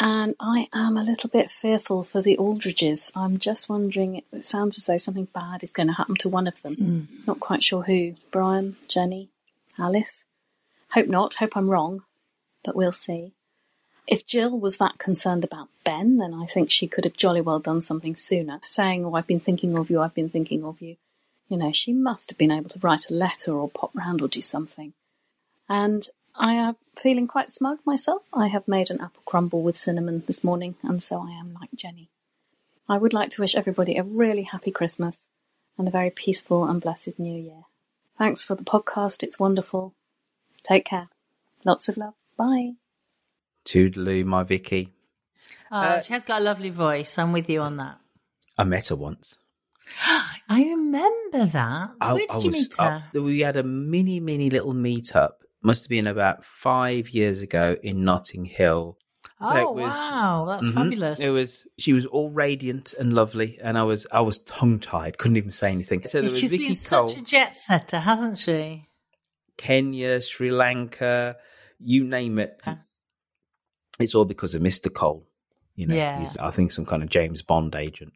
And 0.00 0.34
I 0.40 0.66
am 0.74 0.96
a 0.96 1.04
little 1.04 1.30
bit 1.30 1.48
fearful 1.48 2.02
for 2.02 2.20
the 2.22 2.36
Aldridges. 2.38 3.12
I'm 3.14 3.38
just 3.38 3.68
wondering, 3.68 4.24
it 4.32 4.44
sounds 4.44 4.78
as 4.78 4.86
though 4.86 4.96
something 4.96 5.28
bad 5.32 5.62
is 5.62 5.70
going 5.70 5.90
to 5.90 5.94
happen 5.94 6.16
to 6.16 6.28
one 6.28 6.48
of 6.48 6.60
them. 6.62 6.74
Mm. 6.74 7.06
Not 7.28 7.38
quite 7.38 7.62
sure 7.62 7.84
who. 7.84 8.16
Brian, 8.32 8.76
Jenny, 8.88 9.28
Alice? 9.78 10.24
Hope 10.90 11.06
not. 11.06 11.34
Hope 11.34 11.56
I'm 11.56 11.70
wrong. 11.70 12.02
But 12.64 12.74
we'll 12.74 12.90
see. 12.90 13.34
If 14.10 14.24
Jill 14.24 14.58
was 14.58 14.78
that 14.78 14.96
concerned 14.96 15.44
about 15.44 15.68
Ben, 15.84 16.16
then 16.16 16.32
I 16.32 16.46
think 16.46 16.70
she 16.70 16.88
could 16.88 17.04
have 17.04 17.12
jolly 17.12 17.42
well 17.42 17.58
done 17.58 17.82
something 17.82 18.16
sooner, 18.16 18.58
saying, 18.62 19.04
Oh, 19.04 19.12
I've 19.12 19.26
been 19.26 19.38
thinking 19.38 19.76
of 19.76 19.90
you, 19.90 20.00
I've 20.00 20.14
been 20.14 20.30
thinking 20.30 20.64
of 20.64 20.80
you. 20.80 20.96
You 21.50 21.58
know, 21.58 21.72
she 21.72 21.92
must 21.92 22.30
have 22.30 22.38
been 22.38 22.50
able 22.50 22.70
to 22.70 22.78
write 22.78 23.10
a 23.10 23.14
letter 23.14 23.52
or 23.52 23.68
pop 23.68 23.90
round 23.94 24.22
or 24.22 24.28
do 24.28 24.40
something. 24.40 24.94
And 25.68 26.08
I 26.34 26.54
am 26.54 26.76
feeling 26.96 27.26
quite 27.26 27.50
smug 27.50 27.80
myself. 27.84 28.22
I 28.32 28.46
have 28.46 28.66
made 28.66 28.90
an 28.90 29.02
apple 29.02 29.22
crumble 29.26 29.62
with 29.62 29.76
cinnamon 29.76 30.24
this 30.26 30.42
morning, 30.42 30.76
and 30.82 31.02
so 31.02 31.20
I 31.20 31.32
am 31.32 31.52
like 31.52 31.70
Jenny. 31.74 32.08
I 32.88 32.96
would 32.96 33.12
like 33.12 33.28
to 33.30 33.42
wish 33.42 33.54
everybody 33.54 33.98
a 33.98 34.02
really 34.02 34.44
happy 34.44 34.70
Christmas 34.70 35.28
and 35.76 35.86
a 35.86 35.90
very 35.90 36.10
peaceful 36.10 36.64
and 36.64 36.80
blessed 36.80 37.18
New 37.18 37.38
Year. 37.38 37.64
Thanks 38.16 38.42
for 38.42 38.54
the 38.54 38.64
podcast. 38.64 39.22
It's 39.22 39.38
wonderful. 39.38 39.92
Take 40.62 40.86
care. 40.86 41.08
Lots 41.66 41.90
of 41.90 41.98
love. 41.98 42.14
Bye. 42.38 42.72
Toodaloo, 43.68 44.24
my 44.24 44.42
Vicky. 44.44 44.92
Oh, 45.70 45.76
Uh, 45.76 46.00
she 46.00 46.12
has 46.14 46.24
got 46.24 46.40
a 46.40 46.44
lovely 46.44 46.70
voice. 46.70 47.18
I'm 47.18 47.32
with 47.32 47.48
you 47.50 47.60
on 47.60 47.76
that. 47.76 47.98
I 48.56 48.64
met 48.64 48.88
her 48.88 48.96
once. 48.96 49.36
I 50.48 50.64
remember 50.64 51.44
that. 51.44 51.90
I- 52.00 52.12
Where 52.14 52.20
did 52.26 52.30
I 52.30 52.38
you 52.38 52.46
was 52.46 52.54
meet 52.54 52.74
her? 52.78 53.04
up- 53.14 53.14
we 53.22 53.40
had 53.40 53.56
a 53.56 53.62
mini, 53.62 54.20
mini 54.20 54.48
little 54.50 54.72
meetup. 54.74 55.32
Must 55.62 55.84
have 55.84 55.90
been 55.90 56.06
about 56.06 56.44
five 56.44 57.10
years 57.10 57.42
ago 57.42 57.76
in 57.82 58.04
Notting 58.04 58.44
Hill. 58.46 58.96
So 59.42 59.50
oh 59.52 59.56
it 59.70 59.74
was, 59.82 59.92
wow, 59.92 60.46
that's 60.48 60.70
Mhm. 60.70 60.74
fabulous. 60.74 61.20
It 61.20 61.30
was. 61.30 61.66
She 61.78 61.92
was 61.92 62.06
all 62.06 62.30
radiant 62.30 62.92
and 62.98 63.12
lovely, 63.12 63.58
and 63.62 63.76
I 63.78 63.84
was. 63.84 64.04
I 64.10 64.20
was 64.20 64.38
tongue 64.38 64.80
tied. 64.80 65.18
Couldn't 65.18 65.36
even 65.36 65.52
say 65.52 65.70
anything. 65.70 66.02
So 66.06 66.20
there 66.20 66.30
was 66.30 66.38
She's 66.40 66.50
Vicky 66.50 66.68
been 66.68 66.76
Cole, 66.76 67.08
such 67.08 67.18
a 67.18 67.22
jet 67.24 67.54
setter, 67.54 68.00
hasn't 68.00 68.38
she? 68.38 68.88
Kenya, 69.56 70.20
Sri 70.20 70.50
Lanka, 70.50 71.36
you 71.78 72.02
name 72.04 72.38
it. 72.40 72.60
It's 73.98 74.14
all 74.14 74.24
because 74.24 74.54
of 74.54 74.62
Mr. 74.62 74.92
Cole. 74.92 75.26
You 75.74 75.86
know, 75.86 75.94
Yeah. 75.94 76.18
he's 76.18 76.36
I 76.38 76.50
think 76.50 76.70
some 76.72 76.86
kind 76.86 77.02
of 77.02 77.08
James 77.08 77.42
Bond 77.42 77.74
agent. 77.74 78.12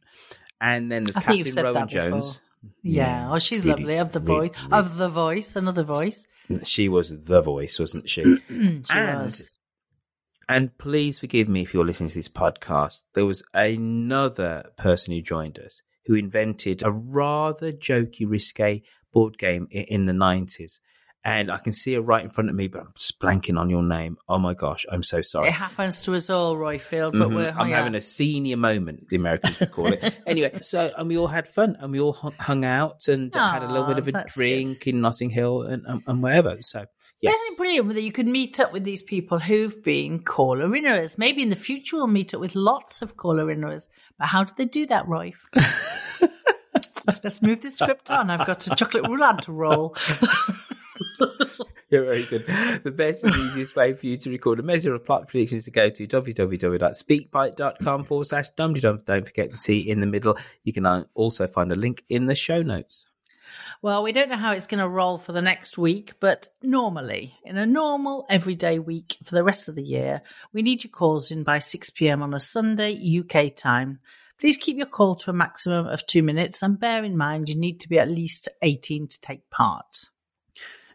And 0.61 0.91
then 0.91 1.05
there's 1.05 1.17
I 1.17 1.41
said 1.43 1.65
Rowan. 1.65 1.89
Jones. 1.89 2.41
Yeah. 2.83 3.31
Oh, 3.33 3.39
she's 3.39 3.65
really, 3.65 3.83
lovely. 3.83 3.97
Of 3.99 4.13
the 4.13 4.21
really, 4.21 4.49
voice, 4.49 4.67
of 4.71 4.97
the 4.97 5.09
voice, 5.09 5.57
another 5.57 5.83
voice. 5.83 6.27
She 6.65 6.89
was 6.89 7.27
the 7.27 7.41
voice, 7.41 7.79
wasn't 7.79 8.09
she? 8.09 8.23
she 8.49 8.83
and, 8.91 9.23
was. 9.23 9.49
And 10.49 10.77
please 10.79 11.19
forgive 11.19 11.49
me 11.49 11.63
if 11.63 11.73
you're 11.73 11.85
listening 11.85 12.11
to 12.11 12.15
this 12.15 12.29
podcast. 12.29 13.03
There 13.15 13.27
was 13.27 13.43
another 13.55 14.71
person 14.77 15.15
who 15.15 15.23
joined 15.23 15.59
us 15.59 15.83
who 16.07 16.15
invented 16.15 16.83
a 16.83 16.91
rather 16.91 17.73
jokey, 17.73 18.29
risque 18.29 18.83
board 19.13 19.39
game 19.39 19.69
in 19.71 20.07
the 20.07 20.13
90s. 20.13 20.79
And 21.25 21.53
I 21.53 21.59
can 21.59 21.71
see 21.71 21.95
her 21.95 22.01
right 22.01 22.25
in 22.25 22.31
front 22.31 22.51
of 22.51 22.57
me, 22.57 22.67
but 22.67 22.81
I'm 22.81 22.93
just 22.97 23.21
blanking 23.21 23.57
on 23.57 23.71
your 23.71 23.85
name. 23.85 24.17
Oh 24.29 24.39
my 24.39 24.55
gosh, 24.55 24.85
I'm 24.91 25.05
so 25.05 25.23
sorry. 25.23 25.49
It 25.49 25.53
happens 25.53 26.01
to 26.03 26.15
us 26.17 26.29
all, 26.29 26.57
Roifield. 26.57 27.13
But 27.13 27.29
Mhm. 27.29 27.35
we're 27.37 27.55
I'm 27.57 27.71
having 27.71 27.95
a 27.95 28.01
senior 28.01 28.57
moment, 28.57 29.09
the 29.09 29.15
Americans 29.17 29.61
would 29.61 29.71
call 29.71 29.93
it. 29.93 30.17
anyway, 30.27 30.59
so 30.63 30.91
and 30.99 31.09
we 31.09 31.17
all 31.17 31.29
had 31.29 31.47
fun 31.47 31.77
and 31.79 31.93
we 31.93 32.01
all 32.01 32.13
hung 32.41 32.65
out 32.65 33.07
and 33.07 33.33
had 33.33 33.63
a 33.63 33.69
little 33.69 33.87
bit 33.87 33.99
of 33.99 34.09
a 34.09 34.25
drink 34.37 34.89
in 34.89 35.01
Notting 35.01 35.31
Hill 35.31 35.63
and, 35.63 35.85
and, 35.87 36.03
and 36.09 36.23
wherever. 36.25 36.57
So, 36.63 36.87
yes. 37.21 37.35
Isn't 37.35 37.53
it 37.53 37.57
brilliant 37.57 37.95
that 37.95 38.03
you 38.03 38.11
could 38.11 38.27
meet 38.27 38.59
up 38.59 38.73
with 38.73 38.83
these 38.83 39.05
people 39.05 39.39
who've 39.39 39.81
been 39.85 40.25
caller 40.25 40.67
inners? 40.69 41.19
Maybe 41.19 41.43
in 41.43 41.51
the 41.51 41.57
future 41.57 41.97
we'll 41.99 42.09
meet 42.09 42.35
up 42.35 42.41
with 42.41 42.57
lots 42.57 43.01
of 43.01 43.17
caller 43.17 43.47
inners. 43.47 43.87
But 44.19 44.27
how 44.27 44.43
do 44.43 44.55
they 44.57 44.65
do 44.65 44.87
that, 44.87 45.07
Roy? 45.07 45.35
Let's 47.23 47.43
move 47.43 47.61
the 47.63 47.71
script 47.71 48.11
on. 48.11 48.31
I've 48.31 48.47
got 48.47 48.67
a 48.67 48.75
chocolate 48.75 49.05
roulade 49.05 49.43
to 49.43 49.53
roll. 49.53 49.97
You're 51.91 52.05
very 52.05 52.25
good. 52.25 52.47
The 52.83 52.91
best 52.91 53.23
and 53.25 53.35
easiest 53.35 53.77
way 53.77 53.93
for 53.93 54.07
you 54.07 54.17
to 54.17 54.31
record 54.31 54.59
a 54.59 54.63
measure 54.63 54.95
of 54.95 55.05
plot 55.05 55.29
prediction 55.29 55.59
is 55.59 55.67
to 55.67 55.71
go 55.71 55.91
to 55.91 56.07
www.speakpipe.com 56.07 58.05
forward 58.05 58.25
slash 58.25 58.51
dumdydum. 58.53 59.05
Don't 59.05 59.27
forget 59.27 59.51
the 59.51 59.59
T 59.59 59.91
in 59.91 60.01
the 60.01 60.07
middle. 60.07 60.39
You 60.65 60.73
can 60.73 60.87
also 61.15 61.47
find 61.47 61.71
a 61.71 61.77
link 61.77 62.03
in 62.09 62.27
the 62.27 62.35
show 62.35 62.63
notes. 62.63 63.05
Well, 63.83 64.03
we 64.03 64.13
don't 64.13 64.29
know 64.29 64.37
how 64.37 64.53
it's 64.53 64.67
going 64.67 64.81
to 64.83 64.89
roll 64.89 65.19
for 65.19 65.33
the 65.33 65.43
next 65.43 65.77
week, 65.77 66.15
but 66.21 66.49
normally, 66.63 67.35
in 67.45 67.57
a 67.57 67.67
normal 67.67 68.27
everyday 68.31 68.79
week 68.79 69.19
for 69.25 69.35
the 69.35 69.45
rest 69.45 69.69
of 69.69 69.75
the 69.75 69.83
year, 69.83 70.23
we 70.53 70.63
need 70.63 70.85
your 70.85 70.91
calls 70.91 71.31
in 71.31 71.43
by 71.43 71.59
6 71.59 71.91
pm 71.91 72.23
on 72.23 72.33
a 72.33 72.41
Sunday 72.41 72.95
UK 72.95 73.55
time. 73.55 73.99
Please 74.39 74.57
keep 74.57 74.77
your 74.77 74.87
call 74.87 75.15
to 75.17 75.31
a 75.31 75.35
maximum 75.35 75.87
of 75.87 76.07
two 76.07 76.23
minutes 76.23 76.63
and 76.63 76.81
bear 76.81 77.05
in 77.05 77.17
mind 77.17 77.49
you 77.49 77.57
need 77.57 77.81
to 77.81 77.89
be 77.89 77.99
at 77.99 78.09
least 78.09 78.49
18 78.63 79.09
to 79.09 79.21
take 79.21 79.49
part. 79.51 80.09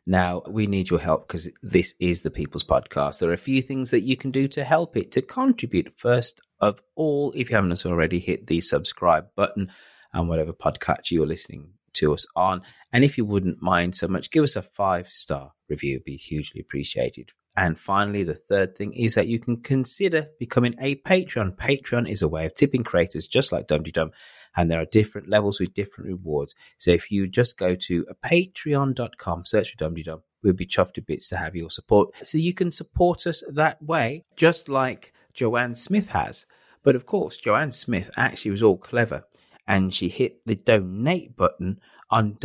Now, 0.10 0.42
we 0.48 0.68
need 0.68 0.90
your 0.90 1.02
help 1.02 1.28
because 1.28 1.50
this 1.62 1.94
is 2.00 2.22
the 2.22 2.32
People's 2.32 2.64
Podcast. 2.64 3.20
There 3.20 3.30
are 3.30 3.34
a 3.34 3.38
few 3.38 3.62
things 3.62 3.92
that 3.92 4.04
you 4.04 4.16
can 4.16 4.32
do 4.32 4.48
to 4.48 4.64
help 4.64 4.96
it, 4.96 5.12
to 5.12 5.22
contribute. 5.22 5.92
First 5.98 6.40
of 6.62 6.82
all, 6.96 7.34
if 7.36 7.50
you 7.50 7.58
haven't 7.58 7.86
already, 7.86 8.20
hit 8.20 8.48
the 8.48 8.62
subscribe 8.62 9.28
button 9.36 9.70
and 10.14 10.30
whatever 10.30 10.54
podcast 10.54 11.12
you're 11.12 11.28
listening 11.28 11.72
to 11.96 12.14
us 12.14 12.26
on. 12.38 12.62
And 12.94 13.04
if 13.04 13.18
you 13.18 13.26
wouldn't 13.26 13.62
mind 13.62 13.96
so 13.96 14.08
much, 14.08 14.32
give 14.32 14.46
us 14.46 14.56
a 14.56 14.62
five 14.62 15.10
star 15.10 15.52
review. 15.68 15.96
It'd 15.96 16.06
be 16.06 16.16
hugely 16.16 16.62
appreciated. 16.62 17.34
And 17.58 17.78
finally, 17.80 18.24
the 18.24 18.36
third 18.36 18.76
thing 18.76 18.94
is 18.94 19.16
that 19.16 19.28
you 19.28 19.40
can 19.40 19.58
consider 19.58 20.28
becoming 20.38 20.76
a 20.80 20.96
Patreon. 20.98 21.58
Patreon 21.58 22.08
is 22.08 22.22
a 22.22 22.28
way 22.28 22.46
of 22.46 22.54
tipping 22.54 22.84
creators 22.84 23.26
just 23.26 23.52
like 23.52 23.66
Dum 23.66 23.82
Dum, 23.82 24.12
and 24.56 24.70
there 24.70 24.80
are 24.80 24.86
different 24.86 25.28
levels 25.28 25.60
with 25.60 25.74
different 25.74 26.08
rewards. 26.08 26.54
So 26.78 26.92
if 26.92 27.12
you 27.12 27.28
just 27.28 27.58
go 27.58 27.74
to 27.74 28.06
patreon.com, 28.24 29.46
search 29.46 29.72
for 29.72 29.78
Dum 29.78 29.96
Dum, 29.96 30.22
we'll 30.44 30.54
be 30.54 30.68
chuffed 30.68 30.94
to 30.94 31.02
bits 31.02 31.30
to 31.30 31.38
have 31.38 31.56
your 31.56 31.72
support. 31.72 32.16
So 32.24 32.38
you 32.38 32.54
can 32.54 32.70
support 32.70 33.26
us 33.26 33.44
that 33.50 33.82
way, 33.82 34.24
just 34.36 34.70
like 34.70 35.12
Joanne 35.34 35.74
Smith 35.74 36.10
has. 36.10 36.46
But 36.84 36.96
of 36.96 37.08
course, 37.08 37.38
Joanne 37.38 37.72
Smith 37.72 38.12
actually 38.16 38.52
was 38.52 38.62
all 38.62 38.78
clever 38.78 39.24
and 39.68 39.94
she 39.94 40.10
hit 40.10 40.46
the 40.46 40.56
donate 40.56 41.36
button 41.36 41.80
on 42.12 42.38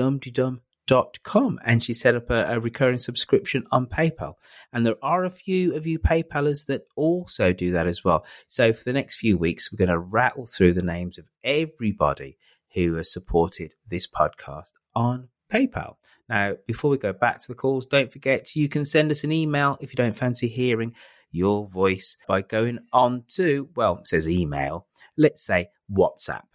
dumdydum.com 0.87 1.61
and 1.64 1.83
she 1.83 1.95
set 1.95 2.14
up 2.14 2.30
a, 2.30 2.55
a 2.55 2.61
recurring 2.61 2.99
subscription 2.99 3.64
on 3.70 3.87
PayPal. 3.87 4.35
And 4.72 4.87
there 4.87 5.03
are 5.03 5.24
a 5.24 5.30
few 5.30 5.74
of 5.74 5.87
you 5.87 5.99
PayPalers 5.99 6.66
that 6.66 6.83
also 6.97 7.53
do 7.53 7.70
that 7.72 7.87
as 7.87 8.05
well. 8.05 8.24
So 8.49 8.72
for 8.72 8.85
the 8.85 8.93
next 8.93 9.16
few 9.16 9.37
weeks, 9.37 9.72
we're 9.72 9.78
going 9.78 9.91
to 9.91 9.99
rattle 9.99 10.47
through 10.47 10.74
the 10.74 10.83
names 10.83 11.18
of 11.18 11.26
everybody 11.45 12.39
who 12.74 12.95
has 12.95 13.12
supported 13.12 13.74
this 13.89 14.07
podcast 14.07 14.72
on 14.95 15.28
PayPal. 15.53 15.97
Now, 16.28 16.55
before 16.66 16.91
we 16.91 16.99
go 16.99 17.12
back 17.12 17.41
to 17.41 17.49
the 17.49 17.55
calls, 17.55 17.87
don't 17.87 18.12
forget 18.12 18.57
you 18.57 18.68
can 18.68 18.85
send 18.85 19.11
us 19.11 19.24
an 19.24 19.33
email 19.33 19.76
if 19.80 19.93
you 19.93 19.97
don't 19.97 20.16
fancy 20.16 20.49
hearing 20.49 20.95
your 21.30 21.68
voice 21.68 22.16
by 22.26 22.43
going 22.43 22.78
on 22.93 23.24
to, 23.26 23.68
well, 23.76 23.99
it 23.99 24.07
says 24.07 24.28
email, 24.28 24.87
let's 25.16 25.45
say 25.45 25.68
WhatsApp. 25.91 26.51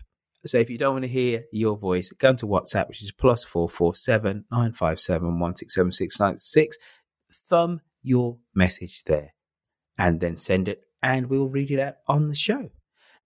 So 0.48 0.58
if 0.58 0.70
you 0.70 0.78
don't 0.78 0.94
want 0.94 1.04
to 1.04 1.10
hear 1.10 1.44
your 1.52 1.78
voice, 1.78 2.12
go 2.12 2.34
to 2.34 2.48
WhatsApp, 2.48 2.88
which 2.88 3.04
is 3.04 3.12
plus 3.12 3.44
four 3.44 3.70
four 3.70 3.94
seven 3.96 4.46
nine 4.52 4.74
five 4.74 5.00
seven 5.00 5.40
one 5.40 5.56
six 5.56 5.76
seven 5.76 5.92
six 5.92 6.20
nine 6.20 6.38
six. 6.38 6.78
Thumb 7.32 7.82
your 8.02 8.38
message 8.56 9.04
there, 9.06 9.34
and 9.98 10.22
then 10.22 10.36
send 10.36 10.70
it, 10.70 10.84
and 11.04 11.28
we'll 11.28 11.50
read 11.50 11.72
it 11.72 11.80
out 11.80 11.96
on 12.08 12.30
the 12.30 12.36
show. 12.36 12.70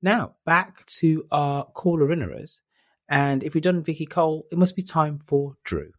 Now 0.02 0.36
back 0.46 0.86
to 0.98 1.26
our 1.32 1.66
caller 1.66 2.08
inners, 2.08 2.60
and 3.08 3.44
if 3.44 3.54
we've 3.54 3.64
done 3.64 3.84
Vicky 3.84 4.06
Cole, 4.06 4.48
it 4.52 4.58
must 4.58 4.76
be 4.76 4.82
time 4.82 5.20
for 5.24 5.58
Drew. 5.64 5.92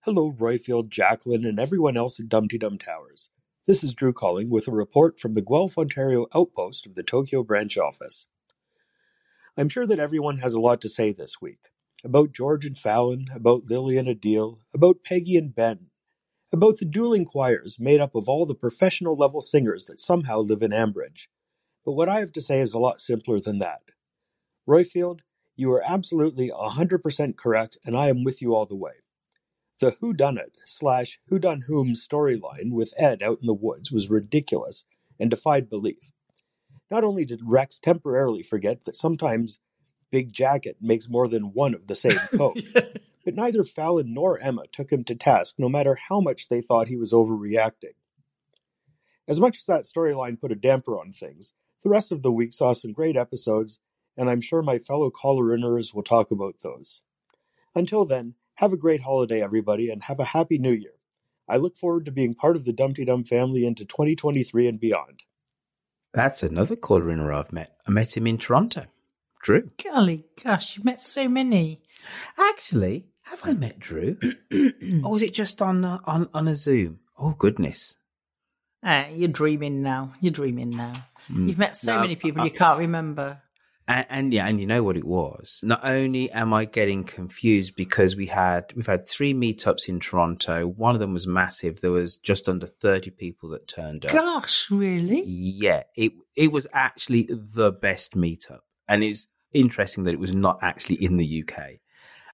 Hello, 0.00 0.32
Roifield, 0.32 0.88
Jacqueline, 0.88 1.44
and 1.44 1.60
everyone 1.60 1.96
else 1.96 2.18
at 2.18 2.28
Dum 2.28 2.46
Dee 2.46 2.56
Dum 2.56 2.78
Towers. 2.78 3.30
This 3.66 3.84
is 3.84 3.92
Drew 3.92 4.14
calling 4.14 4.48
with 4.48 4.66
a 4.66 4.70
report 4.70 5.20
from 5.20 5.34
the 5.34 5.42
Guelph, 5.42 5.76
Ontario 5.76 6.26
outpost 6.34 6.86
of 6.86 6.94
the 6.94 7.02
Tokyo 7.02 7.42
branch 7.42 7.76
office. 7.76 8.26
I'm 9.58 9.68
sure 9.68 9.88
that 9.88 9.98
everyone 9.98 10.38
has 10.38 10.54
a 10.54 10.60
lot 10.60 10.80
to 10.82 10.88
say 10.88 11.12
this 11.12 11.40
week 11.40 11.70
about 12.04 12.30
George 12.30 12.64
and 12.64 12.78
Fallon, 12.78 13.26
about 13.34 13.64
Lily 13.64 13.98
and 13.98 14.06
Adil, 14.06 14.58
about 14.72 15.02
Peggy 15.04 15.36
and 15.36 15.52
Ben, 15.52 15.86
about 16.52 16.78
the 16.78 16.84
dueling 16.84 17.24
choirs 17.24 17.76
made 17.80 17.98
up 17.98 18.14
of 18.14 18.28
all 18.28 18.46
the 18.46 18.54
professional 18.54 19.16
level 19.16 19.42
singers 19.42 19.86
that 19.86 19.98
somehow 19.98 20.38
live 20.38 20.62
in 20.62 20.70
Ambridge. 20.70 21.26
But 21.84 21.94
what 21.94 22.08
I 22.08 22.20
have 22.20 22.30
to 22.34 22.40
say 22.40 22.60
is 22.60 22.72
a 22.72 22.78
lot 22.78 23.00
simpler 23.00 23.40
than 23.40 23.58
that. 23.58 23.80
Roifield, 24.68 25.22
you 25.56 25.72
are 25.72 25.82
absolutely 25.84 26.50
100% 26.50 27.36
correct, 27.36 27.78
and 27.84 27.96
I 27.96 28.06
am 28.06 28.22
with 28.22 28.40
you 28.40 28.54
all 28.54 28.66
the 28.66 28.76
way. 28.76 28.92
The 29.80 29.96
Who 30.00 30.12
Done 30.12 30.38
It 30.38 30.56
slash 30.66 31.18
Who 31.30 31.40
Done 31.40 31.62
Whom 31.66 31.94
storyline 31.94 32.70
with 32.70 32.94
Ed 32.96 33.24
out 33.24 33.38
in 33.40 33.48
the 33.48 33.54
woods 33.54 33.90
was 33.90 34.08
ridiculous 34.08 34.84
and 35.18 35.28
defied 35.28 35.68
belief. 35.68 36.12
Not 36.90 37.04
only 37.04 37.24
did 37.24 37.42
Rex 37.44 37.78
temporarily 37.78 38.42
forget 38.42 38.84
that 38.84 38.96
sometimes 38.96 39.58
Big 40.10 40.32
Jacket 40.32 40.78
makes 40.80 41.08
more 41.08 41.28
than 41.28 41.52
one 41.52 41.74
of 41.74 41.86
the 41.86 41.94
same 41.94 42.18
coat, 42.36 42.58
but 42.72 43.34
neither 43.34 43.64
Fallon 43.64 44.14
nor 44.14 44.38
Emma 44.38 44.62
took 44.72 44.90
him 44.90 45.04
to 45.04 45.14
task 45.14 45.56
no 45.58 45.68
matter 45.68 45.98
how 46.08 46.20
much 46.20 46.48
they 46.48 46.60
thought 46.60 46.88
he 46.88 46.96
was 46.96 47.12
overreacting. 47.12 47.94
As 49.26 49.38
much 49.38 49.58
as 49.58 49.66
that 49.66 49.84
storyline 49.84 50.40
put 50.40 50.52
a 50.52 50.56
damper 50.56 50.98
on 50.98 51.12
things, 51.12 51.52
The 51.82 51.90
rest 51.90 52.10
of 52.10 52.22
the 52.22 52.32
week 52.32 52.52
saw 52.52 52.72
some 52.72 52.92
great 52.92 53.16
episodes, 53.16 53.78
and 54.16 54.28
I'm 54.28 54.40
sure 54.40 54.62
my 54.62 54.78
fellow 54.78 55.10
caller-inners 55.10 55.94
will 55.94 56.02
talk 56.02 56.30
about 56.32 56.56
those. 56.62 57.02
Until 57.74 58.04
then, 58.04 58.34
have 58.54 58.72
a 58.72 58.76
great 58.76 59.02
holiday, 59.02 59.40
everybody, 59.40 59.88
and 59.88 60.02
have 60.04 60.18
a 60.18 60.24
happy 60.24 60.58
new 60.58 60.72
year. 60.72 60.94
I 61.48 61.56
look 61.56 61.76
forward 61.76 62.04
to 62.06 62.10
being 62.10 62.34
part 62.34 62.56
of 62.56 62.64
the 62.64 62.72
Dum 62.72 62.94
Dee 62.94 63.04
Dum 63.04 63.22
family 63.22 63.64
into 63.64 63.84
2023 63.84 64.66
and 64.66 64.80
beyond. 64.80 65.22
That's 66.12 66.42
another 66.42 66.76
caller 66.76 67.10
in 67.10 67.20
I've 67.20 67.52
met. 67.52 67.76
I 67.86 67.90
met 67.90 68.16
him 68.16 68.26
in 68.26 68.38
Toronto. 68.38 68.86
Drew. 69.42 69.70
Golly 69.82 70.24
gosh, 70.42 70.76
you've 70.76 70.84
met 70.84 71.00
so 71.00 71.28
many. 71.28 71.80
Actually, 72.38 73.06
have 73.22 73.40
I 73.44 73.52
met 73.52 73.78
Drew? 73.78 74.16
or 75.04 75.12
was 75.12 75.22
it 75.22 75.32
just 75.34 75.62
on 75.62 75.84
uh, 75.84 75.98
on 76.04 76.28
on 76.34 76.48
a 76.48 76.54
Zoom? 76.54 77.00
Oh 77.18 77.30
goodness. 77.38 77.94
Uh, 78.84 79.04
you're 79.14 79.28
dreaming 79.28 79.82
now. 79.82 80.14
You're 80.20 80.32
dreaming 80.32 80.70
now. 80.70 80.92
Mm. 81.30 81.48
You've 81.48 81.58
met 81.58 81.76
so 81.76 81.94
No, 81.96 82.00
many 82.02 82.16
people 82.16 82.42
I- 82.42 82.46
you 82.46 82.50
can't 82.50 82.78
remember. 82.78 83.40
And, 83.88 84.06
and 84.10 84.32
yeah, 84.34 84.46
and 84.46 84.60
you 84.60 84.66
know 84.66 84.82
what 84.82 84.98
it 84.98 85.04
was. 85.04 85.58
Not 85.62 85.80
only 85.82 86.30
am 86.30 86.52
I 86.52 86.66
getting 86.66 87.04
confused 87.04 87.74
because 87.74 88.14
we 88.14 88.26
had 88.26 88.72
we've 88.76 88.86
had 88.86 89.08
three 89.08 89.32
meetups 89.32 89.88
in 89.88 89.98
Toronto. 89.98 90.66
One 90.66 90.94
of 90.94 91.00
them 91.00 91.14
was 91.14 91.26
massive. 91.26 91.80
There 91.80 91.90
was 91.90 92.16
just 92.16 92.48
under 92.48 92.66
thirty 92.66 93.10
people 93.10 93.48
that 93.50 93.66
turned 93.66 94.04
up. 94.04 94.12
Gosh, 94.12 94.70
really? 94.70 95.22
Yeah, 95.24 95.84
it 95.96 96.12
it 96.36 96.52
was 96.52 96.66
actually 96.72 97.28
the 97.30 97.72
best 97.72 98.14
meetup, 98.14 98.60
and 98.86 99.02
it's 99.02 99.26
interesting 99.52 100.04
that 100.04 100.14
it 100.14 100.20
was 100.20 100.34
not 100.34 100.58
actually 100.60 101.02
in 101.02 101.16
the 101.16 101.44
UK. 101.44 101.78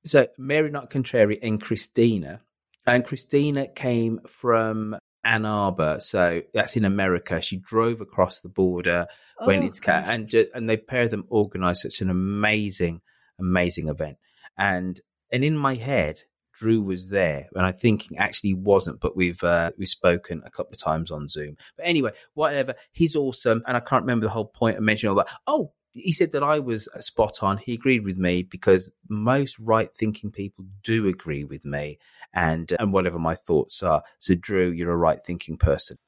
So 0.04 0.26
Mary 0.36 0.70
Not 0.70 0.90
Contrary 0.90 1.38
and 1.40 1.62
Christina, 1.62 2.40
and 2.84 3.06
Christina 3.06 3.68
came 3.68 4.20
from 4.26 4.96
Ann 5.24 5.46
Arbor, 5.46 5.96
so 6.00 6.42
that's 6.52 6.76
in 6.76 6.84
America. 6.84 7.40
She 7.40 7.56
drove 7.56 8.00
across 8.00 8.40
the 8.40 8.48
border, 8.48 9.06
went 9.46 9.62
Oh, 9.62 9.66
into 9.66 9.80
gosh. 9.80 10.04
and 10.08 10.28
ju- 10.28 10.48
and 10.54 10.68
they 10.68 10.76
pair 10.76 11.08
them 11.08 11.24
organised 11.30 11.82
such 11.82 12.00
an 12.00 12.10
amazing, 12.10 13.00
amazing 13.38 13.88
event. 13.88 14.18
And 14.58 15.00
and 15.32 15.42
in 15.44 15.56
my 15.56 15.74
head, 15.74 16.22
Drew 16.52 16.80
was 16.82 17.08
there, 17.08 17.48
and 17.54 17.66
I 17.66 17.72
think 17.72 18.02
he 18.02 18.16
actually 18.16 18.54
wasn't, 18.54 19.00
but 19.00 19.16
we've 19.16 19.42
uh, 19.42 19.72
we've 19.78 19.88
spoken 19.88 20.42
a 20.44 20.50
couple 20.50 20.74
of 20.74 20.80
times 20.80 21.10
on 21.10 21.28
Zoom. 21.28 21.56
But 21.76 21.86
anyway, 21.86 22.12
whatever, 22.34 22.74
he's 22.92 23.16
awesome, 23.16 23.62
and 23.66 23.76
I 23.76 23.80
can't 23.80 24.02
remember 24.04 24.26
the 24.26 24.32
whole 24.32 24.46
point 24.46 24.76
of 24.76 24.82
mentioning 24.84 25.10
all 25.10 25.24
that. 25.24 25.34
Oh, 25.46 25.72
he 25.92 26.12
said 26.12 26.32
that 26.32 26.42
I 26.42 26.58
was 26.58 26.88
spot 27.00 27.42
on. 27.42 27.56
He 27.58 27.74
agreed 27.74 28.04
with 28.04 28.18
me 28.18 28.42
because 28.42 28.90
most 29.08 29.58
right 29.60 29.88
thinking 29.94 30.30
people 30.32 30.64
do 30.82 31.06
agree 31.08 31.44
with 31.44 31.64
me, 31.64 31.98
and 32.34 32.72
and 32.78 32.92
whatever 32.92 33.18
my 33.18 33.34
thoughts 33.34 33.82
are. 33.82 34.02
So, 34.18 34.34
Drew, 34.34 34.70
you're 34.70 34.92
a 34.92 34.96
right 34.96 35.18
thinking 35.24 35.56
person. 35.56 35.98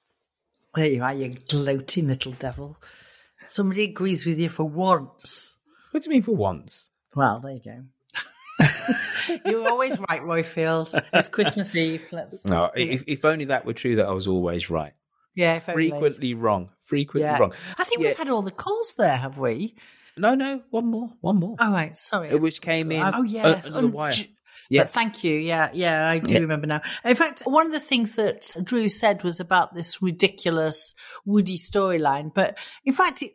There 0.74 0.87
you 0.87 1.03
are, 1.03 1.14
you 1.14 1.37
gloating 1.49 2.09
little 2.09 2.33
devil. 2.33 2.77
Somebody 3.49 3.85
agrees 3.85 4.27
with 4.27 4.39
you 4.39 4.49
for 4.49 4.64
once. 4.64 5.57
What 5.91 6.03
do 6.03 6.11
you 6.11 6.14
mean 6.16 6.22
for 6.22 6.37
once? 6.37 6.91
Well, 7.14 7.41
there 7.41 7.53
you 7.53 7.61
go. 7.64 7.85
You're 9.45 9.68
always 9.68 9.99
right, 9.99 10.22
Roifield. 10.22 11.03
It's 11.12 11.29
Christmas 11.29 11.74
Eve. 11.74 12.07
Let's. 12.12 12.45
No, 12.45 12.70
if, 12.74 13.05
if 13.07 13.24
only 13.24 13.47
that 13.47 13.64
were 13.64 13.72
true, 13.72 13.97
that 13.97 14.07
I 14.07 14.12
was 14.12 14.29
always 14.29 14.70
right. 14.70 14.93
Yeah, 15.35 15.57
if 15.57 15.68
only. 15.68 15.91
frequently 15.91 16.35
wrong. 16.35 16.70
Frequently 16.81 17.22
Yeah. 17.29 17.39
wrong. 17.39 17.53
I 17.79 17.85
think 17.85 18.01
we've 18.01 18.16
had 18.16 18.29
all 18.29 18.43
the 18.43 18.51
calls 18.51 18.95
there, 18.97 19.16
have 19.16 19.39
we? 19.39 19.77
No, 20.16 20.35
no, 20.35 20.62
one 20.70 20.87
more, 20.87 21.11
one 21.20 21.37
more. 21.37 21.57
Oh, 21.59 21.70
right, 21.70 21.95
sorry. 21.97 22.35
Which 22.35 22.62
came 22.62 22.91
oh, 22.91 22.95
in 22.95 23.14
Oh, 23.14 23.22
yes. 23.22 23.66
under 23.66 23.83
the 23.83 23.89
wire. 23.89 24.11
Yeah. 24.70 24.82
But 24.82 24.90
thank 24.90 25.24
you. 25.24 25.34
Yeah, 25.36 25.70
yeah, 25.72 26.08
I 26.08 26.18
do 26.18 26.32
Yeah. 26.32 26.38
remember 26.40 26.66
now. 26.66 26.82
In 27.04 27.14
fact, 27.14 27.42
one 27.44 27.66
of 27.66 27.72
the 27.72 27.80
things 27.80 28.16
that 28.16 28.54
Drew 28.62 28.88
said 28.88 29.22
was 29.22 29.40
about 29.40 29.74
this 29.74 30.02
ridiculous 30.02 30.94
Woody 31.24 31.56
storyline. 31.56 32.32
But 32.34 32.58
in 32.84 32.92
fact, 32.92 33.22
it, 33.22 33.32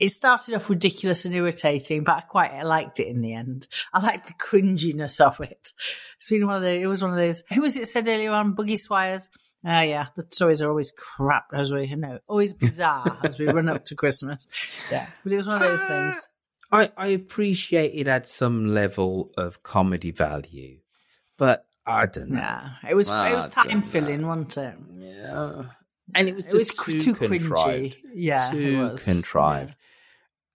it 0.00 0.08
started 0.08 0.54
off 0.54 0.68
ridiculous 0.70 1.24
and 1.24 1.34
irritating, 1.34 2.02
but 2.04 2.16
I 2.16 2.20
quite 2.22 2.62
liked 2.62 2.98
it 3.00 3.06
in 3.08 3.20
the 3.20 3.34
end. 3.34 3.68
I 3.92 4.04
liked 4.04 4.26
the 4.26 4.34
cringiness 4.34 5.20
of 5.20 5.40
it. 5.40 5.72
It's 6.16 6.28
been 6.28 6.46
one 6.46 6.56
of 6.56 6.62
the, 6.62 6.74
it 6.80 6.86
was 6.86 7.02
one 7.02 7.12
of 7.12 7.16
those, 7.18 7.42
who 7.52 7.60
was 7.62 7.76
it 7.76 7.86
said 7.88 8.08
earlier 8.08 8.32
on? 8.32 8.56
Boogie 8.56 8.72
Swires? 8.72 9.28
Ah, 9.66 9.80
yeah, 9.82 10.06
the 10.14 10.26
stories 10.30 10.60
are 10.60 10.68
always 10.68 10.92
crap, 10.92 11.46
as 11.54 11.72
we 11.72 11.86
know, 11.94 12.18
always 12.28 12.52
bizarre 12.52 13.18
as 13.24 13.38
we 13.38 13.46
run 13.46 13.68
up 13.68 13.84
to 13.86 13.94
Christmas. 13.94 14.46
Yeah, 14.90 15.06
but 15.22 15.32
it 15.32 15.36
was 15.36 15.46
one 15.46 15.62
of 15.62 15.68
those 15.68 15.82
things. 15.82 16.16
I, 16.74 16.90
I 16.96 17.08
appreciate 17.08 17.92
it 17.94 18.06
had 18.06 18.26
some 18.26 18.74
level 18.74 19.30
of 19.36 19.62
comedy 19.62 20.10
value, 20.10 20.78
but 21.36 21.66
I 21.86 22.06
don't 22.06 22.30
know. 22.30 22.38
Yeah, 22.40 22.70
it 22.88 22.94
was 22.94 23.10
I 23.10 23.30
it 23.30 23.36
was 23.36 23.48
time 23.50 23.80
know. 23.80 23.86
filling, 23.86 24.26
wasn't 24.26 24.56
it? 24.56 24.74
Yeah, 24.98 25.62
and 26.14 26.28
it 26.28 26.36
was 26.36 26.46
It 26.46 26.54
was 26.54 26.68
too, 26.70 27.00
too 27.00 27.14
cringy. 27.14 27.38
contrived. 27.38 27.96
Yeah, 28.14 28.48
it 28.52 28.52
too 28.52 28.96
contrived. 29.04 29.74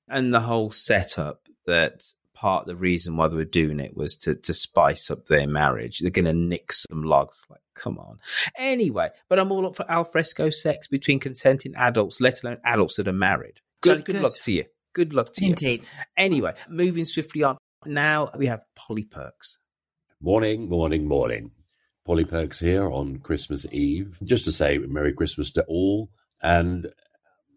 And 0.07 0.33
the 0.33 0.39
whole 0.41 0.71
setup 0.71 1.47
that 1.65 2.01
part 2.33 2.63
of 2.63 2.67
the 2.67 2.75
reason 2.75 3.15
why 3.17 3.27
they 3.27 3.35
were 3.35 3.45
doing 3.45 3.79
it 3.79 3.95
was 3.95 4.15
to 4.17 4.33
to 4.35 4.53
spice 4.53 5.11
up 5.11 5.25
their 5.27 5.47
marriage. 5.47 5.99
They're 5.99 6.09
going 6.09 6.25
to 6.25 6.33
nick 6.33 6.71
some 6.73 7.03
logs. 7.03 7.45
Like, 7.49 7.61
come 7.75 7.99
on. 7.99 8.19
Anyway, 8.57 9.09
but 9.27 9.39
I'm 9.39 9.51
all 9.51 9.67
up 9.67 9.75
for 9.75 9.89
alfresco 9.91 10.49
sex 10.49 10.87
between 10.87 11.19
consenting 11.19 11.75
adults, 11.75 12.19
let 12.19 12.41
alone 12.43 12.57
adults 12.65 12.95
that 12.97 13.07
are 13.07 13.13
married. 13.13 13.59
Good, 13.81 14.03
good, 14.05 14.13
good. 14.13 14.21
luck 14.23 14.33
to 14.41 14.51
you. 14.53 14.65
Good 14.99 15.13
luck 15.13 15.31
to 15.35 15.45
you. 15.45 15.51
Indeed. 15.51 15.87
Anyway, 16.17 16.55
moving 16.67 17.05
swiftly 17.05 17.41
on. 17.41 17.57
Now 17.85 18.31
we 18.37 18.47
have 18.47 18.61
Polly 18.75 19.05
Perks. 19.05 19.57
Morning, 20.19 20.67
morning, 20.67 21.07
morning. 21.07 21.51
Polly 22.05 22.25
Perks 22.25 22.59
here 22.59 22.91
on 22.91 23.19
Christmas 23.19 23.65
Eve. 23.71 24.19
Just 24.25 24.43
to 24.43 24.51
say 24.51 24.77
Merry 24.77 25.13
Christmas 25.13 25.51
to 25.51 25.63
all. 25.69 26.09
And 26.43 26.89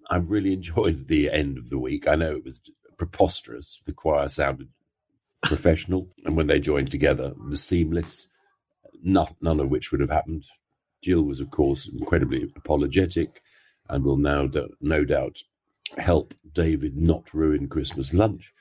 I 0.08 0.18
really 0.18 0.52
enjoyed 0.52 1.08
the 1.08 1.32
end 1.32 1.58
of 1.58 1.68
the 1.68 1.80
week. 1.80 2.06
I 2.06 2.14
know 2.14 2.30
it 2.30 2.44
was 2.44 2.60
preposterous. 2.96 3.80
The 3.86 3.92
choir 3.92 4.28
sounded 4.28 4.68
professional. 5.44 6.10
And 6.24 6.36
when 6.36 6.46
they 6.46 6.60
joined 6.60 6.92
together, 6.92 7.32
it 7.32 7.44
was 7.44 7.64
seamless. 7.64 8.28
Not, 9.02 9.34
none 9.40 9.58
of 9.58 9.68
which 9.68 9.90
would 9.90 10.00
have 10.00 10.10
happened. 10.10 10.44
Jill 11.02 11.22
was, 11.22 11.40
of 11.40 11.50
course, 11.50 11.88
incredibly 11.88 12.48
apologetic 12.54 13.42
and 13.88 14.04
will 14.04 14.16
now, 14.16 14.46
do- 14.46 14.70
no 14.80 15.04
doubt, 15.04 15.38
help 15.98 16.34
David 16.52 16.96
not 16.96 17.32
ruin 17.34 17.68
Christmas 17.68 18.12
lunch. 18.12 18.52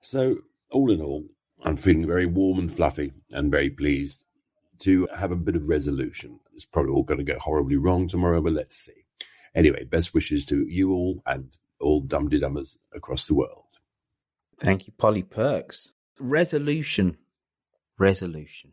So, 0.00 0.38
all 0.70 0.90
in 0.90 1.00
all, 1.00 1.24
I'm 1.62 1.76
feeling 1.76 2.06
very 2.06 2.26
warm 2.26 2.58
and 2.58 2.72
fluffy 2.72 3.12
and 3.30 3.50
very 3.50 3.70
pleased 3.70 4.22
to 4.80 5.06
have 5.16 5.30
a 5.30 5.36
bit 5.36 5.56
of 5.56 5.68
resolution. 5.68 6.40
It's 6.52 6.64
probably 6.64 6.92
all 6.92 7.04
going 7.04 7.18
to 7.18 7.32
go 7.32 7.38
horribly 7.38 7.76
wrong 7.76 8.08
tomorrow, 8.08 8.40
but 8.40 8.52
let's 8.52 8.76
see. 8.76 9.04
Anyway, 9.54 9.84
best 9.84 10.14
wishes 10.14 10.44
to 10.46 10.66
you 10.68 10.92
all 10.92 11.22
and 11.26 11.56
all 11.80 12.00
Dum 12.00 12.28
Dee 12.28 12.40
Dummers 12.40 12.76
across 12.92 13.26
the 13.26 13.34
world. 13.34 13.64
Thank 14.58 14.86
you, 14.86 14.92
Polly 14.96 15.22
Perks. 15.22 15.92
Resolution. 16.18 17.16
Resolution. 17.98 18.72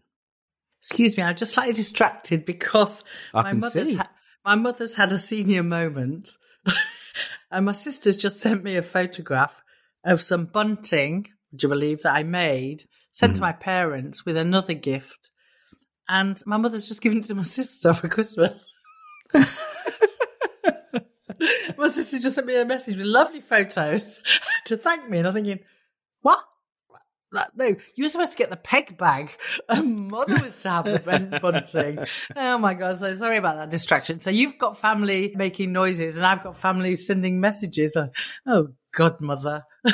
Excuse 0.79 1.15
me, 1.15 1.23
I'm 1.23 1.35
just 1.35 1.53
slightly 1.53 1.73
distracted 1.73 2.43
because 2.43 3.03
I 3.33 3.43
my 3.43 3.53
mother's 3.53 3.95
ha- 3.95 4.11
my 4.43 4.55
mother's 4.55 4.95
had 4.95 5.11
a 5.11 5.17
senior 5.17 5.61
moment, 5.61 6.29
and 7.51 7.65
my 7.65 7.71
sister's 7.73 8.17
just 8.17 8.39
sent 8.39 8.63
me 8.63 8.75
a 8.77 8.81
photograph 8.81 9.61
of 10.05 10.21
some 10.21 10.45
bunting. 10.45 11.27
Would 11.51 11.63
you 11.63 11.69
believe 11.69 12.01
that 12.03 12.15
I 12.15 12.23
made? 12.23 12.85
Sent 13.11 13.33
Mm. 13.33 13.35
to 13.35 13.41
my 13.41 13.51
parents 13.51 14.25
with 14.25 14.37
another 14.37 14.73
gift, 14.73 15.31
and 16.07 16.41
my 16.45 16.57
mother's 16.57 16.87
just 16.87 17.01
given 17.01 17.19
it 17.19 17.25
to 17.25 17.35
my 17.35 17.43
sister 17.43 17.93
for 17.93 18.07
Christmas. 18.07 18.65
my 21.77 21.87
sister 21.89 22.19
just 22.19 22.35
sent 22.35 22.47
me 22.47 22.55
a 22.55 22.65
message 22.65 22.97
with 22.97 23.05
lovely 23.05 23.41
photos 23.41 24.21
to 24.65 24.77
thank 24.77 25.09
me, 25.09 25.17
and 25.19 25.27
I'm 25.27 25.33
thinking, 25.33 25.59
what? 26.21 26.39
That, 27.33 27.51
no, 27.55 27.75
you 27.95 28.03
were 28.03 28.09
supposed 28.09 28.33
to 28.33 28.37
get 28.37 28.49
the 28.49 28.57
peg 28.57 28.97
bag. 28.97 29.31
And 29.69 30.09
mother 30.11 30.41
was 30.41 30.61
to 30.63 30.69
have 30.69 30.85
the 30.85 30.99
bun- 30.99 31.39
bunting. 31.41 31.99
Oh 32.35 32.57
my 32.57 32.73
god! 32.73 32.97
So 32.97 33.15
sorry 33.15 33.37
about 33.37 33.55
that 33.55 33.69
distraction. 33.69 34.19
So 34.19 34.29
you've 34.29 34.57
got 34.57 34.77
family 34.77 35.33
making 35.35 35.71
noises, 35.71 36.17
and 36.17 36.25
I've 36.25 36.43
got 36.43 36.57
family 36.57 36.95
sending 36.95 37.39
messages. 37.39 37.93
Like, 37.95 38.11
oh 38.45 38.69
God, 38.91 39.21
mother. 39.21 39.63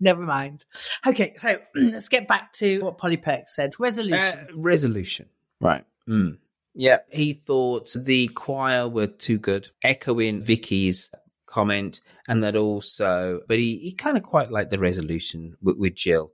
Never 0.00 0.22
mind. 0.22 0.64
Okay, 1.06 1.34
so 1.36 1.58
let's 1.74 2.08
get 2.08 2.28
back 2.28 2.52
to 2.54 2.80
what 2.80 2.98
Polly 2.98 3.16
Perks 3.16 3.54
said. 3.54 3.72
Resolution. 3.78 4.18
Uh, 4.20 4.46
resolution. 4.56 5.26
Right. 5.60 5.84
Mm. 6.08 6.38
Yeah, 6.74 6.98
he 7.10 7.34
thought 7.34 7.94
the 7.94 8.28
choir 8.28 8.88
were 8.88 9.06
too 9.06 9.38
good, 9.38 9.68
echoing 9.82 10.42
Vicky's 10.42 11.10
comment, 11.46 12.00
and 12.26 12.42
that 12.42 12.56
also, 12.56 13.42
but 13.46 13.58
he, 13.58 13.78
he 13.78 13.92
kind 13.92 14.16
of 14.16 14.22
quite 14.22 14.50
liked 14.50 14.70
the 14.70 14.78
resolution 14.78 15.56
with, 15.62 15.76
with 15.76 15.94
Jill 15.94 16.32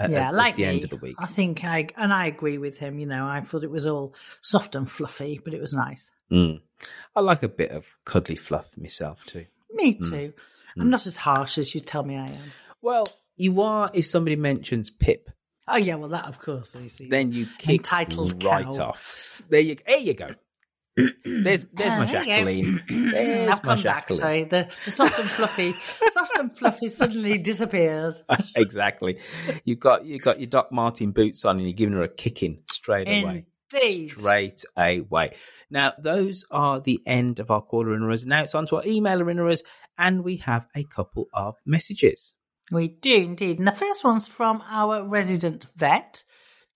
at, 0.00 0.10
yeah, 0.10 0.28
at- 0.28 0.34
like 0.34 0.52
at 0.52 0.56
the 0.56 0.62
me. 0.62 0.68
end 0.68 0.84
of 0.84 0.90
the 0.90 0.96
week. 0.96 1.16
I 1.18 1.26
think 1.26 1.62
I 1.64 1.88
and 1.96 2.12
I 2.12 2.26
agree 2.26 2.58
with 2.58 2.78
him. 2.78 2.98
You 2.98 3.06
know, 3.06 3.26
I 3.26 3.40
thought 3.42 3.62
it 3.64 3.70
was 3.70 3.86
all 3.86 4.14
soft 4.40 4.74
and 4.74 4.90
fluffy, 4.90 5.40
but 5.44 5.54
it 5.54 5.60
was 5.60 5.72
nice. 5.72 6.10
Mm. 6.32 6.60
I 7.14 7.20
like 7.20 7.42
a 7.42 7.48
bit 7.48 7.70
of 7.70 7.86
cuddly 8.04 8.36
fluff 8.36 8.76
myself 8.78 9.24
too. 9.26 9.46
Me 9.72 9.94
Mm. 9.94 10.08
too. 10.10 10.32
I'm 10.78 10.88
not 10.90 11.06
as 11.06 11.16
harsh 11.16 11.58
as 11.58 11.74
you 11.74 11.80
tell 11.80 12.02
me 12.04 12.16
I 12.16 12.26
am. 12.28 12.52
Well, 12.80 13.04
you 13.36 13.60
are 13.62 13.90
if 13.92 14.06
somebody 14.06 14.36
mentions 14.36 14.88
Pip, 14.90 15.28
Oh 15.68 15.76
yeah, 15.76 15.96
well 15.96 16.08
that 16.10 16.26
of 16.26 16.38
course. 16.40 16.74
You 16.74 16.88
see, 16.88 17.08
then 17.08 17.32
you 17.32 17.46
kick 17.58 17.76
Entitled 17.78 18.42
right 18.42 18.64
cow. 18.64 18.88
off. 18.90 19.42
There 19.48 19.60
you, 19.60 19.76
there 19.86 19.98
you 19.98 20.14
go. 20.14 20.34
There's 20.96 21.64
there's 21.72 21.94
my 21.94 22.02
Ah, 22.02 22.04
there. 22.06 22.24
Jacqueline. 22.24 22.82
There's 22.88 23.48
I've 23.48 23.64
my 23.64 23.74
come 23.74 23.82
back. 23.82 24.08
Jacqueline. 24.08 24.20
Sorry, 24.20 24.44
the, 24.44 24.68
the 24.84 24.90
soft 24.90 25.18
and 25.18 25.28
fluffy, 25.28 25.72
soft 26.10 26.36
and 26.36 26.56
fluffy 26.56 26.88
suddenly 26.88 27.38
disappeared. 27.38 28.14
exactly. 28.56 29.18
You've 29.64 29.80
got 29.80 30.04
you 30.04 30.18
got 30.18 30.40
your 30.40 30.48
Doc 30.48 30.72
Martin 30.72 31.12
boots 31.12 31.44
on, 31.44 31.56
and 31.56 31.66
you're 31.66 31.74
giving 31.74 31.94
her 31.94 32.02
a 32.02 32.08
kicking 32.08 32.62
straight 32.70 33.08
away. 33.08 33.46
Indeed. 33.72 34.10
Straight 34.18 34.64
away. 34.76 35.36
Now, 35.70 35.92
those 35.98 36.44
are 36.50 36.80
the 36.80 37.00
end 37.06 37.38
of 37.38 37.50
our 37.52 37.62
caller 37.62 37.96
inners. 37.96 38.26
Now 38.26 38.42
it's 38.42 38.54
on 38.56 38.66
to 38.66 38.76
our 38.76 38.82
emailer 38.82 39.32
inners, 39.32 39.62
and 39.96 40.24
we 40.24 40.38
have 40.38 40.66
a 40.74 40.82
couple 40.84 41.28
of 41.32 41.54
messages. 41.64 42.34
We 42.72 42.88
do 42.88 43.14
indeed. 43.14 43.58
And 43.58 43.66
the 43.66 43.72
first 43.72 44.04
one's 44.04 44.26
from 44.28 44.62
our 44.68 45.06
resident 45.06 45.66
vet, 45.76 46.24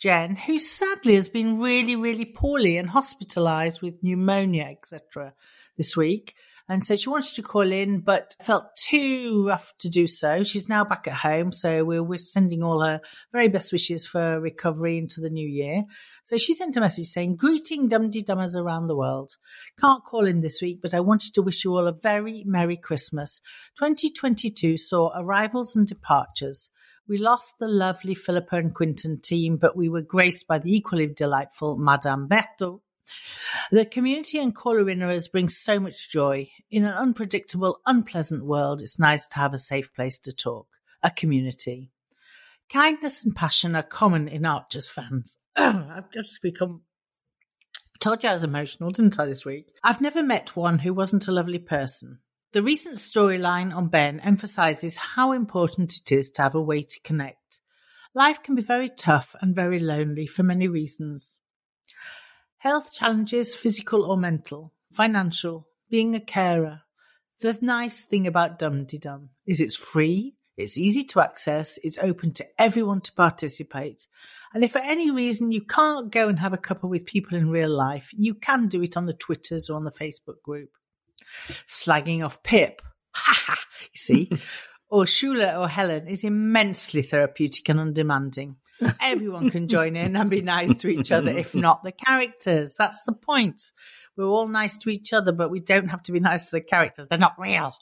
Jen, 0.04 0.36
who 0.36 0.58
sadly 0.58 1.14
has 1.14 1.30
been 1.30 1.58
really, 1.58 1.96
really 1.96 2.26
poorly 2.26 2.76
and 2.76 2.90
hospitalised 2.90 3.80
with 3.80 4.02
pneumonia, 4.02 4.64
etc., 4.64 5.32
this 5.78 5.96
week. 5.96 6.34
And 6.68 6.84
so 6.84 6.94
she 6.94 7.08
wanted 7.08 7.34
to 7.36 7.42
call 7.42 7.72
in, 7.72 8.00
but 8.00 8.34
felt 8.42 8.76
too 8.76 9.46
rough 9.48 9.72
to 9.78 9.88
do 9.88 10.06
so. 10.06 10.44
She's 10.44 10.68
now 10.68 10.84
back 10.84 11.08
at 11.08 11.14
home, 11.14 11.52
so 11.52 11.86
we're, 11.86 12.02
we're 12.02 12.18
sending 12.18 12.62
all 12.62 12.82
her 12.82 13.00
very 13.32 13.48
best 13.48 13.72
wishes 13.72 14.06
for 14.06 14.38
recovery 14.40 14.98
into 14.98 15.22
the 15.22 15.30
new 15.30 15.48
year. 15.48 15.84
So 16.24 16.36
she 16.36 16.54
sent 16.54 16.76
a 16.76 16.80
message 16.80 17.06
saying, 17.06 17.36
Greeting 17.36 17.88
Dum 17.88 18.10
Dee 18.10 18.22
Dummers 18.22 18.54
around 18.54 18.88
the 18.88 18.96
world. 18.96 19.30
Can't 19.80 20.04
call 20.04 20.26
in 20.26 20.42
this 20.42 20.60
week, 20.60 20.80
but 20.82 20.92
I 20.92 21.00
wanted 21.00 21.32
to 21.32 21.42
wish 21.42 21.64
you 21.64 21.74
all 21.74 21.88
a 21.88 21.92
very 21.92 22.44
Merry 22.46 22.76
Christmas. 22.76 23.40
2022 23.78 24.76
saw 24.76 25.18
arrivals 25.18 25.74
and 25.74 25.86
departures. 25.86 26.68
We 27.06 27.18
lost 27.18 27.58
the 27.58 27.68
lovely 27.68 28.14
Philippa 28.14 28.56
and 28.56 28.74
Quinton 28.74 29.20
team, 29.20 29.58
but 29.58 29.76
we 29.76 29.90
were 29.90 30.00
graced 30.00 30.46
by 30.46 30.58
the 30.58 30.74
equally 30.74 31.06
delightful 31.06 31.76
Madame 31.76 32.28
Berto. 32.28 32.80
The 33.70 33.84
community 33.84 34.38
and 34.38 34.54
callerinners 34.54 35.30
bring 35.30 35.50
so 35.50 35.78
much 35.78 36.10
joy. 36.10 36.50
In 36.70 36.84
an 36.86 36.94
unpredictable, 36.94 37.80
unpleasant 37.84 38.44
world, 38.44 38.80
it's 38.80 38.98
nice 38.98 39.28
to 39.28 39.36
have 39.36 39.52
a 39.52 39.58
safe 39.58 39.92
place 39.94 40.18
to 40.20 40.32
talk, 40.32 40.66
a 41.02 41.10
community. 41.10 41.90
Kindness 42.70 43.22
and 43.24 43.36
passion 43.36 43.76
are 43.76 43.82
common 43.82 44.26
in 44.26 44.46
Archers 44.46 44.88
fans. 44.88 45.36
I've 45.56 46.10
just 46.10 46.40
become. 46.40 46.82
Told 48.00 48.22
you 48.22 48.30
I 48.30 48.32
was 48.32 48.42
emotional, 48.42 48.90
didn't 48.90 49.20
I, 49.20 49.26
this 49.26 49.44
week? 49.44 49.66
I've 49.82 50.00
never 50.00 50.22
met 50.22 50.56
one 50.56 50.78
who 50.78 50.94
wasn't 50.94 51.28
a 51.28 51.32
lovely 51.32 51.58
person. 51.58 52.20
The 52.54 52.62
recent 52.62 52.98
storyline 52.98 53.74
on 53.74 53.88
Ben 53.88 54.20
emphasizes 54.20 54.96
how 54.96 55.32
important 55.32 55.96
it 55.96 56.12
is 56.12 56.30
to 56.30 56.42
have 56.42 56.54
a 56.54 56.62
way 56.62 56.84
to 56.84 57.00
connect. 57.00 57.58
Life 58.14 58.44
can 58.44 58.54
be 58.54 58.62
very 58.62 58.88
tough 58.88 59.34
and 59.40 59.56
very 59.56 59.80
lonely 59.80 60.28
for 60.28 60.44
many 60.44 60.68
reasons. 60.68 61.40
Health 62.58 62.92
challenges, 62.92 63.56
physical 63.56 64.04
or 64.04 64.16
mental, 64.16 64.72
financial, 64.92 65.66
being 65.90 66.14
a 66.14 66.20
carer. 66.20 66.82
The 67.40 67.58
nice 67.60 68.02
thing 68.02 68.24
about 68.24 68.60
Dum 68.60 68.84
Dum 68.84 69.30
is 69.44 69.60
it's 69.60 69.74
free, 69.74 70.36
it's 70.56 70.78
easy 70.78 71.02
to 71.06 71.22
access, 71.22 71.76
it's 71.82 71.98
open 71.98 72.34
to 72.34 72.46
everyone 72.56 73.00
to 73.00 73.12
participate. 73.14 74.06
And 74.54 74.62
if 74.62 74.70
for 74.70 74.78
any 74.80 75.10
reason 75.10 75.50
you 75.50 75.66
can't 75.66 76.12
go 76.12 76.28
and 76.28 76.38
have 76.38 76.52
a 76.52 76.58
cuppa 76.58 76.88
with 76.88 77.04
people 77.04 77.36
in 77.36 77.50
real 77.50 77.76
life, 77.76 78.10
you 78.12 78.32
can 78.32 78.68
do 78.68 78.80
it 78.80 78.96
on 78.96 79.06
the 79.06 79.12
Twitters 79.12 79.68
or 79.68 79.74
on 79.74 79.82
the 79.82 79.90
Facebook 79.90 80.40
group. 80.44 80.70
Slagging 81.66 82.24
off 82.24 82.42
Pip, 82.42 82.82
ha 83.14 83.34
ha, 83.46 83.58
you 83.82 83.96
see, 83.96 84.30
or 84.88 85.02
oh, 85.02 85.04
Shula 85.04 85.58
or 85.58 85.68
Helen 85.68 86.08
is 86.08 86.24
immensely 86.24 87.02
therapeutic 87.02 87.68
and 87.68 87.80
undemanding. 87.80 88.56
Everyone 89.00 89.50
can 89.50 89.68
join 89.68 89.96
in 89.96 90.16
and 90.16 90.28
be 90.28 90.42
nice 90.42 90.78
to 90.78 90.88
each 90.88 91.12
other, 91.12 91.30
if 91.30 91.54
not 91.54 91.84
the 91.84 91.92
characters. 91.92 92.74
That's 92.76 93.02
the 93.04 93.12
point. 93.12 93.62
We're 94.16 94.26
all 94.26 94.48
nice 94.48 94.78
to 94.78 94.90
each 94.90 95.12
other, 95.12 95.32
but 95.32 95.50
we 95.50 95.60
don't 95.60 95.88
have 95.88 96.02
to 96.04 96.12
be 96.12 96.20
nice 96.20 96.46
to 96.46 96.56
the 96.56 96.60
characters. 96.60 97.06
They're 97.08 97.18
not 97.18 97.38
real. 97.38 97.72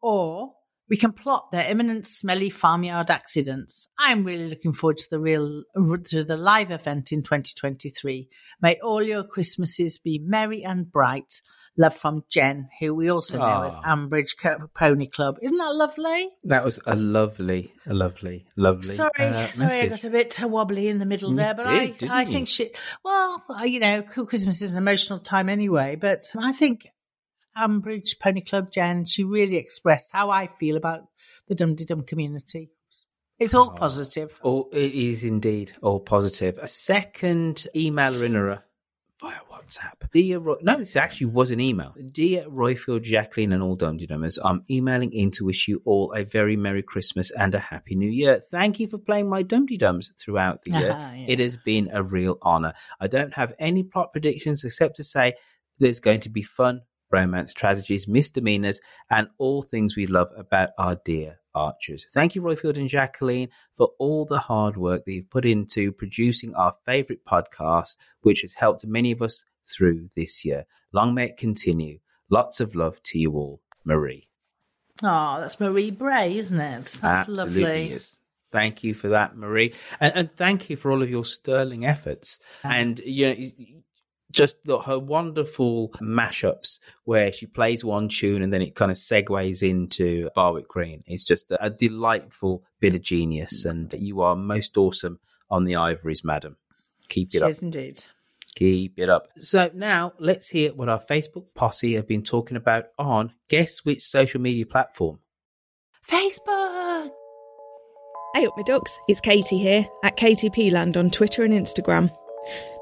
Or 0.00 0.54
we 0.88 0.96
can 0.96 1.12
plot 1.12 1.50
their 1.50 1.68
imminent 1.68 2.06
smelly 2.06 2.50
farmyard 2.50 3.10
accidents. 3.10 3.88
I'm 3.98 4.24
really 4.24 4.48
looking 4.48 4.72
forward 4.72 4.98
to 4.98 5.10
the 5.10 5.20
real 5.20 5.62
to 6.06 6.24
the 6.24 6.36
live 6.36 6.70
event 6.70 7.12
in 7.12 7.22
2023. 7.22 8.28
May 8.60 8.78
all 8.82 9.02
your 9.02 9.24
Christmases 9.24 9.98
be 9.98 10.18
merry 10.18 10.64
and 10.64 10.90
bright. 10.90 11.40
Love 11.76 11.96
from 11.96 12.22
Jen, 12.28 12.68
who 12.78 12.94
we 12.94 13.10
also 13.10 13.36
know 13.38 13.62
as 13.62 13.74
Aw. 13.74 13.82
Ambridge 13.82 14.36
Pony 14.74 15.06
Club. 15.06 15.38
Isn't 15.42 15.58
that 15.58 15.74
lovely? 15.74 16.30
That 16.44 16.64
was 16.64 16.78
a 16.86 16.94
lovely, 16.94 17.72
a 17.86 17.92
lovely, 17.92 18.46
lovely. 18.56 18.94
Sorry, 18.94 19.10
uh, 19.18 19.50
sorry, 19.50 19.80
I 19.80 19.86
got 19.88 20.04
a 20.04 20.10
bit 20.10 20.38
wobbly 20.40 20.86
in 20.86 20.98
the 20.98 21.06
middle 21.06 21.30
You 21.30 21.36
there, 21.36 21.54
but 21.54 21.64
did, 21.98 22.08
I, 22.08 22.20
I 22.20 22.24
think 22.26 22.46
she. 22.46 22.70
Well, 23.04 23.42
you 23.64 23.80
know, 23.80 24.02
Christmas 24.02 24.62
is 24.62 24.70
an 24.70 24.78
emotional 24.78 25.18
time 25.18 25.48
anyway, 25.48 25.96
but 25.96 26.22
I 26.38 26.52
think 26.52 26.86
Ambridge 27.56 28.20
Pony 28.20 28.40
Club 28.40 28.70
Jen, 28.70 29.04
she 29.04 29.24
really 29.24 29.56
expressed 29.56 30.10
how 30.12 30.30
I 30.30 30.46
feel 30.46 30.76
about 30.76 31.08
the 31.48 31.56
Dum 31.56 31.74
Dum 31.74 32.02
community. 32.02 32.70
It's 33.38 33.54
all 33.54 33.70
positive. 33.70 34.38
Oh, 34.44 34.68
it 34.72 34.94
is 34.94 35.24
indeed 35.24 35.72
all 35.82 35.98
positive. 35.98 36.56
A 36.58 36.68
second 36.68 37.66
email 37.74 38.22
inner 38.22 38.64
via 39.24 39.40
WhatsApp. 39.50 40.10
Dear 40.12 40.38
Roy, 40.38 40.56
no, 40.60 40.76
this 40.76 40.96
actually 40.96 41.28
was 41.28 41.50
an 41.50 41.60
email. 41.60 41.94
Dear 42.12 42.44
Roifield, 42.44 43.02
Jacqueline, 43.02 43.52
and 43.52 43.62
all 43.62 43.74
Dum 43.74 43.98
Dummers, 43.98 44.38
I'm 44.44 44.64
emailing 44.70 45.12
in 45.12 45.30
to 45.32 45.46
wish 45.46 45.66
you 45.66 45.80
all 45.86 46.12
a 46.12 46.24
very 46.24 46.56
Merry 46.56 46.82
Christmas 46.82 47.30
and 47.30 47.54
a 47.54 47.58
Happy 47.58 47.94
New 47.94 48.10
Year. 48.10 48.40
Thank 48.50 48.80
you 48.80 48.86
for 48.86 48.98
playing 48.98 49.30
my 49.30 49.42
Dum 49.42 49.64
Dums 49.66 50.12
throughout 50.20 50.60
the 50.62 50.72
year. 50.72 50.94
Ah, 50.94 51.14
yeah. 51.14 51.26
It 51.26 51.40
has 51.40 51.56
been 51.56 51.88
a 51.92 52.02
real 52.02 52.36
honour. 52.42 52.74
I 53.00 53.06
don't 53.06 53.34
have 53.34 53.54
any 53.58 53.82
plot 53.82 54.12
predictions 54.12 54.62
except 54.62 54.96
to 54.96 55.04
say 55.04 55.34
there's 55.78 56.00
going 56.00 56.20
to 56.20 56.28
be 56.28 56.42
fun, 56.42 56.82
romance, 57.10 57.54
tragedies, 57.54 58.06
misdemeanors, 58.06 58.80
and 59.08 59.28
all 59.38 59.62
things 59.62 59.96
we 59.96 60.06
love 60.06 60.28
about 60.36 60.70
our 60.78 60.96
dear 61.02 61.38
archers. 61.54 62.06
Thank 62.12 62.34
you, 62.34 62.42
Roifield 62.42 62.76
and 62.76 62.88
Jacqueline, 62.88 63.48
for 63.74 63.90
all 63.98 64.24
the 64.24 64.38
hard 64.38 64.76
work 64.76 65.04
that 65.04 65.12
you've 65.12 65.30
put 65.30 65.44
into 65.44 65.92
producing 65.92 66.54
our 66.54 66.74
favourite 66.84 67.24
podcast, 67.24 67.96
which 68.22 68.42
has 68.42 68.54
helped 68.54 68.86
many 68.86 69.12
of 69.12 69.22
us 69.22 69.44
through 69.64 70.08
this 70.16 70.44
year. 70.44 70.66
Long 70.92 71.14
may 71.14 71.26
it 71.26 71.36
continue. 71.36 71.98
Lots 72.30 72.60
of 72.60 72.74
love 72.74 73.02
to 73.04 73.18
you 73.18 73.32
all, 73.32 73.60
Marie. 73.84 74.28
Oh, 75.02 75.38
that's 75.40 75.58
Marie 75.58 75.90
Bray, 75.90 76.36
isn't 76.36 76.60
it? 76.60 76.76
That's 76.78 77.02
Absolutely 77.02 77.62
lovely. 77.62 77.92
is. 77.92 78.18
Thank 78.52 78.84
you 78.84 78.94
for 78.94 79.08
that, 79.08 79.36
Marie, 79.36 79.74
and, 79.98 80.12
and 80.14 80.36
thank 80.36 80.70
you 80.70 80.76
for 80.76 80.92
all 80.92 81.02
of 81.02 81.10
your 81.10 81.24
sterling 81.24 81.84
efforts. 81.84 82.38
And 82.62 83.00
you 83.00 83.26
know, 83.26 83.34
just 84.34 84.56
the, 84.64 84.78
her 84.80 84.98
wonderful 84.98 85.90
mashups 86.00 86.80
where 87.04 87.32
she 87.32 87.46
plays 87.46 87.84
one 87.84 88.08
tune 88.08 88.42
and 88.42 88.52
then 88.52 88.60
it 88.60 88.74
kind 88.74 88.90
of 88.90 88.96
segues 88.96 89.62
into 89.62 90.28
Barwick 90.34 90.68
Green. 90.68 91.02
It's 91.06 91.24
just 91.24 91.50
a, 91.50 91.64
a 91.64 91.70
delightful 91.70 92.64
bit 92.80 92.94
of 92.94 93.02
genius, 93.02 93.64
mm. 93.64 93.70
and 93.70 93.92
you 93.94 94.20
are 94.20 94.36
most 94.36 94.76
awesome 94.76 95.20
on 95.50 95.64
the 95.64 95.76
ivories, 95.76 96.24
madam. 96.24 96.56
Keep 97.08 97.34
it 97.34 97.42
up. 97.42 97.48
Cheers 97.48 97.62
indeed. 97.62 98.04
Keep 98.56 98.98
it 98.98 99.08
up. 99.08 99.28
So 99.38 99.70
now 99.74 100.12
let's 100.18 100.50
hear 100.50 100.72
what 100.72 100.88
our 100.88 101.00
Facebook 101.00 101.46
posse 101.54 101.94
have 101.94 102.06
been 102.06 102.22
talking 102.22 102.56
about 102.56 102.86
on 102.98 103.32
guess 103.48 103.84
which 103.84 104.02
social 104.02 104.40
media 104.40 104.66
platform. 104.66 105.20
Facebook. 106.08 107.10
Hey 108.34 108.46
up, 108.46 108.54
my 108.56 108.62
ducks. 108.64 108.98
It's 109.08 109.20
Katie 109.20 109.58
here 109.58 109.86
at 110.02 110.16
KTP 110.16 110.72
Land 110.72 110.96
on 110.96 111.10
Twitter 111.10 111.44
and 111.44 111.52
Instagram. 111.52 112.10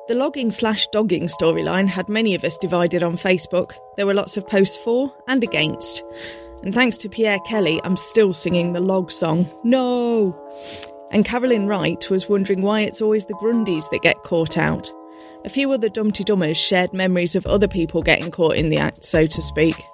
The 0.09 0.15
logging 0.17 0.51
slash 0.51 0.89
dogging 0.89 1.29
storyline 1.29 1.87
had 1.87 2.09
many 2.09 2.35
of 2.35 2.43
us 2.43 2.59
divided 2.59 3.05
on 3.05 3.17
Facebook. 3.17 3.75
There 3.97 4.05
were 4.05 4.15
lots 4.15 4.37
of 4.37 4.49
posts 4.49 4.77
for 4.77 5.15
and 5.29 5.45
against. 5.45 6.03
And 6.65 6.75
thanks 6.75 6.97
to 6.99 7.09
Pierre 7.09 7.39
Kelly, 7.47 7.81
I'm 7.85 7.97
still 7.97 8.33
singing 8.33 8.73
the 8.73 8.81
log 8.81 9.13
song, 9.13 9.49
No! 9.63 10.37
And 11.13 11.25
Carolyn 11.25 11.69
Wright 11.69 12.11
was 12.11 12.29
wondering 12.29 12.63
why 12.63 12.81
it's 12.81 13.01
always 13.01 13.27
the 13.27 13.35
Grundys 13.35 13.89
that 13.91 14.03
get 14.03 14.25
caught 14.25 14.59
out. 14.59 14.93
A 15.45 15.49
few 15.49 15.71
other 15.71 15.89
Dum 15.89 16.11
Dee 16.11 16.25
Dummers 16.25 16.57
shared 16.57 16.93
memories 16.93 17.37
of 17.37 17.47
other 17.47 17.69
people 17.69 18.03
getting 18.03 18.33
caught 18.33 18.57
in 18.57 18.71
the 18.71 18.79
act, 18.79 19.05
so 19.05 19.27
to 19.27 19.43
speak. 19.43 19.85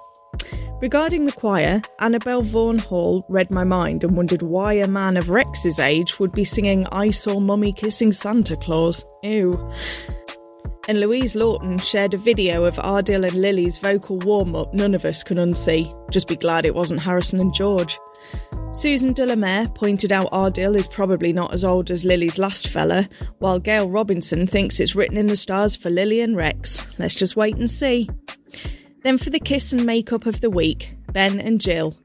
Regarding 0.81 1.25
the 1.25 1.33
choir, 1.33 1.81
Annabelle 1.99 2.41
Vaughan 2.41 2.77
Hall 2.77 3.25
read 3.27 3.51
my 3.51 3.65
mind 3.65 4.05
and 4.05 4.15
wondered 4.15 4.41
why 4.41 4.71
a 4.73 4.87
man 4.87 5.17
of 5.17 5.29
Rex's 5.29 5.77
age 5.77 6.19
would 6.19 6.31
be 6.31 6.45
singing 6.45 6.87
I 6.93 7.09
Saw 7.09 7.41
Mummy 7.41 7.73
Kissing 7.73 8.13
Santa 8.13 8.55
Claus. 8.55 9.05
Ew. 9.21 9.69
And 10.87 11.01
Louise 11.01 11.35
Lawton 11.35 11.79
shared 11.79 12.13
a 12.13 12.17
video 12.17 12.63
of 12.63 12.77
Adil 12.77 13.27
and 13.27 13.41
Lily's 13.41 13.77
vocal 13.77 14.19
warm 14.19 14.55
up 14.55 14.73
none 14.73 14.95
of 14.95 15.03
us 15.03 15.21
can 15.21 15.35
unsee. 15.35 15.91
Just 16.11 16.29
be 16.29 16.37
glad 16.37 16.65
it 16.65 16.75
wasn't 16.75 17.01
Harrison 17.01 17.41
and 17.41 17.53
George. 17.53 17.99
Susan 18.71 19.11
de 19.11 19.25
la 19.25 19.35
Mare 19.35 19.67
pointed 19.67 20.13
out 20.13 20.31
Adil 20.31 20.77
is 20.77 20.87
probably 20.87 21.33
not 21.33 21.53
as 21.53 21.65
old 21.65 21.91
as 21.91 22.05
Lily's 22.05 22.39
last 22.39 22.69
fella, 22.69 23.09
while 23.39 23.59
Gail 23.59 23.89
Robinson 23.89 24.47
thinks 24.47 24.79
it's 24.79 24.95
written 24.95 25.17
in 25.17 25.25
the 25.25 25.35
stars 25.35 25.75
for 25.75 25.89
Lily 25.89 26.21
and 26.21 26.37
Rex. 26.37 26.87
Let's 26.97 27.15
just 27.15 27.35
wait 27.35 27.57
and 27.57 27.69
see. 27.69 28.07
Then 29.01 29.17
for 29.17 29.29
the 29.29 29.39
kiss 29.39 29.71
and 29.71 29.85
makeup 29.85 30.25
of 30.25 30.41
the 30.41 30.49
week, 30.49 30.95
Ben 31.13 31.39
and 31.39 31.61
Jill. 31.61 31.95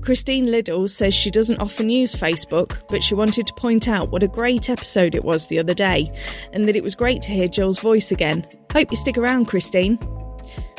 Christine 0.00 0.46
Liddell 0.46 0.88
says 0.88 1.14
she 1.14 1.30
doesn't 1.30 1.60
often 1.60 1.88
use 1.88 2.14
Facebook, 2.14 2.80
but 2.88 3.02
she 3.02 3.14
wanted 3.14 3.46
to 3.46 3.54
point 3.54 3.88
out 3.88 4.10
what 4.10 4.22
a 4.22 4.28
great 4.28 4.70
episode 4.70 5.14
it 5.14 5.24
was 5.24 5.46
the 5.46 5.58
other 5.58 5.74
day, 5.74 6.12
and 6.52 6.64
that 6.64 6.76
it 6.76 6.82
was 6.82 6.94
great 6.94 7.22
to 7.22 7.32
hear 7.32 7.48
Jill's 7.48 7.80
voice 7.80 8.10
again. 8.10 8.46
Hope 8.72 8.90
you 8.90 8.96
stick 8.96 9.18
around, 9.18 9.46
Christine. 9.46 9.98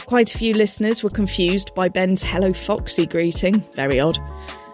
Quite 0.05 0.34
a 0.34 0.38
few 0.38 0.53
listeners 0.53 1.03
were 1.03 1.09
confused 1.09 1.74
by 1.76 1.88
Ben's 1.88 2.24
Hello 2.24 2.51
Foxy 2.53 3.05
greeting, 3.05 3.63
very 3.74 3.99
odd, 3.99 4.17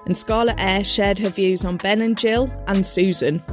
and 0.05 0.17
Scarlett 0.17 0.59
Eyre 0.59 0.83
shared 0.83 1.19
her 1.19 1.29
views 1.29 1.65
on 1.65 1.77
Ben 1.77 2.01
and 2.01 2.17
Jill 2.17 2.49
and 2.67 2.85
Susan. 2.85 3.43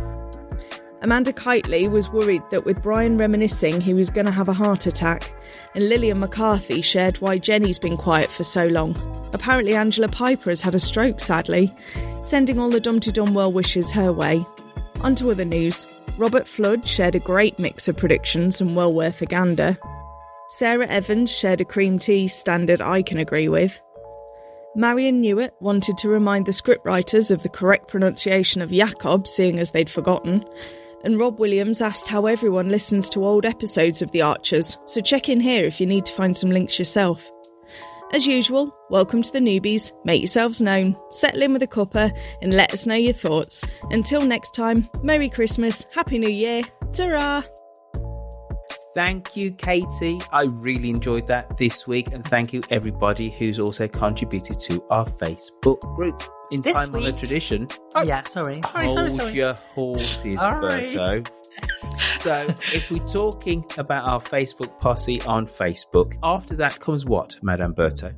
Amanda 1.03 1.33
Kitely 1.33 1.91
was 1.91 2.11
worried 2.11 2.43
that 2.51 2.65
with 2.65 2.81
Brian 2.81 3.19
reminiscing, 3.19 3.81
he 3.81 3.93
was 3.93 4.09
going 4.09 4.27
to 4.27 4.31
have 4.31 4.49
a 4.49 4.53
heart 4.53 4.87
attack, 4.87 5.35
and 5.75 5.89
Lillian 5.89 6.21
McCarthy 6.21 6.81
shared 6.81 7.17
why 7.17 7.39
Jenny's 7.39 7.81
been 7.81 7.97
quiet 7.97 8.31
for 8.31 8.45
so 8.45 8.69
long. 8.69 8.95
Apparently, 9.33 9.75
Angela 9.75 10.07
Piper 10.07 10.51
has 10.51 10.63
had 10.63 10.77
a 10.77 10.81
stroke, 10.81 11.21
sadly, 11.21 11.75
sending 12.21 12.61
all 12.61 12.71
the 12.71 12.79
Dum 12.79 13.01
Dee 13.01 13.11
Dum 13.11 13.35
well 13.35 13.53
wishes 13.53 13.91
her 13.91 14.13
way. 14.13 14.47
On 15.01 15.17
to 15.17 15.31
other 15.33 15.45
news. 15.45 15.87
Robert 16.19 16.47
Flood 16.47 16.87
shared 16.87 17.17
a 17.17 17.21
great 17.21 17.59
mix 17.59 17.89
of 17.89 17.97
predictions 17.97 18.61
and 18.61 18.77
well 18.77 18.95
worth 18.95 19.23
a 19.23 19.27
gander. 19.27 19.77
Sarah 20.51 20.87
Evans 20.87 21.37
shared 21.37 21.61
a 21.61 21.65
cream 21.65 21.99
tea 21.99 22.29
standard 22.29 22.81
I 22.81 23.03
can 23.03 23.19
agree 23.19 23.49
with. 23.49 23.81
Marion 24.77 25.21
Newitt 25.21 25.55
wanted 25.59 25.99
to 25.99 26.09
remind 26.09 26.47
the 26.47 26.53
scriptwriters 26.53 27.31
of 27.33 27.43
the 27.43 27.49
correct 27.49 27.89
pronunciation 27.89 28.63
of 28.63 28.71
Jacob, 28.71 29.27
seeing 29.27 29.59
as 29.59 29.73
they'd 29.73 29.91
forgotten. 29.91 30.45
And 31.05 31.19
Rob 31.19 31.41
Williams 31.41 31.81
asked 31.81 32.09
how 32.09 32.27
everyone 32.27 32.69
listens 32.69 33.11
to 33.11 33.25
old 33.25 33.45
episodes 33.45 34.03
of 34.03 34.13
The 34.13 34.23
Archers, 34.23 34.79
so 34.87 35.01
check 35.01 35.29
in 35.29 35.41
here 35.41 35.65
if 35.65 35.81
you 35.81 35.87
need 35.87 36.07
to 36.07 36.13
find 36.13 36.37
some 36.37 36.51
links 36.51 36.79
yourself. 36.79 37.31
As 38.13 38.27
usual, 38.27 38.77
welcome 38.91 39.23
to 39.23 39.33
the 39.33 39.39
newbies, 39.39 39.91
make 40.05 40.21
yourselves 40.21 40.61
known, 40.61 40.97
settle 41.11 41.43
in 41.43 41.55
with 41.55 41.63
a 41.63 41.67
cuppa, 41.67 42.17
and 42.43 42.53
let 42.53 42.75
us 42.75 42.87
know 42.87 42.95
your 42.95 43.15
thoughts. 43.15 43.65
Until 43.91 44.21
next 44.21 44.55
time, 44.55 44.89
Merry 45.03 45.31
Christmas, 45.31 45.87
Happy 45.93 46.19
New 46.19 46.31
Year, 46.31 46.63
ta 46.93 47.43
Thank 48.95 49.37
you, 49.37 49.53
Katie. 49.53 50.21
I 50.33 50.45
really 50.45 50.91
enjoyed 50.91 51.27
that 51.29 51.57
this 51.57 51.87
week, 51.87 52.13
and 52.13 52.25
thank 52.25 52.53
you 52.53 52.63
everybody 52.69 53.31
who's 53.31 53.59
also 53.59 53.89
contributed 53.89 54.59
to 54.61 54.83
our 54.91 55.07
Facebook 55.07 55.81
group. 55.97 56.23
In 56.51 56.61
This 56.61 56.77
time 56.77 56.95
on 56.95 57.03
a 57.03 57.07
week- 57.07 57.17
tradition, 57.17 57.67
oh, 57.71 57.77
oh, 57.95 58.03
yeah, 58.03 58.23
sorry. 58.25 58.61
Sorry, 58.71 58.85
hold 58.85 58.99
sorry, 58.99 59.11
sorry. 59.11 59.33
your 59.33 59.55
horses, 59.75 60.35
Berto. 60.35 61.27
So, 62.19 62.47
if 62.73 62.91
we're 62.91 63.07
talking 63.07 63.65
about 63.79 64.09
our 64.09 64.21
Facebook 64.21 64.81
posse 64.81 65.21
on 65.23 65.47
Facebook, 65.47 66.17
after 66.23 66.55
that 66.57 66.79
comes 66.79 67.05
what, 67.05 67.37
Madame 67.43 67.75
Berto? 67.75 68.15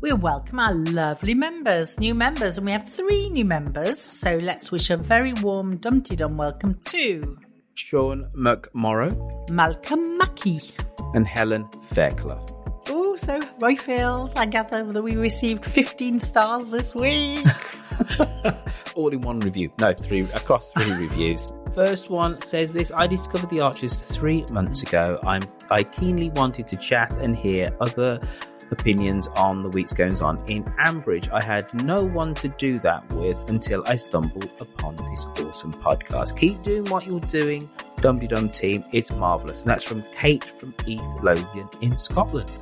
We 0.00 0.12
welcome 0.12 0.58
our 0.58 0.74
lovely 0.74 1.34
members, 1.34 1.98
new 2.00 2.14
members, 2.14 2.58
and 2.58 2.66
we 2.66 2.72
have 2.72 2.88
three 2.88 3.30
new 3.30 3.44
members. 3.44 3.98
So 4.00 4.36
let's 4.38 4.72
wish 4.72 4.90
a 4.90 4.96
very 4.96 5.34
warm 5.34 5.76
Dum 5.76 6.00
Dee 6.00 6.16
Dum 6.16 6.36
welcome 6.36 6.80
to 6.86 7.38
Sean 7.78 8.28
McMorrow 8.36 9.50
Malcolm 9.50 10.18
Mackey. 10.18 10.60
and 11.14 11.26
Helen 11.26 11.68
Fairclough. 11.84 12.44
Oh, 12.88 13.14
so 13.16 13.40
Roy 13.60 13.76
feels, 13.76 14.34
I 14.34 14.46
gather 14.46 14.82
that 14.92 15.02
we 15.02 15.16
received 15.16 15.64
15 15.64 16.18
stars 16.18 16.70
this 16.70 16.94
week. 16.94 17.46
all 18.96 19.08
in 19.10 19.20
one 19.20 19.40
review. 19.40 19.70
No, 19.78 19.92
three 19.92 20.22
across 20.22 20.72
three 20.72 20.92
reviews. 21.04 21.52
First 21.74 22.10
one 22.10 22.40
says 22.40 22.72
this: 22.72 22.90
I 22.94 23.06
discovered 23.06 23.50
the 23.50 23.60
Archers 23.60 24.00
three 24.00 24.44
months 24.52 24.82
ago. 24.82 25.20
I'm 25.24 25.42
I 25.70 25.84
keenly 25.84 26.30
wanted 26.30 26.66
to 26.68 26.76
chat 26.76 27.16
and 27.18 27.36
hear 27.36 27.74
other 27.80 28.20
opinions 28.70 29.28
on 29.28 29.62
the 29.62 29.68
week's 29.70 29.92
goings 29.92 30.22
on 30.22 30.42
in 30.46 30.64
Ambridge. 30.80 31.30
I 31.30 31.40
had 31.40 31.72
no 31.82 32.02
one 32.02 32.34
to 32.34 32.48
do 32.48 32.78
that 32.80 33.10
with 33.12 33.38
until 33.50 33.82
I 33.86 33.96
stumbled 33.96 34.50
upon 34.60 34.96
this 34.96 35.26
awesome 35.40 35.72
podcast. 35.72 36.36
Keep 36.36 36.62
doing 36.62 36.84
what 36.86 37.06
you're 37.06 37.20
doing, 37.20 37.68
Dum 37.96 38.18
Dum 38.18 38.50
team. 38.50 38.84
It's 38.92 39.12
marvelous. 39.12 39.62
And 39.62 39.70
that's 39.70 39.84
from 39.84 40.02
Kate 40.12 40.44
from 40.58 40.74
East 40.86 41.04
Lothian 41.22 41.68
in 41.80 41.96
Scotland. 41.96 42.52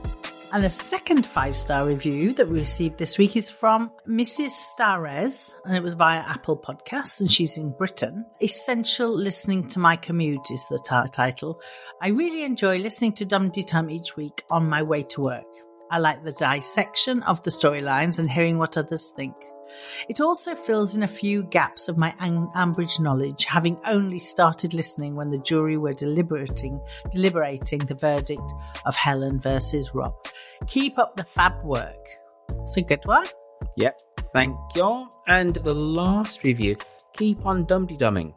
And 0.53 0.65
a 0.65 0.71
second 0.71 1.27
five 1.27 1.57
star 1.57 1.87
review 1.87 2.33
that 2.35 2.49
we 2.49 2.59
received 2.59 2.99
this 2.99 3.19
week 3.19 3.37
is 3.37 3.51
from 3.51 3.91
Mrs. 4.09 4.51
Starres, 4.51 5.53
and 5.65 5.77
it 5.77 5.83
was 5.83 5.95
via 5.95 6.21
Apple 6.21 6.57
Podcasts, 6.57 7.21
and 7.21 7.31
she's 7.31 7.59
in 7.59 7.73
Britain. 7.73 8.25
Essential 8.41 9.15
Listening 9.15 9.67
to 9.69 9.81
My 9.81 9.97
Commute 9.97 10.51
is 10.51 10.65
the 10.71 10.79
ti- 10.79 11.11
title. 11.13 11.61
I 12.01 12.09
really 12.09 12.45
enjoy 12.45 12.79
listening 12.79 13.13
to 13.15 13.25
Dum 13.25 13.51
Dum 13.51 13.91
each 13.91 14.17
week 14.17 14.45
on 14.51 14.69
my 14.69 14.83
way 14.83 15.03
to 15.03 15.21
work. 15.21 15.45
I 15.91 15.99
like 15.99 16.25
the 16.25 16.33
dissection 16.33 17.23
of 17.23 17.43
the 17.43 17.51
storylines 17.51 18.19
and 18.19 18.31
hearing 18.31 18.59
what 18.59 18.77
others 18.77 19.13
think. 19.17 19.35
It 20.09 20.21
also 20.21 20.55
fills 20.55 20.97
in 20.97 21.03
a 21.03 21.09
few 21.09 21.43
gaps 21.45 21.89
of 21.89 21.99
my 21.99 22.15
Am- 22.21 22.49
Ambridge 22.57 23.01
knowledge, 23.01 23.45
having 23.45 23.79
only 23.87 24.19
started 24.19 24.75
listening 24.75 25.15
when 25.15 25.31
the 25.31 25.39
jury 25.39 25.77
were 25.77 25.93
deliberating, 25.93 26.81
deliberating 27.11 27.81
the 27.81 27.95
verdict 27.95 28.53
of 28.85 28.97
Helen 28.97 29.41
versus 29.41 29.95
Rob. 29.95 30.15
Keep 30.67 30.99
up 30.99 31.17
the 31.17 31.25
fab 31.25 31.63
work. 31.65 32.09
It's 32.63 32.77
a 32.77 32.83
good 32.83 33.05
one. 33.05 33.27
Yep, 33.77 34.01
thank 34.33 34.57
you. 34.75 35.09
And 35.27 35.55
the 35.55 35.75
last 35.75 36.45
review 36.45 36.77
keep 37.15 37.45
on 37.47 37.65
dum 37.65 37.87
dumming. 37.87 38.35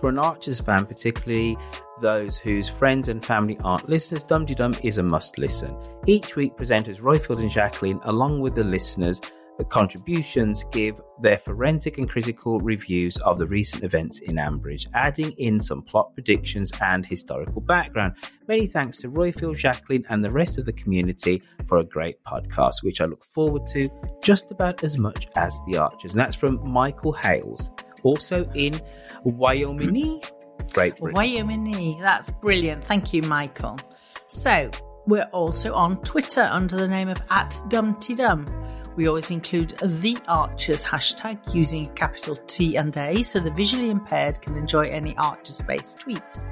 For 0.00 0.08
an 0.08 0.18
Archers 0.18 0.60
fan, 0.60 0.86
particularly 0.86 1.56
those 2.04 2.36
whose 2.36 2.68
friends 2.68 3.08
and 3.08 3.24
family 3.24 3.56
aren't 3.64 3.88
listeners, 3.88 4.22
Dum 4.22 4.44
Dum 4.44 4.74
is 4.82 4.98
a 4.98 5.02
must 5.02 5.38
listen. 5.38 5.74
Each 6.06 6.36
week, 6.36 6.54
presenters 6.54 7.00
Roifield 7.00 7.38
and 7.38 7.50
Jacqueline, 7.50 7.98
along 8.04 8.42
with 8.42 8.52
the 8.52 8.62
listeners, 8.62 9.22
the 9.56 9.64
contributions 9.64 10.64
give 10.64 11.00
their 11.22 11.38
forensic 11.38 11.96
and 11.96 12.06
critical 12.06 12.58
reviews 12.58 13.16
of 13.18 13.38
the 13.38 13.46
recent 13.46 13.84
events 13.84 14.20
in 14.20 14.36
Ambridge, 14.36 14.86
adding 14.92 15.32
in 15.38 15.60
some 15.60 15.80
plot 15.80 16.12
predictions 16.12 16.70
and 16.82 17.06
historical 17.06 17.62
background. 17.62 18.16
Many 18.48 18.66
thanks 18.66 18.98
to 18.98 19.08
Roifield, 19.08 19.56
Jacqueline, 19.56 20.04
and 20.10 20.22
the 20.22 20.30
rest 20.30 20.58
of 20.58 20.66
the 20.66 20.74
community 20.74 21.42
for 21.66 21.78
a 21.78 21.84
great 21.84 22.22
podcast, 22.24 22.82
which 22.82 23.00
I 23.00 23.06
look 23.06 23.24
forward 23.24 23.66
to 23.68 23.88
just 24.22 24.50
about 24.50 24.84
as 24.84 24.98
much 24.98 25.26
as 25.36 25.58
The 25.66 25.78
Archers. 25.78 26.14
And 26.14 26.20
that's 26.20 26.36
from 26.36 26.60
Michael 26.68 27.12
Hales, 27.12 27.72
also 28.02 28.46
in 28.54 28.78
Wyoming. 29.22 30.20
Great 30.72 30.96
Britain. 30.96 31.14
Wyoming. 31.14 31.98
That's 32.00 32.30
brilliant. 32.30 32.84
Thank 32.84 33.12
you, 33.12 33.22
Michael. 33.22 33.78
So, 34.26 34.70
we're 35.06 35.28
also 35.32 35.74
on 35.74 36.00
Twitter 36.02 36.42
under 36.42 36.76
the 36.76 36.88
name 36.88 37.08
of 37.08 37.20
at 37.30 37.50
Dumtydum. 37.68 38.62
We 38.96 39.08
always 39.08 39.30
include 39.30 39.70
the 39.82 40.16
Archers 40.28 40.84
hashtag 40.84 41.52
using 41.52 41.86
a 41.86 41.90
capital 41.90 42.36
T 42.46 42.76
and 42.76 42.96
A 42.96 43.22
so 43.22 43.40
the 43.40 43.50
visually 43.50 43.90
impaired 43.90 44.40
can 44.40 44.56
enjoy 44.56 44.82
any 44.82 45.16
Archers 45.16 45.60
based 45.62 45.98
tweets. 45.98 46.44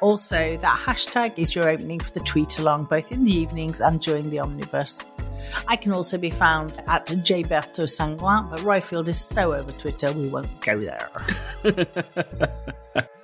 Also, 0.00 0.56
that 0.58 0.80
hashtag 0.84 1.38
is 1.38 1.54
your 1.54 1.68
opening 1.68 2.00
for 2.00 2.12
the 2.12 2.20
tweet 2.20 2.58
along 2.58 2.84
both 2.84 3.10
in 3.10 3.24
the 3.24 3.32
evenings 3.32 3.80
and 3.80 4.00
during 4.00 4.30
the 4.30 4.38
omnibus. 4.38 5.08
I 5.66 5.76
can 5.76 5.92
also 5.92 6.18
be 6.18 6.30
found 6.30 6.78
at 6.86 7.06
Jberto 7.06 7.84
Sanguin, 7.84 8.50
but 8.50 8.60
Roifield 8.60 9.08
is 9.08 9.20
so 9.20 9.54
over 9.54 9.72
Twitter 9.72 10.12
we 10.12 10.28
won't 10.28 10.60
go 10.60 10.78
there. 10.78 11.10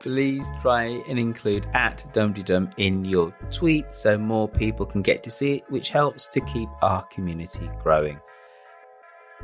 Please 0.00 0.50
try 0.62 0.84
and 1.08 1.18
include 1.18 1.66
at 1.74 2.06
Dum 2.14 2.34
in 2.78 3.04
your 3.04 3.36
tweet 3.50 3.94
so 3.94 4.16
more 4.16 4.48
people 4.48 4.86
can 4.86 5.02
get 5.02 5.22
to 5.24 5.30
see 5.30 5.56
it, 5.56 5.64
which 5.68 5.90
helps 5.90 6.26
to 6.28 6.40
keep 6.40 6.70
our 6.80 7.02
community 7.08 7.68
growing. 7.82 8.18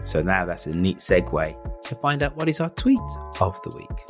So 0.04 0.22
now 0.22 0.46
that's 0.46 0.66
a 0.66 0.74
neat 0.74 0.96
segue 0.98 1.82
to 1.82 1.94
find 1.96 2.22
out 2.22 2.36
what 2.36 2.48
is 2.48 2.62
our 2.62 2.70
tweet 2.70 2.98
of 3.38 3.60
the 3.64 3.76
week. 3.76 4.04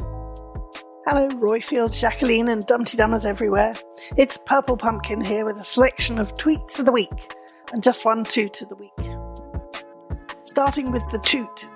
Hello, 1.08 1.28
Roifield, 1.30 1.98
Jacqueline, 1.98 2.48
and 2.48 2.64
Dum 2.64 2.84
Dee 2.84 2.96
Dummers 2.96 3.24
everywhere. 3.24 3.74
It's 4.16 4.38
Purple 4.46 4.76
Pumpkin 4.76 5.22
here 5.22 5.44
with 5.44 5.56
a 5.56 5.64
selection 5.64 6.20
of 6.20 6.32
tweets 6.34 6.78
of 6.78 6.86
the 6.86 6.92
week 6.92 7.34
and 7.72 7.82
just 7.82 8.04
one 8.04 8.22
toot 8.22 8.62
of 8.62 8.68
the 8.68 8.76
week. 8.76 8.92
Starting 10.44 10.92
with 10.92 11.02
the 11.10 11.18
toot, 11.18 11.68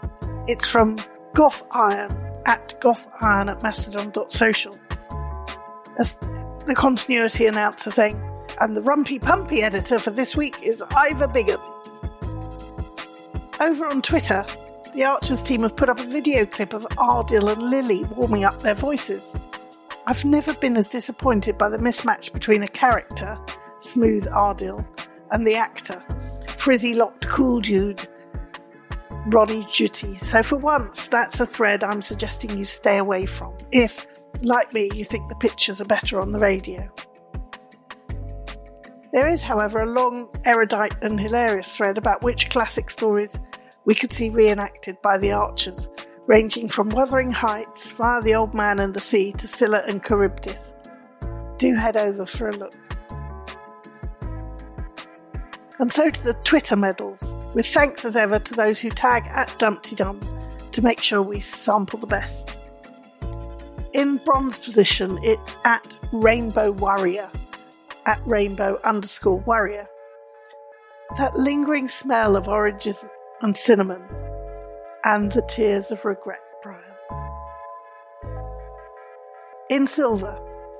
it's 0.46 0.68
from 0.68 0.94
Goth 1.34 1.66
Iron 1.72 2.29
at 2.46 2.80
Goth 2.80 3.08
Iron 3.20 3.48
at 3.48 3.62
mastodon.social. 3.62 4.76
As 5.98 6.14
the 6.14 6.74
continuity 6.76 7.46
announcer 7.46 7.90
saying, 7.90 8.20
and 8.60 8.76
the 8.76 8.82
Rumpy 8.82 9.20
Pumpy 9.20 9.62
editor 9.62 9.98
for 9.98 10.10
this 10.10 10.36
week 10.36 10.56
is 10.62 10.82
Ivor 10.94 11.28
Bigham. 11.28 11.60
Over 13.60 13.86
on 13.86 14.02
Twitter, 14.02 14.44
the 14.94 15.04
Archers 15.04 15.42
team 15.42 15.62
have 15.62 15.76
put 15.76 15.88
up 15.88 16.00
a 16.00 16.04
video 16.04 16.44
clip 16.44 16.74
of 16.74 16.82
Adil 16.98 17.52
and 17.52 17.62
Lily 17.62 18.04
warming 18.04 18.44
up 18.44 18.60
their 18.60 18.74
voices. 18.74 19.34
I've 20.06 20.24
never 20.24 20.54
been 20.54 20.76
as 20.76 20.88
disappointed 20.88 21.56
by 21.56 21.68
the 21.68 21.78
mismatch 21.78 22.32
between 22.32 22.62
a 22.62 22.68
character, 22.68 23.38
smooth 23.78 24.26
Adil, 24.28 24.84
and 25.30 25.46
the 25.46 25.54
actor, 25.54 26.02
frizzy 26.46 26.94
locked 26.94 27.28
cool 27.28 27.60
dude, 27.60 28.06
Ronny 29.26 29.64
Jhutti. 29.64 30.18
So 30.18 30.42
for 30.42 30.56
once, 30.56 31.06
that's 31.08 31.40
a 31.40 31.46
thread 31.46 31.84
I'm 31.84 32.02
suggesting 32.02 32.56
you 32.56 32.64
stay 32.64 32.98
away 32.98 33.26
from, 33.26 33.56
if, 33.70 34.06
like 34.40 34.72
me, 34.72 34.90
you 34.94 35.04
think 35.04 35.28
the 35.28 35.36
pictures 35.36 35.80
are 35.80 35.86
better 35.86 36.20
on 36.20 36.32
the 36.32 36.38
radio. 36.38 36.90
There 39.12 39.28
is, 39.28 39.42
however, 39.42 39.80
a 39.80 39.86
long, 39.86 40.28
erudite, 40.44 40.94
and 41.02 41.18
hilarious 41.18 41.76
thread 41.76 41.98
about 41.98 42.22
which 42.22 42.48
classic 42.48 42.90
stories 42.90 43.38
we 43.84 43.94
could 43.94 44.12
see 44.12 44.30
reenacted 44.30 45.02
by 45.02 45.18
the 45.18 45.32
archers, 45.32 45.88
ranging 46.26 46.68
from 46.68 46.90
Wuthering 46.90 47.32
Heights 47.32 47.90
via 47.92 48.22
the 48.22 48.34
Old 48.34 48.54
Man 48.54 48.78
and 48.78 48.94
the 48.94 49.00
Sea 49.00 49.32
to 49.32 49.48
Scylla 49.48 49.82
and 49.86 50.02
Charybdis. 50.02 50.72
Do 51.58 51.74
head 51.74 51.96
over 51.96 52.24
for 52.24 52.48
a 52.48 52.56
look. 52.56 52.74
And 55.80 55.90
so 55.90 56.08
to 56.08 56.22
the 56.22 56.34
Twitter 56.44 56.76
medals, 56.76 57.32
with 57.54 57.66
thanks 57.66 58.04
as 58.04 58.16
ever 58.16 58.38
to 58.38 58.54
those 58.54 58.80
who 58.80 58.90
tag 58.90 59.26
at 59.28 59.54
Dumpty 59.58 59.96
Dum 59.96 60.20
to 60.72 60.82
make 60.82 61.02
sure 61.02 61.22
we 61.22 61.40
sample 61.40 61.98
the 61.98 62.06
best. 62.06 62.58
In 63.92 64.18
bronze 64.18 64.58
position, 64.58 65.18
it's 65.22 65.56
at 65.64 65.96
Rainbow 66.12 66.70
Warrior, 66.70 67.30
at 68.06 68.20
Rainbow 68.24 68.78
underscore 68.84 69.40
Warrior. 69.40 69.88
That 71.18 71.36
lingering 71.36 71.88
smell 71.88 72.36
of 72.36 72.48
oranges 72.48 73.04
and 73.42 73.56
cinnamon, 73.56 74.02
and 75.04 75.32
the 75.32 75.42
tears 75.42 75.90
of 75.90 76.04
regret, 76.04 76.40
Brian. 76.62 76.84
In 79.70 79.88
silver, 79.88 80.38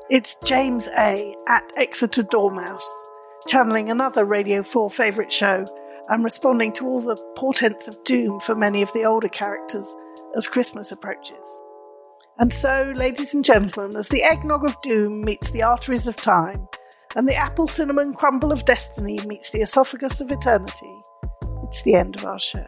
it's 0.08 0.36
James 0.44 0.88
A. 0.96 1.34
at 1.48 1.64
Exeter 1.76 2.22
Dormouse, 2.22 3.04
channeling 3.48 3.90
another 3.90 4.24
Radio 4.24 4.62
4 4.62 4.88
favourite 4.88 5.32
show 5.32 5.64
and 6.10 6.24
responding 6.24 6.72
to 6.74 6.86
all 6.86 7.00
the 7.00 7.16
portents 7.36 7.88
of 7.88 8.02
doom 8.04 8.40
for 8.40 8.54
many 8.54 8.82
of 8.82 8.92
the 8.92 9.04
older 9.04 9.28
characters 9.28 9.94
as 10.36 10.48
Christmas 10.48 10.92
approaches. 10.92 11.60
And 12.38 12.52
so, 12.52 12.92
ladies 12.94 13.32
and 13.34 13.44
gentlemen, 13.44 13.96
as 13.96 14.08
the 14.08 14.22
eggnog 14.22 14.68
of 14.68 14.80
doom 14.82 15.22
meets 15.22 15.50
the 15.50 15.62
arteries 15.62 16.06
of 16.06 16.16
time, 16.16 16.66
and 17.16 17.28
the 17.28 17.34
apple 17.34 17.66
cinnamon 17.66 18.14
crumble 18.14 18.52
of 18.52 18.64
destiny 18.64 19.18
meets 19.26 19.50
the 19.50 19.60
esophagus 19.60 20.20
of 20.20 20.30
eternity, 20.32 21.02
it's 21.64 21.82
the 21.82 21.94
end 21.94 22.16
of 22.16 22.24
our 22.24 22.38
show. 22.38 22.66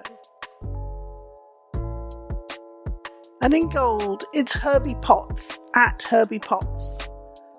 And 3.40 3.54
in 3.54 3.68
gold, 3.70 4.24
it's 4.32 4.54
Herbie 4.54 4.96
Potts 5.00 5.58
at 5.74 6.02
Herbie 6.02 6.38
Potts. 6.38 7.08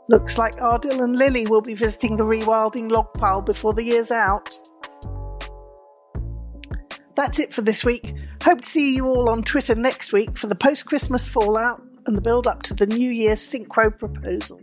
Looks 0.07 0.37
like 0.37 0.55
Adil 0.55 1.03
and 1.03 1.15
Lily 1.15 1.45
will 1.45 1.61
be 1.61 1.73
visiting 1.73 2.15
the 2.15 2.25
rewilding 2.25 2.91
log 2.91 3.13
pile 3.13 3.41
before 3.41 3.73
the 3.73 3.83
year's 3.83 4.11
out. 4.11 4.57
That's 7.15 7.39
it 7.39 7.53
for 7.53 7.61
this 7.61 7.85
week. 7.85 8.15
Hope 8.43 8.61
to 8.61 8.67
see 8.67 8.95
you 8.95 9.05
all 9.05 9.29
on 9.29 9.43
Twitter 9.43 9.75
next 9.75 10.13
week 10.13 10.37
for 10.37 10.47
the 10.47 10.55
post 10.55 10.85
Christmas 10.85 11.27
fallout 11.27 11.81
and 12.05 12.17
the 12.17 12.21
build 12.21 12.47
up 12.47 12.63
to 12.63 12.73
the 12.73 12.87
New 12.87 13.09
Year's 13.09 13.39
synchro 13.39 13.97
proposal. 13.97 14.59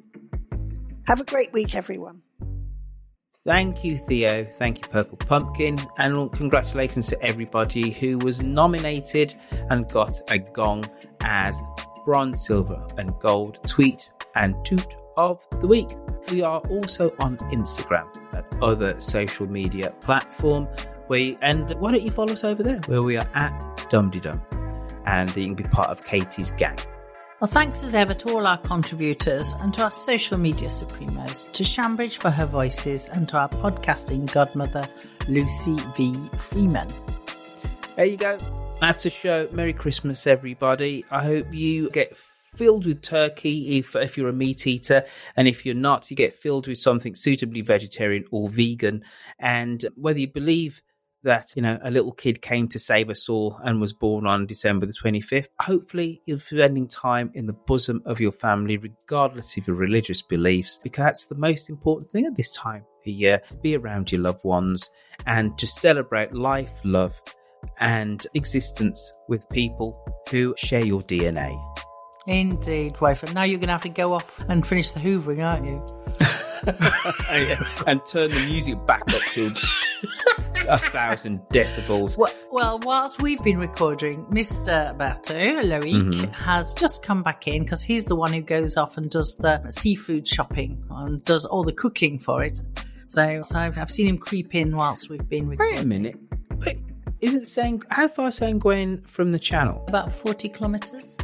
Have 1.07 1.21
a 1.21 1.25
great 1.25 1.53
week, 1.53 1.75
everyone. 1.75 2.23
Thank 3.47 3.85
you, 3.85 3.97
Theo. 3.97 4.45
Thank 4.45 4.83
you, 4.83 4.89
Purple 4.89 5.17
Pumpkin. 5.17 5.79
And 5.97 6.31
congratulations 6.33 7.09
to 7.09 7.23
everybody 7.23 7.91
who 7.91 8.19
was 8.19 8.43
nominated 8.43 9.35
and 9.71 9.89
got 9.89 10.21
a 10.31 10.39
gong 10.39 10.85
as 11.23 11.61
bronze, 12.05 12.47
silver, 12.47 12.87
and 12.99 13.19
gold 13.21 13.59
tweet 13.67 14.11
and 14.35 14.55
toot 14.65 14.95
of 15.17 15.45
the 15.61 15.67
week. 15.67 15.89
We 16.31 16.43
are 16.43 16.61
also 16.69 17.15
on 17.19 17.39
Instagram, 17.51 18.13
that 18.33 18.47
other 18.61 19.01
social 19.01 19.47
media 19.47 19.95
platform. 20.01 20.69
We, 21.11 21.37
and 21.43 21.73
why 21.73 21.91
don't 21.91 22.03
you 22.03 22.13
follow 22.13 22.35
us 22.35 22.45
over 22.45 22.63
there 22.63 22.79
where 22.87 23.03
we 23.03 23.17
are 23.17 23.29
at 23.35 23.89
Dum 23.91 24.11
Dee 24.11 24.21
Dum 24.21 24.41
and 25.07 25.29
you 25.37 25.47
can 25.47 25.55
be 25.57 25.65
part 25.65 25.91
of 25.91 26.05
Katie's 26.05 26.53
gang. 26.53 26.79
Well, 27.41 27.51
thanks 27.51 27.83
as 27.83 27.97
ever 27.97 28.15
to 28.15 28.33
all 28.33 28.47
our 28.47 28.59
contributors 28.59 29.57
and 29.59 29.75
to 29.75 29.83
our 29.83 29.91
social 29.91 30.39
media 30.39 30.69
supremos, 30.69 31.51
to 31.51 31.65
Shambridge 31.65 32.19
for 32.19 32.31
her 32.31 32.47
voices, 32.47 33.09
and 33.09 33.29
to 33.29 33.39
our 33.39 33.49
podcasting 33.49 34.33
godmother, 34.33 34.89
Lucy 35.27 35.75
V. 35.97 36.15
Freeman. 36.39 36.87
There 37.97 38.07
you 38.07 38.17
go. 38.17 38.39
That's 38.81 39.05
a 39.05 39.11
show. 39.11 39.49
Merry 39.51 39.73
Christmas, 39.73 40.29
everybody. 40.29 41.05
I 41.11 41.25
hope 41.25 41.53
you 41.53 41.91
get 41.91 42.17
filled 42.17 42.87
with 42.87 43.03
turkey 43.03 43.79
if 43.79 43.97
if 43.97 44.17
you're 44.17 44.29
a 44.29 44.33
meat 44.33 44.65
eater, 44.65 45.05
and 45.37 45.49
if 45.49 45.67
you're 45.67 45.75
not, 45.75 46.09
you 46.09 46.17
get 46.17 46.35
filled 46.35 46.69
with 46.69 46.79
something 46.79 47.17
suitably 47.17 47.63
vegetarian 47.63 48.27
or 48.31 48.49
vegan. 48.49 49.03
And 49.41 49.85
whether 49.97 50.21
you 50.21 50.29
believe 50.29 50.83
that 51.23 51.55
you 51.55 51.63
know 51.63 51.79
a 51.83 51.91
little 51.91 52.13
kid 52.13 52.41
came 52.41 52.69
to 52.69 52.79
save 52.79 53.11
us 53.11 53.29
all 53.29 53.61
and 53.65 53.81
was 53.81 53.93
born 53.93 54.27
on 54.27 54.47
December 54.47 54.87
the 54.87 54.93
25th. 54.93 55.49
Hopefully, 55.61 56.23
you're 56.25 56.39
spending 56.39 56.89
time 56.89 57.31
in 57.35 57.47
the 57.47 57.53
bosom 57.53 58.03
of 58.05 58.21
your 58.21 58.33
family, 58.33 58.77
regardless 58.77 59.57
of 59.57 59.67
your 59.67 59.77
religious 59.77 60.23
beliefs, 60.23 60.79
because 60.83 61.05
that's 61.05 61.27
the 61.27 61.35
most 61.35 61.69
important 61.69 62.11
thing 62.11 62.27
at 62.27 62.37
this 62.37 62.53
time 62.53 62.85
of 63.07 63.07
year. 63.07 63.43
Be 63.63 63.77
around 63.77 64.13
your 64.13 64.21
loved 64.23 64.45
ones 64.45 64.91
and 65.27 65.57
to 65.59 65.67
celebrate 65.67 66.33
life, 66.33 66.81
love, 66.85 67.21
and 67.79 68.27
existence 68.35 69.13
with 69.29 69.49
people 69.51 70.03
who 70.31 70.55
share 70.57 70.85
your 70.85 71.01
DNA. 71.01 71.59
Indeed, 72.27 73.01
wife. 73.01 73.35
Now 73.35 73.45
you're 73.45 73.59
going 73.59 73.69
to 73.69 73.73
have 73.73 73.83
to 73.83 73.89
go 73.89 74.13
off 74.13 74.41
and 74.49 74.67
finish 74.67 74.91
the 74.91 75.01
hoovering, 75.01 75.43
aren't 75.45 75.65
you? 75.65 75.85
and 77.87 78.05
turn 78.07 78.31
the 78.31 78.47
music 78.47 78.87
back 78.87 79.03
up 79.13 79.23
to 79.33 79.55
a 80.73 80.77
thousand 80.79 81.41
decibels. 81.53 82.17
Well, 82.17 82.33
well, 82.51 82.79
whilst 82.83 83.21
we've 83.23 83.43
been 83.43 83.59
recording, 83.59 84.25
Mr. 84.27 84.97
Berto, 84.97 85.63
Loic, 85.63 86.03
Mhm. 86.13 86.35
has 86.37 86.73
just 86.75 87.03
come 87.03 87.23
back 87.23 87.47
in 87.49 87.63
because 87.65 87.83
he's 87.83 88.05
the 88.07 88.17
one 88.17 88.33
who 88.33 88.41
goes 88.43 88.77
off 88.77 88.97
and 88.97 89.11
does 89.11 89.35
the 89.37 89.63
seafood 89.71 90.27
shopping 90.27 90.83
and 90.91 91.25
does 91.25 91.45
all 91.45 91.63
the 91.65 91.73
cooking 91.73 92.19
for 92.19 92.43
it. 92.43 92.61
So, 93.09 93.43
so 93.45 93.59
I've, 93.59 93.77
I've 93.79 93.91
seen 93.91 94.07
him 94.07 94.19
creep 94.19 94.55
in 94.55 94.77
whilst 94.77 95.11
we've 95.11 95.29
been 95.29 95.49
recording. 95.49 95.75
Wait 95.77 95.83
a 95.83 95.87
minute. 95.87 96.17
Wait, 96.65 96.79
isn't 97.21 97.47
Sang 97.47 97.83
how 97.91 98.07
far 98.09 98.29
is 98.29 98.37
San 98.37 98.59
Gwen 98.59 99.03
from 99.07 99.33
the 99.33 99.39
channel? 99.39 99.85
About 99.89 100.13
40 100.13 100.49
kilometres. 100.49 101.15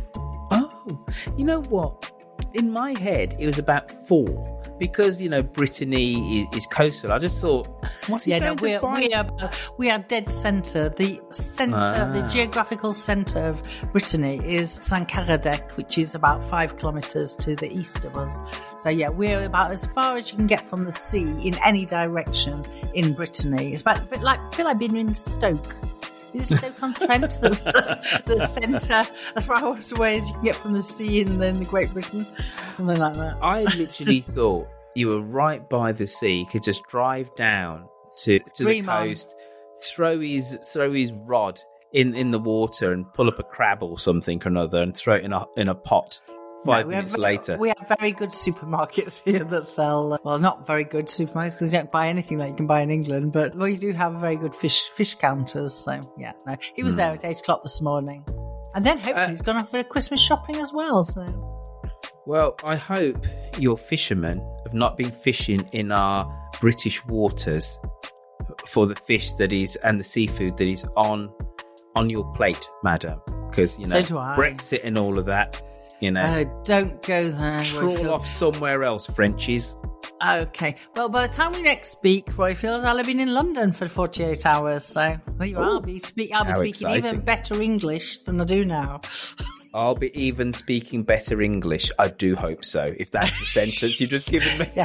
Oh, 0.50 1.06
you 1.36 1.44
know 1.44 1.62
what? 1.62 2.10
In 2.54 2.70
my 2.70 2.98
head, 2.98 3.36
it 3.38 3.46
was 3.46 3.58
about 3.58 3.90
four 4.08 4.55
because 4.78 5.20
you 5.22 5.28
know 5.28 5.42
Brittany 5.42 6.42
is, 6.42 6.56
is 6.56 6.66
coastal. 6.66 7.12
I 7.12 7.18
just 7.18 7.40
thought, 7.40 7.68
what's 8.08 8.26
yeah, 8.26 8.38
no, 8.38 8.54
we're, 8.54 8.80
we 8.94 9.12
are 9.12 9.50
we 9.78 9.90
are 9.90 9.98
dead 9.98 10.28
centre. 10.28 10.88
The 10.88 11.20
centre, 11.30 11.76
Ah. 11.76 12.12
the 12.12 12.22
geographical 12.22 12.92
centre 12.92 13.40
of 13.48 13.62
Brittany 13.92 14.40
is 14.44 14.78
Sankaradek, 14.78 15.76
which 15.76 15.98
is 15.98 16.14
about 16.14 16.44
five 16.48 16.76
kilometres 16.76 17.34
to 17.36 17.56
the 17.56 17.70
east 17.72 18.04
of 18.04 18.16
us. 18.16 18.38
So 18.78 18.90
yeah, 18.90 19.08
we're 19.08 19.44
about 19.44 19.70
as 19.70 19.86
far 19.86 20.16
as 20.16 20.30
you 20.30 20.36
can 20.36 20.46
get 20.46 20.66
from 20.66 20.84
the 20.84 20.92
sea 20.92 21.22
in 21.46 21.54
any 21.64 21.86
direction 21.86 22.62
in 22.94 23.14
Brittany. 23.14 23.72
It's 23.72 23.82
about 23.82 23.98
a 24.00 24.02
bit 24.02 24.22
like 24.22 24.38
I 24.40 24.50
feel 24.56 24.66
like 24.66 24.78
being 24.78 24.96
in 24.96 25.14
Stoke. 25.14 25.74
Is 26.36 26.50
it 26.50 26.58
Stoke 26.58 26.82
on 26.82 26.94
Trent 26.94 27.22
that's 27.40 27.62
the, 27.62 28.22
the 28.26 28.46
centre 28.46 29.10
as 29.36 29.46
far 29.46 29.64
away 29.64 30.16
as 30.18 30.26
you 30.28 30.34
can 30.34 30.42
get 30.42 30.54
from 30.54 30.72
the 30.74 30.82
sea 30.82 31.20
in 31.20 31.38
then 31.38 31.60
the 31.60 31.64
Great 31.64 31.92
Britain, 31.92 32.26
something 32.70 32.98
like 32.98 33.14
that. 33.14 33.38
I 33.40 33.64
literally 33.64 34.20
thought 34.36 34.68
you 34.94 35.08
were 35.08 35.20
right 35.20 35.66
by 35.68 35.92
the 35.92 36.06
sea. 36.06 36.40
You 36.40 36.46
could 36.46 36.62
just 36.62 36.82
drive 36.84 37.34
down 37.36 37.88
to 38.18 38.38
to 38.38 38.64
Dream 38.64 38.86
the 38.86 38.92
on. 38.92 39.06
coast, 39.08 39.34
throw 39.82 40.20
his 40.20 40.58
throw 40.72 40.92
his 40.92 41.12
rod 41.12 41.60
in 41.92 42.14
in 42.14 42.30
the 42.30 42.38
water, 42.38 42.92
and 42.92 43.10
pull 43.14 43.28
up 43.28 43.38
a 43.38 43.42
crab 43.42 43.82
or 43.82 43.98
something 43.98 44.42
or 44.44 44.48
another, 44.48 44.82
and 44.82 44.96
throw 44.96 45.14
it 45.14 45.24
in 45.24 45.32
a 45.32 45.46
in 45.56 45.68
a 45.68 45.74
pot. 45.74 46.20
Five 46.64 46.86
No, 46.86 46.90
minutes 46.90 47.14
ve- 47.16 47.22
later, 47.22 47.56
We 47.58 47.68
have 47.68 47.98
very 47.98 48.12
good 48.12 48.30
supermarkets 48.30 49.22
here 49.24 49.44
that 49.44 49.64
sell, 49.64 50.14
uh, 50.14 50.18
well, 50.24 50.38
not 50.38 50.66
very 50.66 50.82
good 50.84 51.06
supermarkets 51.06 51.52
because 51.52 51.72
you 51.72 51.78
don't 51.78 51.92
buy 51.92 52.08
anything 52.08 52.38
that 52.38 52.48
you 52.48 52.54
can 52.54 52.66
buy 52.66 52.80
in 52.80 52.90
England, 52.90 53.32
but 53.32 53.54
we 53.54 53.76
do 53.76 53.92
have 53.92 54.14
very 54.14 54.36
good 54.36 54.54
fish 54.54 54.88
fish 54.88 55.14
counters. 55.14 55.74
So, 55.74 56.00
yeah, 56.18 56.32
no. 56.46 56.56
He 56.74 56.82
was 56.82 56.94
Hmm. 56.94 56.98
there 56.98 57.10
at 57.12 57.24
8 57.24 57.38
o'clock 57.40 57.62
this 57.62 57.80
morning. 57.80 58.24
And 58.74 58.84
then 58.84 58.98
hopefully 58.98 59.28
he's 59.28 59.42
gone 59.42 59.56
off 59.58 59.70
for 59.70 59.82
Christmas 59.84 60.20
shopping 60.20 60.56
as 60.56 60.72
well. 60.72 61.02
So, 61.04 61.24
Well, 62.26 62.56
I 62.64 62.74
hope 62.76 63.24
your 63.58 63.78
fishermen 63.78 64.38
have 64.64 64.74
not 64.74 64.96
been 64.96 65.12
fishing 65.12 65.68
in 65.72 65.92
our 65.92 66.26
British 66.60 67.04
waters 67.06 67.78
for 68.66 68.86
the 68.86 68.96
fish 68.96 69.32
that 69.34 69.52
is 69.52 69.76
and 69.76 70.00
the 70.00 70.04
seafood 70.04 70.56
that 70.56 70.66
is 70.68 70.84
on 70.96 71.32
on 71.94 72.10
your 72.10 72.24
plate, 72.34 72.68
madam. 72.82 73.20
Because 73.48 73.78
you 73.78 73.86
know 73.86 73.96
I. 73.98 74.36
Brexit 74.36 74.80
and 74.84 74.98
all 74.98 75.18
of 75.18 75.24
that. 75.26 75.62
You 76.00 76.10
know, 76.10 76.44
Oh, 76.46 76.62
don't 76.64 77.00
go 77.02 77.30
there. 77.30 77.62
trawl 77.62 77.96
Roifield. 77.96 78.12
off 78.12 78.26
somewhere 78.26 78.84
else, 78.84 79.06
Frenchies. 79.06 79.74
Okay. 80.26 80.76
Well, 80.94 81.08
by 81.08 81.26
the 81.26 81.32
time 81.32 81.52
we 81.52 81.62
next 81.62 81.88
speak, 81.88 82.26
Roifield, 82.26 82.84
I'll 82.84 82.96
have 82.96 83.06
been 83.06 83.20
in 83.20 83.32
London 83.32 83.72
for 83.72 83.86
48 83.86 84.44
hours. 84.46 84.84
So 84.84 85.16
there 85.38 85.46
you 85.46 85.58
are. 85.58 85.64
I'll 85.64 85.80
be, 85.80 85.98
speak, 85.98 86.32
I'll 86.32 86.44
be 86.44 86.72
speaking 86.72 86.96
even 86.96 87.20
better 87.20 87.60
English 87.62 88.20
than 88.20 88.40
I 88.40 88.44
do 88.44 88.64
now. 88.64 89.00
I'll 89.74 89.94
be 89.94 90.18
even 90.18 90.54
speaking 90.54 91.02
better 91.02 91.42
English. 91.42 91.90
I 91.98 92.08
do 92.08 92.34
hope 92.34 92.64
so. 92.64 92.94
If 92.98 93.10
that's 93.10 93.38
the 93.38 93.44
sentence 93.44 94.00
you've 94.00 94.08
just 94.08 94.26
given 94.26 94.56
me. 94.58 94.66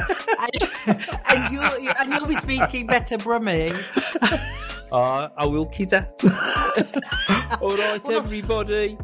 and, 1.28 1.52
you'll, 1.52 1.64
and 1.98 2.12
you'll 2.12 2.26
be 2.26 2.36
speaking 2.36 2.86
better 2.86 3.16
Brummie. 3.16 3.72
Uh, 4.92 5.30
I 5.38 5.46
will, 5.46 5.64
Kita. 5.64 6.06
All 7.62 7.74
right, 7.74 8.04
well, 8.04 8.18
everybody. 8.18 8.98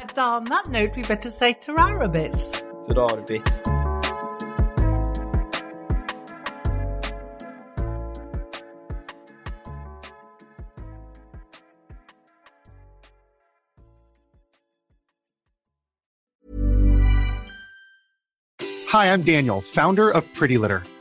And 0.00 0.18
on 0.18 0.44
that 0.44 0.68
note, 0.68 0.94
we 0.94 1.02
better 1.02 1.30
say 1.30 1.52
ta 1.54 1.72
a 2.00 2.08
bit. 2.08 2.62
ta 2.88 3.06
a 3.06 3.22
bit. 3.22 3.60
Hi, 18.90 19.12
I'm 19.12 19.22
Daniel, 19.22 19.60
founder 19.60 20.08
of 20.08 20.32
Pretty 20.34 20.56
Litter. 20.56 20.84